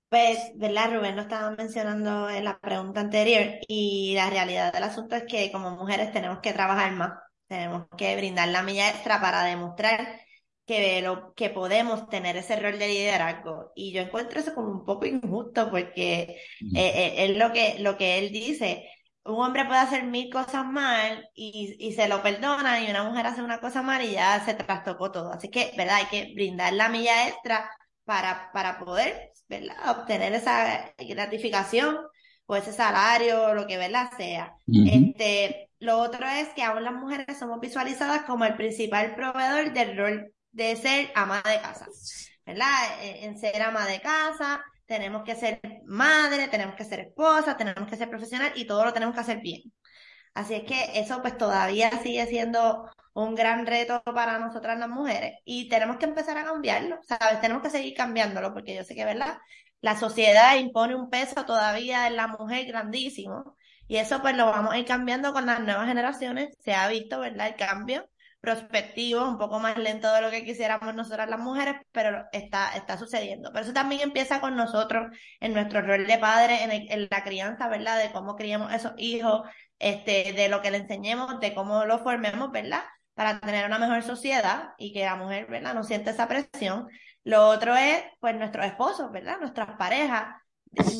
Pues, 0.09 0.51
¿verdad? 0.55 0.93
Rubén 0.93 1.15
lo 1.15 1.21
estaba 1.21 1.55
mencionando 1.55 2.29
en 2.29 2.43
la 2.43 2.59
pregunta 2.59 2.99
anterior 2.99 3.59
y 3.65 4.13
la 4.15 4.29
realidad 4.29 4.73
del 4.73 4.83
asunto 4.83 5.15
es 5.15 5.23
que 5.23 5.49
como 5.53 5.71
mujeres 5.71 6.11
tenemos 6.11 6.39
que 6.39 6.51
trabajar 6.51 6.91
más, 6.91 7.13
tenemos 7.51 7.87
que 7.97 8.15
brindar 8.15 8.47
la 8.47 8.63
milla 8.63 8.89
extra 8.89 9.19
para 9.19 9.43
demostrar 9.43 10.21
que, 10.65 11.01
lo, 11.01 11.33
que 11.33 11.49
podemos 11.49 12.07
tener 12.07 12.37
ese 12.37 12.55
rol 12.55 12.79
de 12.79 12.87
liderazgo. 12.87 13.73
Y 13.75 13.91
yo 13.91 14.01
encuentro 14.01 14.39
eso 14.39 14.55
como 14.55 14.69
un 14.71 14.85
poco 14.85 15.05
injusto 15.05 15.69
porque 15.69 16.21
eh, 16.21 16.37
eh, 16.73 17.13
es 17.25 17.35
lo 17.37 17.51
que, 17.51 17.77
lo 17.79 17.97
que 17.97 18.19
él 18.19 18.31
dice. 18.31 18.89
Un 19.25 19.43
hombre 19.43 19.65
puede 19.65 19.81
hacer 19.81 20.05
mil 20.05 20.31
cosas 20.31 20.65
mal 20.65 21.27
y, 21.35 21.75
y 21.77 21.91
se 21.91 22.07
lo 22.07 22.23
perdona 22.23 22.81
y 22.81 22.89
una 22.89 23.03
mujer 23.03 23.27
hace 23.27 23.41
una 23.41 23.59
cosa 23.59 23.81
mal 23.81 24.01
y 24.01 24.11
ya 24.13 24.41
se 24.45 24.53
trastocó 24.53 25.11
todo. 25.11 25.33
Así 25.33 25.49
que, 25.49 25.73
¿verdad? 25.75 25.97
Hay 25.97 26.05
que 26.05 26.33
brindar 26.33 26.71
la 26.71 26.87
milla 26.87 27.27
extra 27.27 27.69
para, 28.05 28.49
para 28.53 28.79
poder 28.79 29.33
obtener 29.89 30.33
esa 30.33 30.93
gratificación 30.97 31.97
o 32.45 32.55
ese 32.55 32.71
salario 32.71 33.47
o 33.47 33.53
lo 33.53 33.67
que 33.67 33.77
¿verdad? 33.77 34.09
sea. 34.15 34.55
este, 34.67 35.70
lo 35.81 35.97
otro 35.99 36.27
es 36.27 36.49
que 36.49 36.63
aún 36.63 36.83
las 36.83 36.93
mujeres 36.93 37.39
somos 37.39 37.59
visualizadas 37.59 38.21
como 38.23 38.45
el 38.45 38.55
principal 38.55 39.15
proveedor 39.15 39.73
del 39.73 39.97
rol 39.97 40.33
de 40.51 40.75
ser 40.75 41.11
ama 41.15 41.41
de 41.43 41.59
casa. 41.59 41.87
¿Verdad? 42.45 43.01
E, 43.01 43.25
en 43.25 43.37
ser 43.39 43.61
ama 43.63 43.87
de 43.87 43.99
casa, 43.99 44.63
tenemos 44.85 45.23
que 45.23 45.35
ser 45.35 45.59
madre, 45.85 46.47
tenemos 46.49 46.75
que 46.75 46.85
ser 46.85 46.99
esposa, 46.99 47.57
tenemos 47.57 47.89
que 47.89 47.97
ser 47.97 48.09
profesional 48.09 48.51
y 48.55 48.65
todo 48.65 48.85
lo 48.85 48.93
tenemos 48.93 49.15
que 49.15 49.21
hacer 49.21 49.39
bien. 49.41 49.73
Así 50.35 50.53
es 50.53 50.63
que 50.63 50.99
eso 50.99 51.21
pues 51.21 51.37
todavía 51.37 51.89
sigue 52.03 52.27
siendo 52.27 52.87
un 53.13 53.35
gran 53.35 53.65
reto 53.65 54.03
para 54.03 54.37
nosotras 54.39 54.77
las 54.79 54.89
mujeres 54.89 55.39
y 55.45 55.67
tenemos 55.67 55.97
que 55.97 56.05
empezar 56.05 56.37
a 56.37 56.45
cambiarlo, 56.45 56.99
¿sabes? 57.07 57.41
Tenemos 57.41 57.63
que 57.63 57.71
seguir 57.71 57.95
cambiándolo 57.95 58.53
porque 58.53 58.75
yo 58.75 58.83
sé 58.83 58.95
que, 58.95 59.05
¿verdad? 59.05 59.39
La 59.81 59.97
sociedad 59.99 60.55
impone 60.57 60.95
un 60.95 61.09
peso 61.09 61.43
todavía 61.45 62.07
en 62.07 62.15
la 62.17 62.27
mujer 62.27 62.67
grandísimo 62.67 63.57
y 63.87 63.97
eso 63.97 64.21
pues 64.21 64.35
lo 64.37 64.45
vamos 64.45 64.73
a 64.73 64.79
ir 64.79 64.85
cambiando 64.85 65.33
con 65.33 65.45
las 65.45 65.61
nuevas 65.61 65.87
generaciones. 65.87 66.55
Se 66.63 66.73
ha 66.73 66.87
visto, 66.87 67.19
¿verdad? 67.19 67.47
El 67.47 67.55
cambio 67.55 68.07
prospectivo, 68.41 69.23
un 69.27 69.37
poco 69.37 69.59
más 69.59 69.77
lento 69.77 70.11
de 70.11 70.21
lo 70.21 70.31
que 70.31 70.43
quisiéramos 70.43 70.95
nosotras 70.95 71.29
las 71.29 71.39
mujeres, 71.39 71.75
pero 71.91 72.25
está, 72.31 72.75
está 72.75 72.97
sucediendo. 72.97 73.51
Pero 73.53 73.63
eso 73.65 73.73
también 73.73 74.01
empieza 74.01 74.41
con 74.41 74.55
nosotros 74.55 75.15
en 75.39 75.53
nuestro 75.53 75.81
rol 75.81 76.07
de 76.07 76.17
padre, 76.17 76.63
en, 76.63 76.71
en 76.71 77.07
la 77.09 77.23
crianza, 77.23 77.67
¿verdad? 77.69 78.01
De 78.01 78.11
cómo 78.11 78.35
criamos 78.35 78.73
esos 78.73 78.93
hijos, 78.97 79.47
este, 79.77 80.33
de 80.33 80.49
lo 80.49 80.61
que 80.61 80.71
le 80.71 80.77
enseñemos, 80.77 81.39
de 81.39 81.53
cómo 81.53 81.85
lo 81.85 81.99
formemos, 81.99 82.51
¿verdad? 82.51 82.81
Para 83.13 83.39
tener 83.39 83.65
una 83.67 83.77
mejor 83.77 84.01
sociedad 84.03 84.69
y 84.77 84.91
que 84.91 85.05
la 85.05 85.15
mujer, 85.15 85.45
¿verdad? 85.47 85.75
No 85.75 85.83
siente 85.83 86.09
esa 86.09 86.27
presión. 86.27 86.87
Lo 87.23 87.47
otro 87.47 87.75
es, 87.75 88.03
pues, 88.19 88.35
nuestros 88.35 88.65
esposos, 88.65 89.11
¿verdad? 89.11 89.37
Nuestras 89.39 89.77
parejas. 89.77 90.35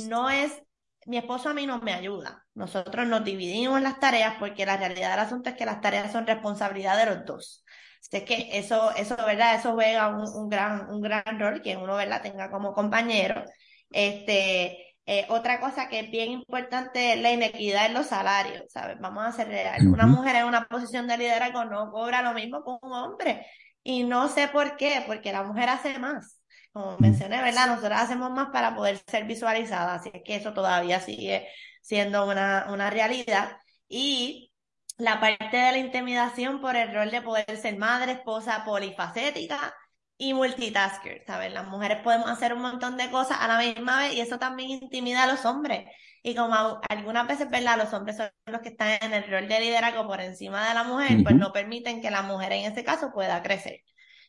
No 0.07 0.29
es, 0.29 0.61
mi 1.05 1.17
esposo 1.17 1.49
a 1.49 1.53
mí 1.53 1.65
no 1.65 1.79
me 1.79 1.93
ayuda. 1.93 2.45
Nosotros 2.53 3.07
nos 3.07 3.23
dividimos 3.23 3.81
las 3.81 3.99
tareas 3.99 4.35
porque 4.39 4.65
la 4.65 4.77
realidad 4.77 5.11
del 5.11 5.19
asunto 5.21 5.49
es 5.49 5.55
que 5.55 5.65
las 5.65 5.81
tareas 5.81 6.11
son 6.11 6.27
responsabilidad 6.27 6.97
de 6.97 7.15
los 7.15 7.25
dos. 7.25 7.65
Así 8.01 8.25
que 8.25 8.49
eso, 8.57 8.91
eso, 8.95 9.15
¿verdad? 9.17 9.55
Eso 9.55 9.73
juega 9.73 10.09
un, 10.09 10.27
un 10.27 10.49
gran, 10.49 10.89
un 10.89 11.01
gran 11.01 11.39
rol 11.39 11.61
que 11.61 11.77
uno, 11.77 11.95
¿verdad? 11.95 12.21
Tenga 12.21 12.49
como 12.49 12.73
compañero. 12.73 13.43
Este, 13.89 14.95
eh, 15.05 15.25
otra 15.29 15.59
cosa 15.59 15.89
que 15.89 15.99
es 15.99 16.11
bien 16.11 16.31
importante 16.31 17.13
es 17.13 17.21
la 17.21 17.31
inequidad 17.31 17.87
en 17.87 17.93
los 17.93 18.07
salarios, 18.07 18.63
¿sabes? 18.69 18.97
Vamos 18.99 19.25
a 19.25 19.31
ser 19.31 19.47
real. 19.47 19.87
Una 19.87 20.07
mujer 20.07 20.35
en 20.37 20.45
una 20.45 20.65
posición 20.67 21.07
de 21.07 21.17
liderazgo 21.17 21.65
no 21.65 21.91
cobra 21.91 22.21
lo 22.21 22.33
mismo 22.33 22.63
que 22.63 22.85
un 22.85 22.93
hombre. 22.93 23.45
Y 23.83 24.03
no 24.03 24.29
sé 24.29 24.47
por 24.47 24.77
qué, 24.77 25.03
porque 25.07 25.31
la 25.33 25.43
mujer 25.43 25.69
hace 25.69 25.97
más. 25.99 26.40
Como 26.73 26.97
mencioné, 26.99 27.41
¿verdad? 27.41 27.67
Nosotros 27.67 27.99
hacemos 27.99 28.31
más 28.31 28.49
para 28.51 28.75
poder 28.75 28.97
ser 29.07 29.25
visualizadas, 29.25 30.01
así 30.01 30.11
que 30.23 30.35
eso 30.35 30.53
todavía 30.53 30.99
sigue 30.99 31.47
siendo 31.81 32.25
una, 32.27 32.67
una 32.69 32.89
realidad. 32.89 33.57
Y 33.89 34.53
la 34.97 35.19
parte 35.19 35.57
de 35.57 35.71
la 35.71 35.77
intimidación 35.77 36.61
por 36.61 36.75
el 36.75 36.93
rol 36.93 37.11
de 37.11 37.21
poder 37.21 37.57
ser 37.57 37.77
madre, 37.77 38.13
esposa 38.13 38.63
polifacética, 38.65 39.73
y 40.21 40.35
multitasker, 40.35 41.23
¿sabes? 41.25 41.51
Las 41.51 41.67
mujeres 41.67 41.97
podemos 42.03 42.29
hacer 42.29 42.53
un 42.53 42.61
montón 42.61 42.95
de 42.95 43.09
cosas 43.09 43.39
a 43.41 43.47
la 43.47 43.57
misma 43.57 44.01
vez 44.01 44.13
y 44.13 44.21
eso 44.21 44.37
también 44.37 44.69
intimida 44.69 45.23
a 45.23 45.27
los 45.27 45.45
hombres. 45.45 45.89
Y 46.21 46.35
como 46.35 46.79
algunas 46.89 47.27
veces, 47.27 47.49
¿verdad? 47.49 47.77
Los 47.77 47.91
hombres 47.93 48.17
son 48.17 48.29
los 48.45 48.61
que 48.61 48.69
están 48.69 48.99
en 49.01 49.13
el 49.13 49.27
rol 49.27 49.47
de 49.47 49.59
liderazgo 49.59 50.05
por 50.05 50.21
encima 50.21 50.67
de 50.67 50.75
la 50.75 50.83
mujer, 50.83 51.23
pues 51.23 51.35
no 51.35 51.51
permiten 51.51 52.03
que 52.03 52.11
la 52.11 52.21
mujer 52.21 52.51
en 52.51 52.71
ese 52.71 52.83
caso 52.83 53.11
pueda 53.11 53.41
crecer. 53.41 53.81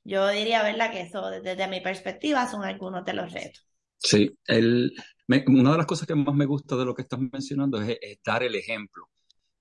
Yo 0.05 0.28
diría, 0.28 0.62
¿verdad? 0.62 0.90
Que 0.90 1.03
eso, 1.03 1.30
desde 1.30 1.68
mi 1.68 1.80
perspectiva, 1.80 2.50
son 2.50 2.64
algunos 2.64 3.05
de 3.05 3.14
los 3.14 3.32
retos. 3.32 3.66
Sí, 3.98 4.36
el, 4.46 4.92
una 5.46 5.72
de 5.72 5.78
las 5.78 5.86
cosas 5.86 6.09
que 6.09 6.14
más 6.14 6.34
me 6.34 6.46
gusta 6.46 6.76
de 6.76 6.84
lo 6.84 6.94
que 6.94 7.03
estás 7.03 7.20
mencionando 7.20 7.80
es, 7.80 7.98
dar 8.24 8.42
el 8.42 8.55
ejemplo. 8.57 9.09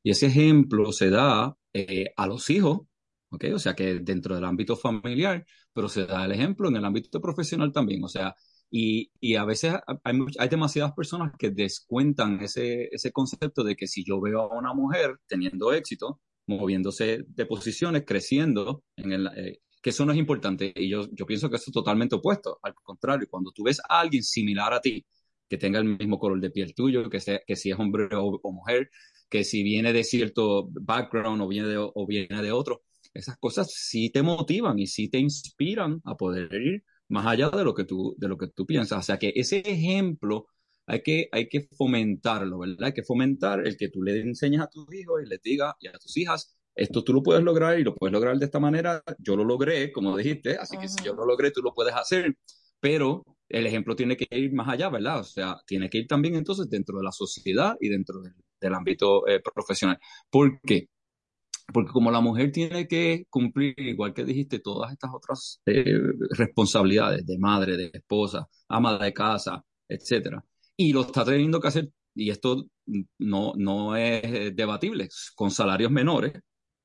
Y 0.04 0.12
ese 0.12 0.28
ejemplo 0.28 0.92
se 0.92 1.10
da 1.12 1.56
eh, 1.74 2.12
a 2.18 2.26
los 2.26 2.50
hijos, 2.50 2.82
¿ok? 3.30 3.46
O 3.54 3.60
sea 3.60 3.76
que 3.76 4.00
dentro 4.00 4.34
del 4.36 4.46
ámbito 4.46 4.76
familiar, 4.76 5.46
pero 5.74 5.88
se 5.89 6.06
da 6.06 6.26
el 6.26 6.32
ejemplo 6.32 6.70
en 6.70 6.78
el 6.78 6.86
ámbito 6.86 7.22
profesional 7.22 7.72
también, 7.72 8.04
o 8.04 8.08
sea, 8.08 8.36
y, 8.72 9.12
y 9.20 9.36
a 9.36 9.46
veces 9.46 9.76
hay, 10.04 10.20
hay, 10.39 10.50
demasiadas 10.50 10.94
personas 10.94 11.34
que 11.38 11.52
descuentan 11.52 12.39
ese, 12.42 12.88
ese 12.92 13.12
concepto 13.12 13.64
de 13.64 13.76
que 13.76 13.86
si 13.86 14.04
yo 14.06 14.22
veo 14.22 14.42
a 14.42 14.58
una 14.58 14.74
mujer 14.74 15.18
teniendo 15.28 15.74
éxito, 15.74 16.22
moviéndose 16.48 17.26
de 17.28 17.46
posiciones, 17.46 18.04
creciendo, 18.08 18.84
en 18.96 19.12
el, 19.12 19.28
eh, 19.36 19.60
que 19.82 19.90
eso 19.92 20.06
no 20.06 20.12
es 20.14 20.18
importante. 20.20 20.72
Y 20.76 20.90
yo, 20.90 21.08
yo 21.12 21.26
pienso 21.26 21.50
que 21.50 21.58
eso 21.58 21.66
es 21.68 21.74
totalmente 21.74 22.16
opuesto. 22.16 22.60
Al 22.64 22.74
contrario, 22.76 23.28
cuando 23.30 23.52
tú 23.52 23.64
ves 23.64 23.80
a 23.90 24.00
alguien 24.02 24.24
similar 24.24 24.74
a 24.74 24.82
ti, 24.82 25.06
que 25.50 25.58
tenga 25.58 25.80
el 25.80 25.86
mismo 25.86 26.20
color 26.20 26.40
de 26.40 26.52
piel 26.52 26.74
tuyo, 26.74 27.10
que, 27.10 27.20
sea, 27.20 27.42
que 27.46 27.56
si 27.56 27.72
es 27.72 27.80
hombre 27.80 28.08
o, 28.16 28.40
o 28.42 28.52
mujer, 28.54 28.90
que 29.30 29.44
si 29.44 29.64
viene 29.64 29.94
de 29.94 30.04
cierto 30.04 30.68
background 30.72 31.42
o 31.42 31.48
viene 31.48 31.68
de, 31.70 31.78
o 31.78 32.08
viene 32.08 32.42
de 32.42 32.52
otro, 32.52 32.84
esas 33.14 33.38
cosas 33.38 33.74
sí 33.74 34.10
te 34.10 34.22
motivan 34.24 34.80
y 34.80 34.88
sí 34.88 35.10
te 35.10 35.20
inspiran 35.20 36.02
a 36.06 36.16
poder 36.16 36.54
ir 36.54 36.84
más 37.10 37.26
allá 37.28 37.50
de 37.50 37.64
lo 37.64 37.74
que 37.74 37.84
tú, 37.84 38.16
de 38.18 38.28
lo 38.28 38.38
que 38.38 38.48
tú 38.48 38.66
piensas. 38.66 39.00
O 39.00 39.02
sea 39.04 39.20
que 39.20 39.34
ese 39.36 39.60
ejemplo 39.60 40.48
hay 40.86 41.02
que, 41.02 41.30
hay 41.32 41.48
que 41.50 41.68
fomentarlo, 41.78 42.60
¿verdad? 42.60 42.84
Hay 42.88 42.94
que 42.94 43.04
fomentar 43.04 43.66
el 43.66 43.78
que 43.78 43.90
tú 43.90 44.04
le 44.04 44.20
enseñes 44.22 44.62
a 44.62 44.68
tus 44.68 44.94
hijos 44.94 45.22
y 45.24 45.30
les 45.30 45.42
digas 45.42 45.74
y 45.80 45.88
a 45.88 45.94
tus 45.94 46.16
hijas, 46.18 46.58
esto 46.76 47.03
tú 47.03 47.13
lo 47.13 47.24
puedes 47.24 47.43
lograr 47.43 47.80
y 47.80 47.84
lo 47.84 47.95
puedes 47.95 48.13
lograr 48.13 48.38
de 48.38 48.45
esta 48.45 48.59
manera. 48.59 49.03
Yo 49.19 49.36
lo 49.36 49.43
logré, 49.43 49.91
como 49.91 50.15
dijiste, 50.17 50.57
así 50.57 50.78
que 50.78 50.88
si 50.88 51.03
yo 51.03 51.13
lo 51.13 51.26
logré, 51.26 51.51
tú 51.51 51.61
lo 51.61 51.74
puedes 51.74 51.93
hacer. 51.93 52.36
Pero 52.80 53.24
el 53.49 53.67
ejemplo 53.67 53.95
tiene 53.95 54.17
que 54.17 54.28
ir 54.32 54.53
más 54.53 54.69
allá, 54.69 54.89
¿verdad? 54.89 55.19
O 55.19 55.24
sea, 55.24 55.57
tiene 55.67 55.89
que 55.89 55.99
ir 55.99 56.07
también 56.07 56.36
entonces 56.36 56.69
dentro 56.69 56.97
de 56.97 57.03
la 57.03 57.11
sociedad 57.11 57.76
y 57.80 57.89
dentro 57.89 58.22
del, 58.22 58.34
del 58.59 58.74
ámbito 58.74 59.28
eh, 59.28 59.41
profesional. 59.41 59.99
¿Por 60.30 60.61
qué? 60.61 60.88
Porque 61.74 61.91
como 61.91 62.11
la 62.11 62.22
mujer 62.22 62.51
tiene 62.51 62.88
que 62.88 63.26
cumplir, 63.30 63.74
igual 63.78 64.13
que 64.13 64.26
dijiste, 64.26 64.59
todas 64.59 64.91
estas 64.91 65.11
otras 65.13 65.61
eh, 65.65 65.99
responsabilidades 66.32 67.26
de 67.26 67.38
madre, 67.38 67.78
de 67.78 67.91
esposa, 67.93 68.47
ama 68.67 68.97
de 68.97 69.13
casa, 69.13 69.63
etcétera, 69.88 70.43
y 70.76 70.93
lo 70.93 71.01
está 71.01 71.24
teniendo 71.24 71.59
que 71.59 71.67
hacer, 71.67 71.89
y 72.13 72.30
esto 72.30 72.65
no, 73.19 73.53
no 73.55 73.95
es 73.95 74.55
debatible, 74.55 75.07
con 75.36 75.51
salarios 75.51 75.91
menores, 75.91 76.34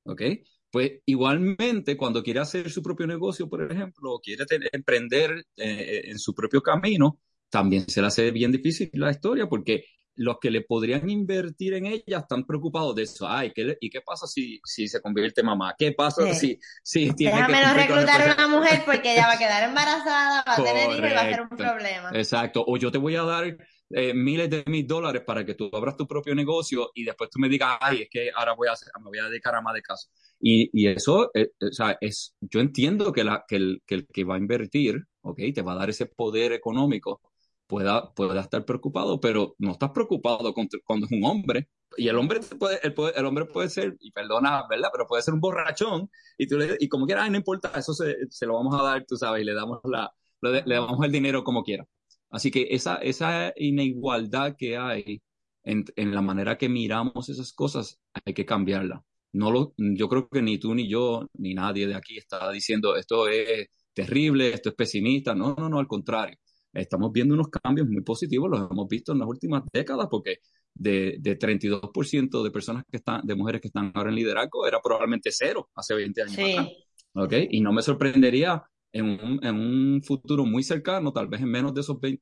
¿ok? 0.07 0.21
Pues 0.69 0.91
igualmente 1.05 1.95
cuando 1.95 2.23
quiere 2.23 2.39
hacer 2.39 2.69
su 2.69 2.81
propio 2.81 3.07
negocio, 3.07 3.49
por 3.49 3.71
ejemplo, 3.71 4.13
o 4.13 4.19
quiere 4.19 4.45
emprender 4.71 5.45
eh, 5.55 6.01
en 6.05 6.19
su 6.19 6.33
propio 6.35 6.61
camino, 6.61 7.19
también 7.49 7.89
se 7.89 8.01
le 8.01 8.07
hace 8.07 8.31
bien 8.31 8.51
difícil 8.51 8.89
la 8.93 9.11
historia 9.11 9.47
porque 9.47 9.85
los 10.17 10.39
que 10.41 10.49
le 10.49 10.61
podrían 10.61 11.09
invertir 11.09 11.75
en 11.75 11.85
ella 11.85 12.19
están 12.19 12.43
preocupados 12.45 12.95
de 12.95 13.03
eso. 13.03 13.27
Ay, 13.29 13.51
¿qué 13.53 13.77
¿y 13.79 13.89
qué 13.89 14.01
pasa 14.01 14.25
si, 14.25 14.59
si 14.65 14.87
se 14.87 14.99
convierte 14.99 15.41
en 15.41 15.47
mamá? 15.47 15.75
¿Qué 15.77 15.91
pasa 15.91 16.33
si, 16.33 16.59
si 16.83 17.13
tiene 17.13 17.35
Déjame 17.35 17.61
no 17.61 17.73
reclutar 17.75 18.21
a 18.21 18.33
una 18.33 18.47
mujer 18.47 18.81
porque 18.83 19.13
ella 19.13 19.27
va 19.27 19.33
a 19.33 19.37
quedar 19.37 19.63
embarazada, 19.69 20.43
va 20.45 20.53
a 20.55 20.63
tener 20.63 20.91
hijos 20.91 21.11
y 21.11 21.13
va 21.13 21.21
a 21.21 21.29
ser 21.29 21.41
un 21.41 21.49
problema. 21.49 22.11
Exacto. 22.13 22.63
O 22.67 22.77
yo 22.77 22.91
te 22.91 22.97
voy 22.97 23.15
a 23.15 23.23
dar 23.23 23.57
eh, 23.89 24.13
miles 24.13 24.49
de 24.49 24.63
mil 24.67 24.85
dólares 24.85 25.23
para 25.25 25.45
que 25.45 25.55
tú 25.55 25.69
abras 25.73 25.95
tu 25.95 26.07
propio 26.07 26.35
negocio 26.35 26.91
y 26.93 27.03
después 27.05 27.29
tú 27.29 27.39
me 27.39 27.49
digas, 27.49 27.77
ay, 27.79 28.03
es 28.03 28.09
que 28.09 28.31
ahora 28.35 28.53
voy 28.53 28.67
a 28.67 28.73
me 28.99 29.05
voy 29.05 29.19
a 29.19 29.29
dedicar 29.29 29.55
a 29.55 29.61
más 29.61 29.73
de 29.73 29.81
casa. 29.81 30.09
Y, 30.39 30.69
y 30.73 30.87
eso, 30.87 31.31
eh, 31.33 31.51
o 31.61 31.71
sea, 31.71 31.97
es, 32.01 32.35
yo 32.41 32.59
entiendo 32.59 33.11
que, 33.11 33.23
la, 33.23 33.43
que, 33.47 33.55
el, 33.55 33.81
que 33.85 33.95
el 33.95 34.07
que 34.07 34.23
va 34.23 34.35
a 34.35 34.39
invertir, 34.39 35.03
ok, 35.21 35.39
te 35.53 35.61
va 35.61 35.73
a 35.73 35.77
dar 35.77 35.89
ese 35.89 36.05
poder 36.05 36.51
económico 36.51 37.21
pueda, 37.67 38.13
pueda 38.13 38.41
estar 38.41 38.65
preocupado, 38.65 39.19
pero 39.19 39.55
no 39.59 39.71
estás 39.71 39.91
preocupado 39.91 40.53
cuando 40.53 41.05
es 41.05 41.11
un 41.11 41.25
hombre. 41.25 41.69
Y 41.97 42.07
el 42.07 42.17
hombre 42.17 42.39
puede, 42.59 42.79
el, 42.83 42.93
el, 43.15 43.25
hombre 43.25 43.45
puede 43.45 43.69
ser, 43.69 43.95
y 43.99 44.11
perdona, 44.11 44.65
¿verdad? 44.69 44.89
Pero 44.91 45.07
puede 45.07 45.23
ser 45.23 45.33
un 45.33 45.39
borrachón, 45.39 46.09
y, 46.37 46.47
tú 46.47 46.57
le, 46.57 46.75
y 46.79 46.87
como 46.89 47.05
quiera, 47.05 47.29
no 47.29 47.37
importa, 47.37 47.71
eso 47.75 47.93
se, 47.93 48.15
se, 48.29 48.45
lo 48.45 48.55
vamos 48.55 48.79
a 48.79 48.83
dar, 48.83 49.05
tú 49.05 49.15
sabes, 49.17 49.41
y 49.41 49.45
le 49.45 49.53
damos, 49.53 49.79
la, 49.85 50.11
le, 50.41 50.63
le 50.65 50.75
damos 50.75 51.03
el 51.05 51.11
dinero 51.11 51.43
como 51.43 51.63
quiera. 51.63 51.85
Así 52.29 52.51
que 52.51 52.67
esa, 52.71 52.95
esa 52.97 53.53
inigualdad 53.55 54.55
que 54.57 54.77
hay 54.77 55.21
en, 55.63 55.85
en, 55.95 56.13
la 56.13 56.21
manera 56.21 56.57
que 56.57 56.69
miramos 56.69 57.29
esas 57.29 57.53
cosas, 57.53 57.99
hay 58.25 58.33
que 58.33 58.45
cambiarla. 58.45 59.03
No 59.33 59.51
lo, 59.51 59.73
yo 59.77 60.09
creo 60.09 60.27
que 60.29 60.41
ni 60.41 60.57
tú 60.57 60.73
ni 60.73 60.89
yo, 60.89 61.27
ni 61.33 61.53
nadie 61.53 61.87
de 61.87 61.95
aquí 61.95 62.17
está 62.17 62.51
diciendo 62.51 62.95
esto 62.95 63.27
es 63.27 63.67
terrible, 63.93 64.53
esto 64.53 64.69
es 64.69 64.75
pesimista. 64.75 65.35
No, 65.35 65.55
no, 65.57 65.69
no, 65.69 65.79
al 65.79 65.87
contrario 65.87 66.37
estamos 66.73 67.11
viendo 67.11 67.33
unos 67.33 67.47
cambios 67.49 67.87
muy 67.87 68.03
positivos, 68.03 68.49
los 68.49 68.69
hemos 68.69 68.87
visto 68.87 69.11
en 69.11 69.19
las 69.19 69.27
últimas 69.27 69.63
décadas, 69.71 70.07
porque 70.09 70.37
de, 70.73 71.17
de 71.19 71.37
32% 71.37 72.43
de 72.43 72.51
personas 72.51 72.83
que 72.89 72.97
están, 72.97 73.25
de 73.25 73.35
mujeres 73.35 73.61
que 73.61 73.67
están 73.67 73.91
ahora 73.95 74.09
en 74.09 74.15
liderazgo, 74.15 74.67
era 74.67 74.79
probablemente 74.81 75.31
cero 75.31 75.69
hace 75.75 75.95
20 75.95 76.21
años 76.21 76.37
atrás. 76.37 76.67
¿okay? 77.13 77.47
Y 77.51 77.61
no 77.61 77.71
me 77.73 77.81
sorprendería 77.81 78.63
en 78.97 79.05
un, 79.05 79.39
en 79.43 79.55
un, 79.55 80.01
futuro 80.03 80.45
muy 80.45 80.63
cercano, 80.63 81.11
tal 81.11 81.27
vez 81.27 81.41
en 81.41 81.49
menos 81.49 81.73
de 81.73 81.81
esos 81.81 81.99
20 81.99 82.21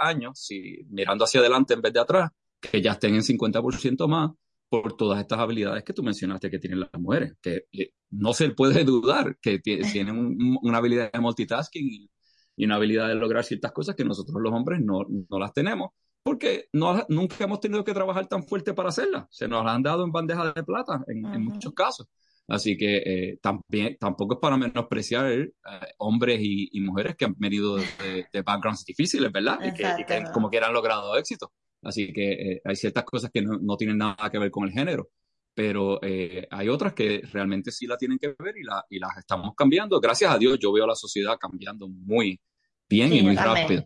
años, 0.00 0.38
si 0.38 0.84
mirando 0.90 1.24
hacia 1.24 1.40
adelante 1.40 1.74
en 1.74 1.82
vez 1.82 1.92
de 1.92 2.00
atrás, 2.00 2.30
que 2.60 2.80
ya 2.80 2.92
estén 2.92 3.14
en 3.14 3.22
50% 3.22 4.08
más 4.08 4.30
por 4.68 4.96
todas 4.96 5.20
estas 5.20 5.38
habilidades 5.38 5.84
que 5.84 5.92
tú 5.92 6.02
mencionaste 6.02 6.50
que 6.50 6.58
tienen 6.58 6.80
las 6.80 6.90
mujeres, 6.98 7.34
que 7.42 7.66
eh, 7.72 7.90
no 8.10 8.32
se 8.32 8.50
puede 8.50 8.84
dudar 8.84 9.36
que 9.40 9.58
tienen 9.98 10.58
una 10.62 10.78
habilidad 10.78 11.12
de 11.12 11.20
multitasking 11.20 11.86
y, 11.86 12.64
una 12.64 12.76
habilidad 12.76 13.08
de 13.08 13.16
lograr 13.16 13.44
ciertas 13.44 13.72
cosas 13.72 13.96
que 13.96 14.04
nosotros 14.04 14.36
los 14.40 14.52
hombres 14.52 14.80
no, 14.80 15.00
no 15.28 15.38
las 15.38 15.52
tenemos, 15.52 15.90
porque 16.22 16.66
no, 16.72 17.04
nunca 17.08 17.44
hemos 17.44 17.60
tenido 17.60 17.82
que 17.82 17.92
trabajar 17.92 18.28
tan 18.28 18.44
fuerte 18.44 18.72
para 18.72 18.90
hacerlas. 18.90 19.26
Se 19.30 19.48
nos 19.48 19.66
han 19.66 19.82
dado 19.82 20.04
en 20.04 20.12
bandeja 20.12 20.52
de 20.52 20.62
plata 20.62 21.02
en, 21.08 21.26
en 21.26 21.44
muchos 21.44 21.72
casos. 21.72 22.06
Así 22.48 22.76
que 22.76 22.96
eh, 22.96 23.38
también, 23.40 23.96
tampoco 23.98 24.34
es 24.34 24.40
para 24.40 24.56
menospreciar 24.56 25.32
eh, 25.32 25.52
hombres 25.98 26.40
y, 26.42 26.80
mujeres 26.80 27.16
que 27.16 27.24
han 27.24 27.34
venido 27.38 27.76
de, 27.76 28.42
backgrounds 28.44 28.84
difíciles, 28.84 29.30
¿verdad? 29.32 29.58
Y 29.64 29.72
que, 29.72 30.24
como 30.32 30.50
que 30.50 30.58
han 30.58 30.72
logrado 30.72 31.16
éxito. 31.16 31.52
Así 31.82 32.12
que 32.12 32.32
eh, 32.32 32.62
hay 32.64 32.76
ciertas 32.76 33.04
cosas 33.04 33.30
que 33.32 33.42
no, 33.42 33.76
tienen 33.76 33.98
nada 33.98 34.30
que 34.30 34.38
ver 34.38 34.50
con 34.50 34.64
el 34.64 34.72
género, 34.72 35.08
pero 35.54 36.00
hay 36.02 36.68
otras 36.68 36.94
que 36.94 37.22
realmente 37.32 37.70
sí 37.70 37.86
la 37.86 37.96
tienen 37.96 38.18
que 38.18 38.34
ver 38.38 38.56
y, 38.56 38.64
la, 38.64 38.84
y 38.88 38.98
las 38.98 39.16
estamos 39.18 39.54
cambiando. 39.56 40.00
Gracias 40.00 40.32
a 40.32 40.38
Dios 40.38 40.58
yo 40.58 40.72
veo 40.72 40.84
a 40.84 40.88
la 40.88 40.94
sociedad 40.94 41.36
cambiando 41.38 41.88
muy 41.88 42.40
bien 42.88 43.12
y 43.12 43.22
muy 43.22 43.36
rápido. 43.36 43.84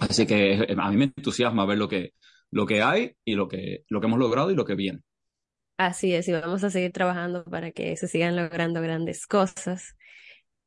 Así 0.00 0.26
que 0.26 0.66
a 0.76 0.90
mí 0.90 0.96
me 0.96 1.04
entusiasma 1.04 1.64
ver 1.64 1.78
lo 1.78 1.88
que, 1.88 2.12
lo 2.50 2.66
que 2.66 2.82
hay 2.82 3.12
y 3.24 3.34
lo 3.34 3.48
que, 3.48 3.84
lo 3.88 4.00
que 4.00 4.06
hemos 4.06 4.18
logrado 4.18 4.50
y 4.50 4.54
lo 4.54 4.64
que 4.64 4.74
viene. 4.74 5.00
Así 5.78 6.14
es, 6.14 6.26
y 6.28 6.32
vamos 6.32 6.64
a 6.64 6.70
seguir 6.70 6.92
trabajando 6.92 7.44
para 7.44 7.70
que 7.70 7.96
se 7.96 8.08
sigan 8.08 8.34
logrando 8.34 8.80
grandes 8.80 9.26
cosas. 9.26 9.94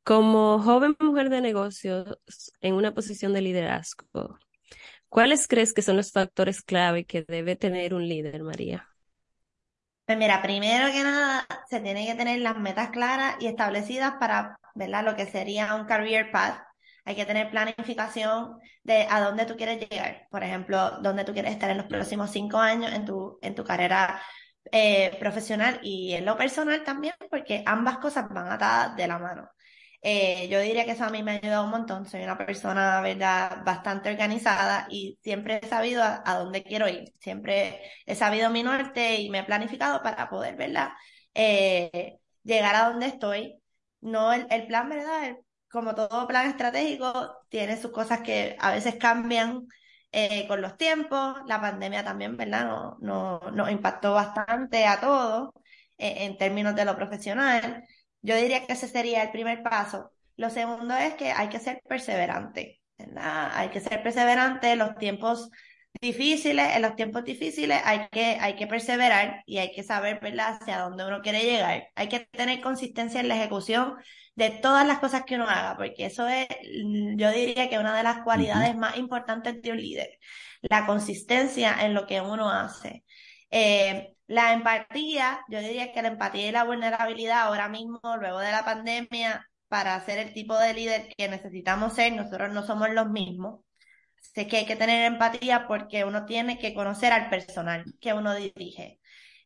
Como 0.04 0.60
joven 0.60 0.96
mujer 1.00 1.30
de 1.30 1.40
negocios 1.40 2.18
en 2.60 2.74
una 2.74 2.94
posición 2.94 3.32
de 3.32 3.42
liderazgo, 3.42 4.38
¿cuáles 5.08 5.48
crees 5.48 5.72
que 5.72 5.82
son 5.82 5.96
los 5.96 6.12
factores 6.12 6.62
clave 6.62 7.04
que 7.06 7.22
debe 7.22 7.56
tener 7.56 7.92
un 7.92 8.08
líder, 8.08 8.42
María? 8.42 8.86
Pues 10.06 10.18
mira, 10.18 10.42
primero 10.42 10.92
que 10.92 11.02
nada, 11.04 11.46
se 11.68 11.80
tienen 11.80 12.06
que 12.06 12.14
tener 12.14 12.40
las 12.40 12.56
metas 12.56 12.90
claras 12.90 13.36
y 13.40 13.46
establecidas 13.46 14.14
para, 14.18 14.58
¿verdad? 14.74 15.04
Lo 15.04 15.16
que 15.16 15.26
sería 15.26 15.74
un 15.74 15.86
career 15.86 16.30
path. 16.32 16.62
Hay 17.04 17.14
que 17.16 17.26
tener 17.26 17.50
planificación 17.50 18.58
de 18.82 19.06
a 19.08 19.20
dónde 19.20 19.46
tú 19.46 19.56
quieres 19.56 19.78
llegar. 19.88 20.26
Por 20.30 20.42
ejemplo, 20.44 21.00
dónde 21.00 21.24
tú 21.24 21.32
quieres 21.32 21.52
estar 21.52 21.70
en 21.70 21.78
los 21.78 21.86
próximos 21.86 22.30
cinco 22.30 22.58
años 22.58 22.92
en 22.92 23.04
tu, 23.04 23.38
en 23.42 23.54
tu 23.54 23.64
carrera 23.64 24.20
eh, 24.72 25.16
profesional 25.18 25.80
y 25.82 26.14
en 26.14 26.24
lo 26.24 26.36
personal 26.36 26.84
también, 26.84 27.14
porque 27.30 27.62
ambas 27.66 27.98
cosas 27.98 28.28
van 28.30 28.50
atadas 28.52 28.96
de 28.96 29.08
la 29.08 29.18
mano. 29.18 29.50
Eh, 30.02 30.48
yo 30.48 30.60
diría 30.60 30.84
que 30.86 30.92
eso 30.92 31.04
a 31.04 31.10
mí 31.10 31.22
me 31.22 31.32
ha 31.32 31.34
ayudado 31.36 31.64
un 31.64 31.70
montón. 31.70 32.06
Soy 32.06 32.22
una 32.22 32.38
persona, 32.38 33.00
¿verdad?, 33.02 33.62
bastante 33.64 34.10
organizada 34.10 34.86
y 34.90 35.18
siempre 35.22 35.60
he 35.62 35.66
sabido 35.68 36.02
a, 36.02 36.38
dónde 36.38 36.62
quiero 36.62 36.88
ir. 36.88 37.12
Siempre 37.20 37.80
he 38.06 38.14
sabido 38.14 38.50
mi 38.50 38.62
norte 38.62 39.16
y 39.20 39.30
me 39.30 39.40
he 39.40 39.44
planificado 39.44 40.02
para 40.02 40.28
poder, 40.30 40.56
¿verdad?, 40.56 40.90
eh, 41.34 42.18
llegar 42.44 42.74
a 42.76 42.88
donde 42.90 43.06
estoy. 43.06 43.56
No 44.00 44.32
el, 44.32 44.46
el 44.50 44.66
plan, 44.66 44.88
¿verdad? 44.88 45.36
como 45.70 45.94
todo 45.94 46.26
plan 46.26 46.48
estratégico, 46.48 47.36
tiene 47.48 47.80
sus 47.80 47.92
cosas 47.92 48.20
que 48.22 48.56
a 48.58 48.72
veces 48.72 48.96
cambian 48.96 49.66
eh, 50.12 50.46
con 50.48 50.60
los 50.60 50.76
tiempos, 50.76 51.38
la 51.46 51.60
pandemia 51.60 52.04
también, 52.04 52.36
¿verdad? 52.36 52.66
Nos 52.66 53.00
no, 53.00 53.40
no 53.52 53.70
impactó 53.70 54.14
bastante 54.14 54.86
a 54.86 55.00
todos 55.00 55.50
eh, 55.98 56.24
en 56.24 56.36
términos 56.36 56.74
de 56.74 56.84
lo 56.84 56.96
profesional. 56.96 57.84
Yo 58.22 58.34
diría 58.36 58.66
que 58.66 58.72
ese 58.72 58.88
sería 58.88 59.22
el 59.22 59.30
primer 59.30 59.62
paso. 59.62 60.12
Lo 60.36 60.50
segundo 60.50 60.94
es 60.94 61.14
que 61.14 61.32
hay 61.32 61.48
que 61.48 61.58
ser 61.60 61.80
perseverante, 61.88 62.80
¿verdad? 62.98 63.50
Hay 63.54 63.70
que 63.70 63.80
ser 63.80 64.02
perseverante. 64.02 64.76
Los 64.76 64.96
tiempos 64.96 65.50
difíciles, 66.00 66.76
en 66.76 66.82
los 66.82 66.96
tiempos 66.96 67.24
difíciles 67.24 67.80
hay 67.84 68.08
que, 68.10 68.38
hay 68.40 68.56
que 68.56 68.66
perseverar 68.66 69.42
y 69.46 69.58
hay 69.58 69.72
que 69.72 69.82
saber, 69.82 70.20
¿verdad?, 70.20 70.58
hacia 70.60 70.78
dónde 70.78 71.06
uno 71.06 71.20
quiere 71.22 71.42
llegar. 71.42 71.88
Hay 71.94 72.08
que 72.08 72.20
tener 72.20 72.60
consistencia 72.60 73.20
en 73.20 73.28
la 73.28 73.36
ejecución 73.36 73.94
de 74.34 74.50
todas 74.50 74.86
las 74.86 74.98
cosas 75.00 75.24
que 75.24 75.34
uno 75.36 75.48
haga, 75.48 75.76
porque 75.76 76.06
eso 76.06 76.26
es, 76.28 76.46
yo 77.16 77.30
diría 77.30 77.68
que 77.68 77.78
una 77.78 77.96
de 77.96 78.02
las 78.02 78.22
cualidades 78.22 78.76
más 78.76 78.96
importantes 78.96 79.60
de 79.62 79.72
un 79.72 79.78
líder, 79.78 80.18
la 80.62 80.86
consistencia 80.86 81.76
en 81.84 81.94
lo 81.94 82.06
que 82.06 82.20
uno 82.20 82.50
hace. 82.50 83.04
Eh, 83.50 84.14
la 84.26 84.52
empatía, 84.52 85.40
yo 85.48 85.60
diría 85.60 85.92
que 85.92 86.02
la 86.02 86.08
empatía 86.08 86.48
y 86.48 86.52
la 86.52 86.64
vulnerabilidad 86.64 87.42
ahora 87.42 87.68
mismo, 87.68 88.00
luego 88.18 88.38
de 88.38 88.52
la 88.52 88.64
pandemia, 88.64 89.46
para 89.68 90.00
ser 90.04 90.18
el 90.18 90.32
tipo 90.32 90.56
de 90.58 90.74
líder 90.74 91.08
que 91.16 91.28
necesitamos 91.28 91.94
ser, 91.94 92.12
nosotros 92.12 92.52
no 92.52 92.64
somos 92.64 92.90
los 92.90 93.10
mismos 93.10 93.60
sé 94.20 94.46
que 94.46 94.58
hay 94.58 94.66
que 94.66 94.76
tener 94.76 95.04
empatía 95.06 95.66
porque 95.66 96.04
uno 96.04 96.24
tiene 96.26 96.58
que 96.58 96.74
conocer 96.74 97.12
al 97.12 97.30
personal 97.30 97.84
que 98.00 98.12
uno 98.12 98.34
dirige. 98.34 99.00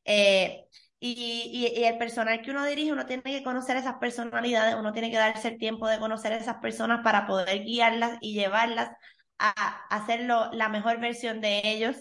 Eh, 0.05 0.65
y, 1.01 1.73
y, 1.77 1.85
el 1.85 1.99
personal 1.99 2.41
que 2.43 2.51
uno 2.51 2.65
dirige, 2.65 2.93
uno 2.93 3.07
tiene 3.07 3.23
que 3.23 3.43
conocer 3.43 3.77
esas 3.77 3.97
personalidades, 3.97 4.75
uno 4.75 4.93
tiene 4.93 5.11
que 5.11 5.17
darse 5.19 5.49
el 5.49 5.59
tiempo 5.59 5.87
de 5.89 5.99
conocer 5.99 6.33
esas 6.33 6.57
personas 6.57 7.03
para 7.05 7.27
poder 7.27 7.65
guiarlas 7.65 8.19
y 8.23 8.35
llevarlas 8.35 8.91
a, 9.39 9.87
hacerlo 9.91 10.51
la 10.53 10.69
mejor 10.69 11.01
versión 11.01 11.41
de 11.41 11.63
ellos 11.65 11.97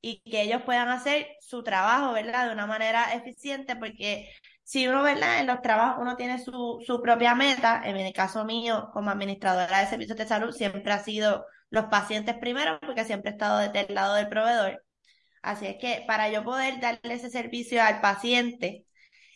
y 0.00 0.20
que 0.30 0.42
ellos 0.42 0.62
puedan 0.62 0.88
hacer 0.88 1.28
su 1.40 1.62
trabajo, 1.62 2.12
¿verdad? 2.12 2.46
De 2.46 2.52
una 2.52 2.66
manera 2.66 3.14
eficiente, 3.14 3.76
porque 3.76 4.30
si 4.62 4.86
uno, 4.88 5.02
¿verdad? 5.02 5.40
En 5.40 5.46
los 5.46 5.62
trabajos 5.62 5.98
uno 6.00 6.16
tiene 6.16 6.38
su, 6.38 6.78
su 6.86 7.00
propia 7.02 7.34
meta, 7.34 7.82
en 7.84 7.96
el 7.96 8.12
caso 8.12 8.44
mío 8.44 8.90
como 8.92 9.10
administradora 9.10 9.80
de 9.80 9.86
servicios 9.86 10.18
de 10.18 10.26
salud 10.26 10.52
siempre 10.52 10.92
ha 10.92 10.98
sido 11.02 11.44
los 11.70 11.86
pacientes 11.86 12.36
primero, 12.38 12.78
porque 12.80 13.04
siempre 13.04 13.30
he 13.30 13.32
estado 13.34 13.58
del 13.70 13.94
lado 13.94 14.14
del 14.14 14.28
proveedor. 14.28 14.84
Así 15.42 15.66
es 15.66 15.76
que 15.80 16.04
para 16.06 16.30
yo 16.30 16.44
poder 16.44 16.80
darle 16.80 17.14
ese 17.14 17.30
servicio 17.30 17.82
al 17.82 18.00
paciente, 18.00 18.86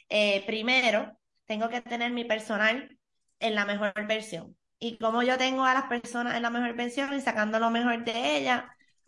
eh, 0.08 0.44
primero 0.46 1.18
tengo 1.46 1.68
que 1.68 1.80
tener 1.82 2.12
mi 2.12 2.24
personal 2.24 2.98
en 3.40 3.54
la 3.54 3.64
mejor 3.64 3.94
versión. 4.06 4.56
Y 4.78 4.98
como 4.98 5.22
yo 5.22 5.38
tengo 5.38 5.64
a 5.64 5.74
las 5.74 5.84
personas 5.84 6.36
en 6.36 6.42
la 6.42 6.50
mejor 6.50 6.74
versión 6.76 7.14
y 7.14 7.20
sacando 7.20 7.58
lo 7.58 7.70
mejor 7.70 8.04
de 8.04 8.36
ellas, 8.38 8.64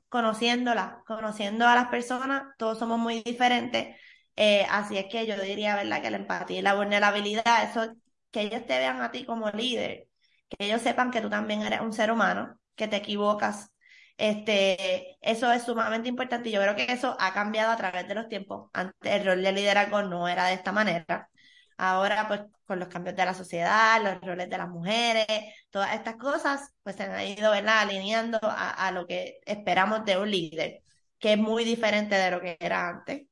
conociéndolas, 0.09 0.95
conociendo 1.07 1.66
a 1.66 1.75
las 1.75 1.89
personas, 1.89 2.45
todos 2.59 2.79
somos 2.79 2.99
muy 2.99 3.22
diferentes. 3.22 3.97
Eh, 4.37 4.66
así 4.70 4.97
es 4.99 5.07
que 5.11 5.27
yo 5.27 5.37
diría, 5.41 5.77
¿verdad? 5.77 6.03
Que 6.03 6.11
la 6.11 6.18
empatía 6.18 6.59
y 6.59 6.62
la 6.62 6.75
vulnerabilidad, 6.75 7.64
eso, 7.70 7.95
que 8.31 8.43
ellos 8.43 8.66
te 8.66 8.79
vean 8.79 9.03
a 9.03 9.11
ti 9.11 9.25
como 9.25 9.51
líder, 9.51 10.09
que 10.49 10.66
ellos 10.66 10.83
sepan 10.83 11.11
que 11.11 11.20
tú 11.20 11.31
también 11.31 11.62
eres 11.62 11.81
un 11.81 11.93
ser 11.93 12.11
humano, 12.12 12.59
que 12.77 12.89
te 12.89 12.97
equivocas. 12.97 13.70
Este, 14.16 15.16
eso 15.20 15.53
es 15.53 15.64
sumamente 15.64 16.09
importante 16.09 16.49
y 16.49 16.53
yo 16.53 16.61
creo 16.62 16.77
que 16.77 16.87
eso 16.93 17.16
ha 17.18 17.33
cambiado 17.35 17.72
a 17.72 17.77
través 17.77 18.07
de 18.09 18.14
los 18.14 18.29
tiempos. 18.29 18.70
Antes 18.72 19.12
el 19.12 19.27
rol 19.27 19.43
de 19.43 19.53
liderazgo 19.53 20.03
no 20.03 20.29
era 20.29 20.47
de 20.47 20.55
esta 20.55 20.72
manera. 20.72 21.29
Ahora, 21.77 22.29
pues, 22.29 22.43
con 22.66 22.79
los 22.79 22.89
cambios 22.89 23.16
de 23.16 23.25
la 23.25 23.35
sociedad, 23.35 24.01
los 24.03 24.20
roles 24.20 24.49
de 24.49 24.59
las 24.59 24.68
mujeres, 24.68 25.27
todas 25.70 25.95
estas 25.95 26.16
cosas, 26.16 26.72
pues 26.83 26.97
se 26.97 27.03
han 27.05 27.20
ido, 27.27 27.51
¿verdad? 27.51 27.81
Alineando 27.81 28.39
a, 28.43 28.91
lo 28.93 29.07
que 29.07 29.41
esperamos 29.45 30.05
de 30.05 30.16
un 30.18 30.31
líder, 30.31 30.83
que 31.18 31.33
es 31.33 31.39
muy 31.39 31.64
diferente 31.64 32.14
de 32.14 32.31
lo 32.31 32.41
que 32.41 32.57
era 32.61 32.89
antes. 32.89 33.27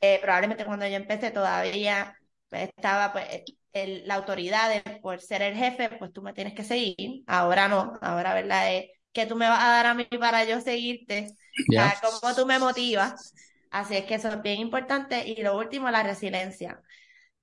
Eh, 0.00 0.18
probablemente 0.20 0.64
cuando 0.64 0.86
yo 0.88 0.96
empecé 0.96 1.30
todavía 1.30 2.16
pues, 2.48 2.70
estaba 2.76 3.12
pues, 3.12 3.44
la 3.72 4.14
autoridad 4.14 4.68
de, 4.70 4.98
por 5.00 5.20
ser 5.20 5.42
el 5.42 5.54
jefe, 5.54 5.90
pues 5.98 6.12
tú 6.12 6.22
me 6.22 6.32
tienes 6.32 6.54
que 6.54 6.64
seguir. 6.64 7.22
Ahora 7.26 7.68
no, 7.68 7.98
ahora, 8.00 8.34
¿verdad? 8.34 8.74
Es 8.74 8.90
que 9.12 9.26
tú 9.26 9.36
me 9.36 9.48
vas 9.48 9.62
a 9.62 9.68
dar 9.68 9.86
a 9.86 9.94
mí 9.94 10.06
para 10.18 10.44
yo 10.44 10.60
seguirte, 10.60 11.34
yeah. 11.68 11.94
cómo 12.00 12.34
tú 12.34 12.46
me 12.46 12.58
motivas. 12.58 13.34
Así 13.70 13.96
es 13.96 14.04
que 14.04 14.14
eso 14.14 14.28
es 14.28 14.42
bien 14.42 14.60
importante. 14.60 15.26
Y 15.26 15.42
lo 15.42 15.56
último, 15.56 15.90
la 15.90 16.02
resiliencia. 16.02 16.80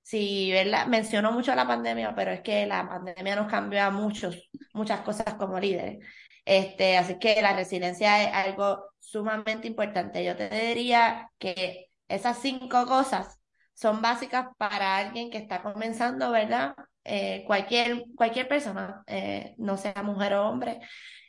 Sí, 0.02 0.52
¿verdad? 0.52 0.88
Menciono 0.88 1.32
mucho 1.32 1.54
la 1.56 1.68
pandemia, 1.68 2.16
pero 2.16 2.32
es 2.32 2.42
que 2.42 2.66
la 2.66 2.88
pandemia 2.88 3.36
nos 3.36 3.52
cambió 3.52 3.84
a 3.84 3.92
muchos, 3.92 4.50
muchas 4.74 5.02
cosas 5.02 5.34
como 5.36 5.60
líderes. 5.60 6.00
Este, 6.46 6.98
así 6.98 7.20
que 7.20 7.42
la 7.42 7.54
resiliencia 7.54 8.24
es 8.24 8.34
algo 8.34 8.86
sumamente 9.00 9.68
importante. 9.68 10.24
Yo 10.24 10.36
te 10.36 10.50
diría 10.50 11.30
que 11.38 11.90
esas 12.08 12.40
cinco 12.40 12.86
cosas 12.86 13.38
son 13.78 14.02
básicas 14.02 14.48
para 14.58 14.98
alguien 14.98 15.30
que 15.30 15.38
está 15.38 15.62
comenzando, 15.62 16.32
¿verdad? 16.32 16.74
Eh, 17.04 17.44
cualquier, 17.46 18.06
cualquier 18.16 18.48
persona, 18.48 19.04
eh, 19.06 19.54
no 19.60 19.78
sea 19.78 20.02
mujer 20.04 20.34
o 20.34 20.50
hombre, 20.50 20.80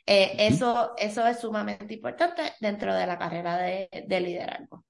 eh, 0.05 0.35
eso, 0.39 0.93
eso 0.97 1.27
es 1.27 1.39
sumamente 1.39 1.93
importante 1.93 2.41
dentro 2.59 2.95
de 2.95 3.05
la 3.05 3.19
carrera 3.19 3.57
de, 3.57 3.87
de 4.07 4.19
liderazgo. 4.19 4.83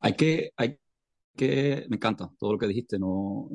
Hay 0.00 0.14
que, 0.14 0.52
hay 0.56 0.78
que, 1.36 1.84
me 1.90 1.96
encanta 1.96 2.30
todo 2.38 2.54
lo 2.54 2.58
que 2.58 2.66
dijiste, 2.66 2.98
no 2.98 3.50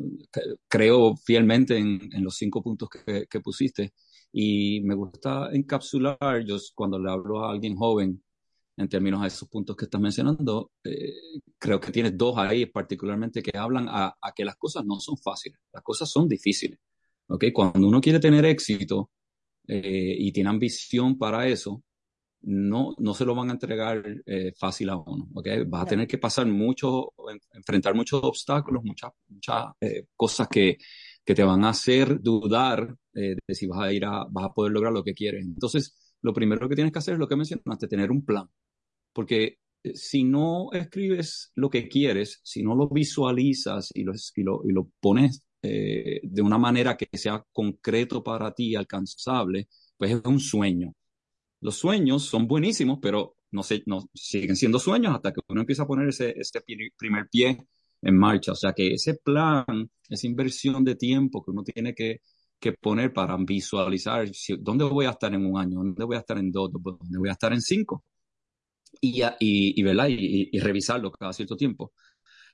creo 0.68 1.16
fielmente 1.18 1.78
en, 1.78 2.10
en 2.14 2.24
los 2.24 2.36
cinco 2.38 2.62
puntos 2.62 2.90
que, 2.90 3.26
que 3.28 3.40
pusiste 3.40 3.94
Y 4.32 4.82
me 4.82 4.96
gusta 4.96 5.50
encapsular, 5.54 6.44
yo 6.46 6.58
cuando 6.76 7.00
le 7.00 7.10
hablo 7.10 7.46
a 7.46 7.52
alguien 7.52 7.76
joven, 7.76 8.22
en 8.78 8.90
términos 8.90 9.22
a 9.24 9.28
esos 9.28 9.48
puntos 9.48 9.76
que 9.76 9.86
estás 9.86 10.02
mencionando, 10.02 10.72
eh, 10.84 11.14
creo 11.58 11.80
que 11.80 11.92
tienes 11.92 12.18
dos 12.18 12.38
ahí 12.38 12.66
particularmente 12.66 13.42
que 13.42 13.58
hablan 13.58 13.88
a, 13.90 14.16
que 14.36 14.44
las 14.44 14.58
cosas 14.58 14.86
no 14.86 15.00
son 15.00 15.18
fáciles, 15.18 15.60
las 15.72 15.84
cosas 15.84 16.10
son 16.10 16.28
difíciles. 16.28 16.80
¿okay? 17.28 17.52
Cuando 17.52 17.88
uno 17.88 18.02
quiere 18.02 18.20
tener 18.20 18.46
éxito 18.46 19.12
eh, 19.68 20.16
y 20.18 20.32
tiene 20.32 20.50
ambición 20.50 21.18
para 21.18 21.48
eso, 21.48 21.84
no, 22.42 22.94
no 23.00 23.14
se 23.14 23.26
lo 23.26 23.34
van 23.34 23.50
a 23.50 23.54
entregar 23.54 24.04
eh, 24.26 24.52
fácil 24.58 24.90
a 24.90 24.98
uno. 24.98 25.30
¿okay? 25.34 25.64
Vas 25.66 25.84
a 25.84 25.88
tener 25.88 26.08
que 26.08 26.18
pasar 26.18 26.46
mucho, 26.46 27.14
enfrentar 27.54 27.96
muchos 27.96 28.22
obstáculos, 28.24 28.84
muchas, 28.84 29.12
muchas 29.30 29.68
cosas 30.16 30.48
que, 30.50 30.78
que 31.24 31.34
te 31.34 31.44
van 31.44 31.64
a 31.64 31.70
hacer 31.70 32.22
dudar 32.22 32.96
de 33.14 33.56
si 33.56 33.66
vas 33.66 33.80
a 33.80 33.94
ir 33.94 34.04
a, 34.04 34.26
vas 34.30 34.46
a 34.46 34.54
poder 34.54 34.74
lograr 34.74 34.92
lo 34.92 35.04
que 35.04 35.14
quieres. 35.14 35.46
Entonces, 35.46 35.96
lo 36.22 36.34
primero 36.34 36.68
que 36.68 36.76
tienes 36.76 36.92
que 36.92 37.00
hacer 37.00 37.14
es 37.14 37.20
lo 37.20 37.28
que 37.28 37.36
mencionaste, 37.36 37.88
tener 37.88 38.12
un 38.12 38.26
plan. 38.26 38.50
Porque 39.16 39.60
eh, 39.84 39.96
si 39.96 40.26
no 40.26 40.70
escribes 40.74 41.52
lo 41.56 41.70
que 41.70 41.88
quieres, 41.88 42.42
si 42.44 42.62
no 42.64 42.76
lo 42.76 42.90
visualizas 42.90 43.92
y 43.94 44.04
lo, 44.04 44.92
pones 45.00 45.46
eh, 45.62 46.20
de 46.24 46.42
una 46.42 46.58
manera 46.58 46.98
que 46.98 47.08
sea 47.18 47.44
concreto 47.54 48.22
para 48.24 48.54
ti, 48.54 48.76
alcanzable, 48.76 49.70
pues 49.98 50.12
es 50.12 50.22
un 50.26 50.40
sueño. 50.40 50.94
Los 51.62 51.78
sueños 51.78 52.26
son 52.26 52.48
buenísimos, 52.48 53.00
pero 53.02 53.38
no, 53.52 53.62
no 53.86 54.10
siguen 54.14 54.56
siendo 54.58 54.80
sueños 54.80 55.16
hasta 55.16 55.32
que 55.34 55.42
uno 55.48 55.62
empieza 55.62 55.84
a 55.84 55.88
poner 55.88 56.10
ese, 56.10 56.36
primer 56.98 57.30
pie 57.30 57.58
en 58.02 58.18
marcha. 58.18 58.52
O 58.52 58.56
sea 58.56 58.74
que 58.74 58.94
ese 58.94 59.16
plan, 59.16 59.90
esa 60.10 60.28
inversión 60.28 60.84
de 60.84 60.96
tiempo 60.96 61.44
que 61.44 61.52
uno 61.52 61.64
tiene 61.64 61.96
que, 61.96 62.22
que 62.60 62.74
poner 62.74 63.14
para 63.14 63.38
visualizar 63.38 64.30
dónde 64.60 64.84
voy 64.86 65.06
a 65.06 65.12
estar 65.12 65.34
en 65.34 65.46
un 65.46 65.58
año, 65.60 65.78
dónde 65.80 66.04
voy 66.04 66.18
a 66.18 66.20
estar 66.20 66.38
en 66.38 66.52
dos, 66.52 66.72
dónde 66.74 67.18
voy 67.18 67.30
a 67.30 67.34
estar 67.34 67.54
en 67.54 67.62
cinco, 67.62 68.04
y, 69.02 69.22
y, 69.24 69.82
y, 69.82 70.50
y, 70.52 70.60
revisarlo 70.60 71.12
cada 71.12 71.34
cierto 71.34 71.56
tiempo. 71.56 71.94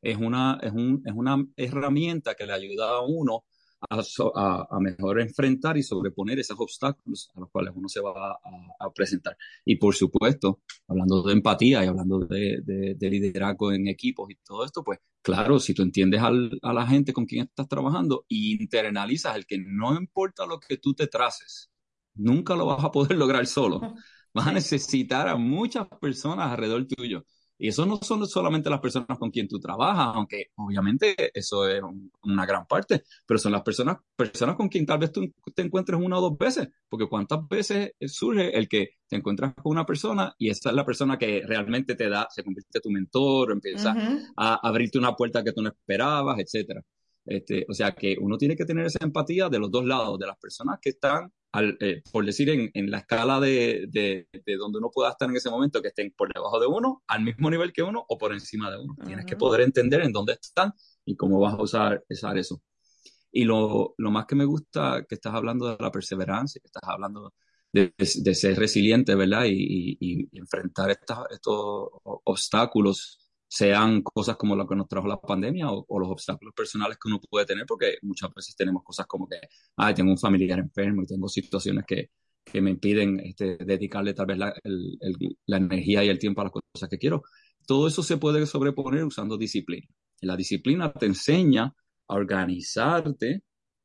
Es 0.01 0.17
una, 0.17 0.59
es, 0.61 0.71
un, 0.71 1.01
es 1.05 1.13
una 1.13 1.43
herramienta 1.55 2.35
que 2.35 2.45
le 2.45 2.53
ayuda 2.53 2.89
a 2.89 3.01
uno 3.01 3.45
a, 3.89 4.67
a, 4.69 4.79
mejor 4.79 5.19
enfrentar 5.19 5.77
y 5.77 5.83
sobreponer 5.83 6.39
esos 6.39 6.59
obstáculos 6.59 7.31
a 7.35 7.39
los 7.39 7.49
cuales 7.49 7.73
uno 7.75 7.89
se 7.89 7.99
va 7.99 8.39
a, 8.79 8.93
presentar. 8.93 9.35
Y 9.65 9.77
por 9.77 9.95
supuesto, 9.95 10.61
hablando 10.87 11.23
de 11.23 11.33
empatía 11.33 11.83
y 11.83 11.87
hablando 11.87 12.19
de, 12.19 12.61
de, 12.63 13.09
liderazgo 13.09 13.71
en 13.71 13.87
equipos 13.87 14.29
y 14.29 14.35
todo 14.35 14.65
esto, 14.65 14.83
pues 14.83 14.99
claro, 15.21 15.59
si 15.59 15.73
tú 15.73 15.81
entiendes 15.81 16.21
al, 16.21 16.59
a 16.61 16.73
la 16.73 16.85
gente 16.85 17.13
con 17.13 17.25
quien 17.25 17.47
estás 17.47 17.67
trabajando 17.67 18.25
y 18.27 18.61
internalizas 18.61 19.35
el 19.35 19.45
que 19.45 19.57
no 19.59 19.95
importa 19.95 20.45
lo 20.45 20.59
que 20.59 20.77
tú 20.77 20.93
te 20.93 21.07
traces, 21.07 21.71
nunca 22.13 22.55
lo 22.55 22.65
vas 22.65 22.83
a 22.83 22.91
poder 22.91 23.17
lograr 23.17 23.45
solo. 23.47 23.95
Vas 24.33 24.47
a 24.47 24.51
necesitar 24.53 25.27
a 25.27 25.35
muchas 25.35 25.87
personas 25.99 26.51
alrededor 26.51 26.85
tuyo. 26.87 27.25
Y 27.57 27.67
eso 27.67 27.85
no 27.85 27.97
son 28.01 28.27
solamente 28.27 28.71
las 28.71 28.79
personas 28.79 29.19
con 29.19 29.29
quien 29.29 29.47
tú 29.47 29.59
trabajas, 29.59 30.15
aunque 30.15 30.47
obviamente 30.55 31.15
eso 31.31 31.69
es 31.69 31.79
una 32.23 32.43
gran 32.43 32.65
parte, 32.65 33.03
pero 33.23 33.37
son 33.37 33.51
las 33.51 33.61
personas, 33.61 33.97
personas 34.15 34.55
con 34.55 34.67
quien 34.67 34.83
tal 34.83 34.97
vez 34.97 35.11
tú 35.11 35.31
te 35.53 35.61
encuentres 35.61 36.01
una 36.01 36.17
o 36.17 36.21
dos 36.21 36.37
veces, 36.39 36.69
porque 36.89 37.07
cuántas 37.07 37.47
veces 37.47 37.91
surge 38.07 38.57
el 38.57 38.67
que 38.67 38.97
te 39.07 39.15
encuentras 39.17 39.53
con 39.53 39.73
una 39.73 39.85
persona 39.85 40.33
y 40.39 40.49
esa 40.49 40.69
es 40.69 40.75
la 40.75 40.83
persona 40.83 41.19
que 41.19 41.43
realmente 41.45 41.93
te 41.93 42.09
da, 42.09 42.25
se 42.31 42.43
convierte 42.43 42.79
en 42.79 42.81
tu 42.81 42.89
mentor, 42.89 43.51
empieza 43.51 43.95
a 44.35 44.67
abrirte 44.67 44.97
una 44.97 45.15
puerta 45.15 45.43
que 45.43 45.53
tú 45.53 45.61
no 45.61 45.69
esperabas, 45.69 46.39
etcétera. 46.39 46.81
Este, 47.23 47.63
o 47.69 47.75
sea 47.75 47.91
que 47.91 48.17
uno 48.19 48.39
tiene 48.39 48.55
que 48.55 48.65
tener 48.65 48.87
esa 48.87 49.05
empatía 49.05 49.49
de 49.49 49.59
los 49.59 49.69
dos 49.69 49.85
lados, 49.85 50.17
de 50.17 50.25
las 50.25 50.37
personas 50.39 50.79
que 50.81 50.89
están, 50.89 51.31
al, 51.51 51.77
eh, 51.81 52.01
por 52.11 52.25
decir, 52.25 52.49
en, 52.49 52.71
en, 52.73 52.89
la 52.89 52.99
escala 52.99 53.39
de, 53.39 53.85
de, 53.89 54.27
de, 54.31 54.55
donde 54.55 54.79
uno 54.79 54.89
pueda 54.89 55.11
estar 55.11 55.29
en 55.29 55.35
ese 55.35 55.49
momento, 55.49 55.81
que 55.81 55.89
estén 55.89 56.13
por 56.15 56.33
debajo 56.33 56.59
de 56.59 56.67
uno, 56.67 57.03
al 57.07 57.23
mismo 57.23 57.49
nivel 57.49 57.73
que 57.73 57.83
uno 57.83 58.05
o 58.07 58.17
por 58.17 58.33
encima 58.33 58.71
de 58.71 58.77
uno. 58.77 58.95
Tienes 59.05 59.25
que 59.25 59.35
poder 59.35 59.61
entender 59.61 60.01
en 60.01 60.13
dónde 60.13 60.33
están 60.33 60.73
y 61.05 61.15
cómo 61.15 61.39
vas 61.39 61.55
a 61.55 61.61
usar, 61.61 62.03
usar 62.09 62.37
eso. 62.37 62.61
Y 63.31 63.43
lo, 63.45 63.95
lo, 63.97 64.11
más 64.11 64.25
que 64.25 64.35
me 64.35 64.45
gusta 64.45 65.05
que 65.07 65.15
estás 65.15 65.33
hablando 65.33 65.67
de 65.67 65.77
la 65.79 65.91
perseverancia, 65.91 66.59
que 66.61 66.67
estás 66.67 66.83
hablando 66.85 67.33
de, 67.71 67.93
de 67.97 68.35
ser 68.35 68.57
resiliente, 68.57 69.15
¿verdad? 69.15 69.45
Y, 69.45 69.97
y, 69.99 70.29
y 70.31 70.39
enfrentar 70.39 70.91
estos, 70.91 71.19
estos 71.31 71.89
obstáculos 72.03 73.20
sean 73.51 74.01
cosas 74.01 74.37
como 74.37 74.55
lo 74.55 74.65
que 74.65 74.77
nos 74.77 74.87
trajo 74.87 75.07
la 75.09 75.19
pandemia 75.19 75.69
o, 75.69 75.99
los 75.99 76.09
obstáculos 76.09 76.53
personales 76.55 76.97
que 76.97 77.09
uno 77.09 77.19
puede 77.19 77.45
tener, 77.45 77.65
porque 77.65 77.97
muchas 78.01 78.33
veces 78.33 78.55
tenemos 78.55 78.81
cosas 78.81 79.05
como 79.07 79.27
que, 79.27 79.39
ay, 79.75 79.93
tengo 79.93 80.09
un 80.09 80.17
familiar 80.17 80.57
enfermo 80.59 81.03
y 81.03 81.05
tengo 81.05 81.27
situaciones 81.27 81.83
que, 81.85 82.11
que 82.45 82.61
me 82.61 82.71
impiden 82.71 83.19
este, 83.19 83.57
dedicarle 83.57 84.13
tal 84.13 84.27
vez 84.27 84.37
la, 84.37 84.53
la 85.47 85.57
energía 85.57 86.01
y 86.01 86.07
el 86.07 86.17
tiempo 86.17 86.39
a 86.39 86.45
las 86.45 86.53
cosas 86.53 86.89
que 86.89 86.97
quiero. 86.97 87.23
Todo 87.67 87.89
eso 87.89 88.01
se 88.03 88.15
puede 88.15 88.45
sobreponer 88.45 89.03
usando 89.03 89.37
disciplina. 89.37 89.87
La 90.21 90.37
disciplina 90.37 90.93
te 90.93 91.07
enseña 91.07 91.65
a 92.07 92.15
organizarte 92.15 93.43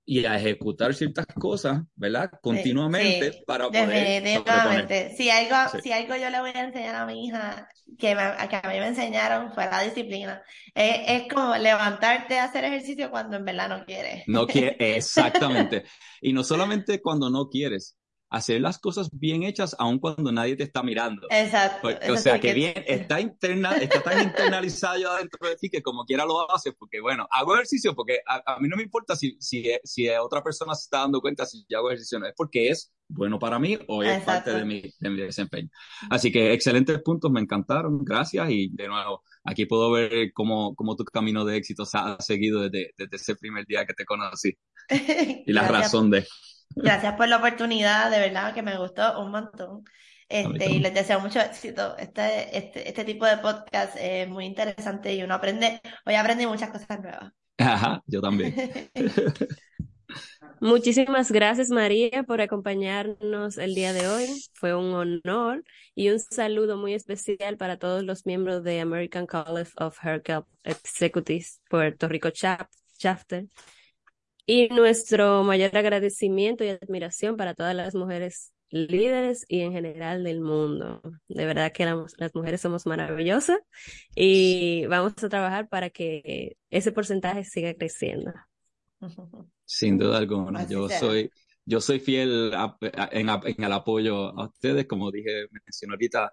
y 0.08 0.24
a 0.24 0.36
ejecutar 0.36 0.94
ciertas 0.94 1.26
cosas, 1.26 1.82
¿verdad? 1.96 2.30
Continuamente 2.40 3.42
para 3.44 3.66
poder 3.66 4.22
Definitivamente. 4.22 5.14
Si 5.16 5.28
algo, 5.28 5.80
si 5.82 5.90
algo 5.90 6.14
yo 6.14 6.30
le 6.30 6.40
voy 6.40 6.52
a 6.54 6.64
enseñar 6.64 6.94
a 6.94 7.06
mi 7.06 7.26
hija 7.26 7.68
que, 7.98 8.14
que 8.14 8.56
a 8.56 8.70
mí 8.70 8.78
me 8.78 8.86
enseñaron 8.86 9.52
fue 9.52 9.66
la 9.66 9.82
disciplina. 9.82 10.40
Es, 10.74 11.22
es 11.22 11.32
como 11.32 11.56
levantarte 11.56 12.38
a 12.38 12.44
hacer 12.44 12.64
ejercicio 12.64 13.10
cuando 13.10 13.36
en 13.36 13.44
verdad 13.44 13.68
no 13.68 13.84
quieres. 13.84 14.22
No 14.28 14.46
quieres, 14.46 14.76
exactamente. 14.78 15.84
y 16.20 16.32
no 16.32 16.44
solamente 16.44 17.02
cuando 17.02 17.28
no 17.28 17.48
quieres, 17.48 17.96
hacer 18.28 18.60
las 18.60 18.78
cosas 18.78 19.08
bien 19.12 19.42
hechas 19.44 19.76
aun 19.78 19.98
cuando 19.98 20.32
nadie 20.32 20.56
te 20.56 20.64
está 20.64 20.82
mirando. 20.82 21.26
Exacto. 21.30 21.88
o 22.10 22.16
sea, 22.16 22.40
que 22.40 22.54
bien, 22.54 22.74
está, 22.86 23.20
interna, 23.20 23.76
está 23.76 24.02
tan 24.02 24.22
internalizado 24.22 25.16
dentro 25.16 25.48
de 25.48 25.56
ti 25.56 25.70
que 25.70 25.82
como 25.82 26.04
quiera 26.04 26.24
lo 26.24 26.50
haces, 26.52 26.74
porque 26.78 27.00
bueno, 27.00 27.26
hago 27.30 27.54
ejercicio 27.54 27.94
porque 27.94 28.20
a, 28.26 28.58
mí 28.60 28.68
no 28.68 28.76
me 28.76 28.82
importa 28.82 29.14
si, 29.14 29.36
si, 29.40 29.64
si, 29.84 30.08
otra 30.08 30.42
persona 30.42 30.74
se 30.74 30.84
está 30.84 30.98
dando 31.00 31.20
cuenta 31.20 31.46
si 31.46 31.64
yo 31.68 31.78
hago 31.78 31.90
ejercicio, 31.90 32.18
no 32.18 32.26
es 32.26 32.34
porque 32.36 32.68
es 32.68 32.92
bueno 33.08 33.38
para 33.38 33.58
mí 33.58 33.78
o 33.86 34.02
es 34.02 34.22
parte 34.24 34.52
de 34.52 34.64
mi, 34.64 34.82
de 34.98 35.10
mi 35.10 35.20
desempeño. 35.20 35.68
Así 36.10 36.32
que 36.32 36.52
excelentes 36.52 37.00
puntos, 37.02 37.30
me 37.30 37.40
encantaron, 37.40 38.04
gracias 38.04 38.50
y 38.50 38.68
de 38.72 38.88
nuevo, 38.88 39.22
aquí 39.44 39.66
puedo 39.66 39.90
ver 39.92 40.32
cómo, 40.32 40.74
cómo 40.74 40.96
tu 40.96 41.04
camino 41.04 41.44
de 41.44 41.56
éxito 41.56 41.84
se 41.84 41.98
ha 41.98 42.16
seguido 42.20 42.62
desde, 42.62 42.92
desde 42.96 43.16
ese 43.16 43.36
primer 43.36 43.66
día 43.66 43.86
que 43.86 43.94
te 43.94 44.04
conocí 44.04 44.56
y 45.46 45.52
la 45.52 45.68
razón 45.68 46.10
de... 46.10 46.26
Gracias 46.76 47.14
por 47.14 47.26
la 47.26 47.38
oportunidad, 47.38 48.10
de 48.10 48.20
verdad 48.20 48.52
que 48.52 48.62
me 48.62 48.76
gustó 48.76 49.18
un 49.20 49.30
montón. 49.30 49.84
Este, 50.28 50.70
y 50.70 50.78
les 50.78 50.92
deseo 50.92 51.20
mucho 51.20 51.40
éxito. 51.40 51.96
Este, 51.96 52.56
este, 52.56 52.88
este 52.88 53.04
tipo 53.04 53.24
de 53.24 53.38
podcast 53.38 53.96
es 53.98 54.28
muy 54.28 54.44
interesante 54.44 55.14
y 55.14 55.22
uno 55.22 55.34
aprende, 55.34 55.80
hoy 56.04 56.14
aprendí 56.14 56.46
muchas 56.46 56.70
cosas 56.70 57.00
nuevas. 57.00 57.32
Ajá, 57.58 58.02
yo 58.06 58.20
también. 58.20 58.54
Muchísimas 60.60 61.30
gracias 61.30 61.68
María 61.70 62.22
por 62.22 62.40
acompañarnos 62.40 63.58
el 63.58 63.74
día 63.74 63.92
de 63.92 64.08
hoy. 64.08 64.26
Fue 64.54 64.74
un 64.74 64.94
honor 64.94 65.64
y 65.94 66.10
un 66.10 66.18
saludo 66.18 66.76
muy 66.76 66.94
especial 66.94 67.56
para 67.56 67.78
todos 67.78 68.04
los 68.04 68.26
miembros 68.26 68.64
de 68.64 68.80
American 68.80 69.26
College 69.26 69.72
of 69.76 69.98
Health 70.02 70.46
Executives 70.64 71.60
Puerto 71.68 72.08
Rico 72.08 72.30
Chapter 72.30 73.46
y 74.46 74.68
nuestro 74.68 75.42
mayor 75.42 75.76
agradecimiento 75.76 76.64
y 76.64 76.68
admiración 76.68 77.36
para 77.36 77.54
todas 77.54 77.74
las 77.74 77.94
mujeres 77.94 78.52
líderes 78.70 79.44
y 79.48 79.60
en 79.60 79.72
general 79.72 80.24
del 80.24 80.40
mundo. 80.40 81.02
De 81.28 81.46
verdad 81.46 81.72
que 81.72 81.84
las 81.84 82.34
mujeres 82.34 82.60
somos 82.60 82.86
maravillosas 82.86 83.58
y 84.14 84.86
vamos 84.86 85.12
a 85.22 85.28
trabajar 85.28 85.68
para 85.68 85.90
que 85.90 86.56
ese 86.70 86.92
porcentaje 86.92 87.44
siga 87.44 87.74
creciendo. 87.74 88.32
Sin 89.64 89.98
duda 89.98 90.18
alguna, 90.18 90.66
yo 90.68 90.88
soy, 90.88 91.30
yo 91.64 91.80
soy 91.80 91.98
fiel 91.98 92.52
en, 93.10 93.28
en, 93.28 93.64
el 93.64 93.72
apoyo 93.72 94.28
a 94.38 94.46
ustedes, 94.46 94.86
como 94.86 95.10
dije, 95.10 95.46
mencioné 95.50 95.94
ahorita, 95.94 96.32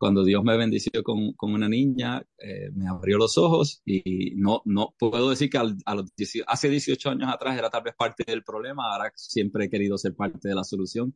cuando 0.00 0.24
Dios 0.24 0.42
me 0.42 0.56
bendició 0.56 1.02
con, 1.04 1.34
con 1.34 1.52
una 1.52 1.68
niña, 1.68 2.24
eh, 2.38 2.70
me 2.72 2.88
abrió 2.88 3.18
los 3.18 3.36
ojos 3.36 3.82
y 3.84 4.34
no, 4.34 4.62
no 4.64 4.94
puedo 4.98 5.28
decir 5.28 5.50
que 5.50 5.58
a 5.58 5.94
los 5.94 6.10
hace 6.46 6.70
18 6.70 7.10
años 7.10 7.30
atrás 7.30 7.58
era 7.58 7.68
tal 7.68 7.82
vez 7.82 7.94
parte 7.94 8.24
del 8.26 8.42
problema, 8.42 8.90
ahora 8.90 9.12
siempre 9.14 9.66
he 9.66 9.70
querido 9.70 9.98
ser 9.98 10.14
parte 10.14 10.48
de 10.48 10.54
la 10.54 10.64
solución 10.64 11.14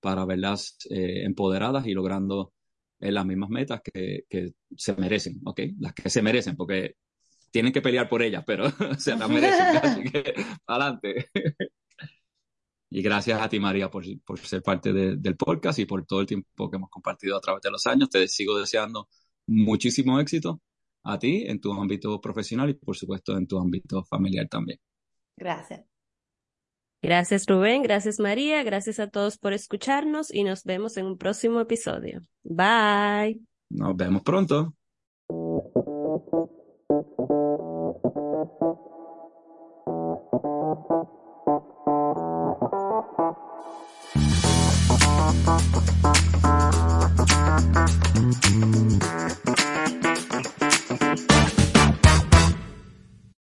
para 0.00 0.26
verlas 0.26 0.76
eh, 0.90 1.24
empoderadas 1.24 1.86
y 1.86 1.94
logrando 1.94 2.52
eh, 3.00 3.10
las 3.10 3.24
mismas 3.24 3.48
metas 3.48 3.80
que, 3.80 4.26
que, 4.28 4.52
se 4.76 4.94
merecen, 4.96 5.40
¿ok? 5.46 5.60
Las 5.80 5.94
que 5.94 6.10
se 6.10 6.20
merecen, 6.20 6.56
porque 6.56 6.96
tienen 7.50 7.72
que 7.72 7.80
pelear 7.80 8.06
por 8.06 8.20
ellas, 8.20 8.44
pero 8.46 8.66
se 8.98 9.16
las 9.16 9.30
merecen, 9.30 9.76
así 9.82 10.02
que 10.10 10.34
adelante. 10.66 11.30
Y 12.90 13.02
gracias 13.02 13.40
a 13.40 13.48
ti, 13.48 13.58
María, 13.58 13.90
por, 13.90 14.04
por 14.22 14.38
ser 14.38 14.62
parte 14.62 14.92
del 14.92 15.36
podcast 15.36 15.78
y 15.78 15.86
por 15.86 16.04
todo 16.06 16.20
el 16.20 16.26
tiempo 16.26 16.70
que 16.70 16.76
hemos 16.76 16.90
compartido 16.90 17.36
a 17.36 17.40
través 17.40 17.62
de 17.62 17.70
los 17.70 17.86
años. 17.86 18.08
Te 18.10 18.28
sigo 18.28 18.58
deseando 18.58 19.08
muchísimo 19.46 20.20
éxito 20.20 20.60
a 21.02 21.18
ti 21.18 21.44
en 21.46 21.60
tu 21.60 21.72
ámbito 21.72 22.20
profesional 22.20 22.70
y, 22.70 22.74
por 22.74 22.96
supuesto, 22.96 23.36
en 23.36 23.46
tu 23.46 23.58
ámbito 23.58 24.04
familiar 24.04 24.48
también. 24.48 24.78
Gracias. 25.36 25.84
Gracias 27.02 27.46
Rubén, 27.46 27.82
gracias 27.82 28.18
María, 28.18 28.62
gracias 28.64 28.98
a 28.98 29.08
todos 29.08 29.38
por 29.38 29.52
escucharnos 29.52 30.34
y 30.34 30.42
nos 30.42 30.64
vemos 30.64 30.96
en 30.96 31.06
un 31.06 31.18
próximo 31.18 31.60
episodio. 31.60 32.20
Bye. 32.42 33.40
Nos 33.70 33.96
vemos 33.96 34.22
pronto. 34.22 34.74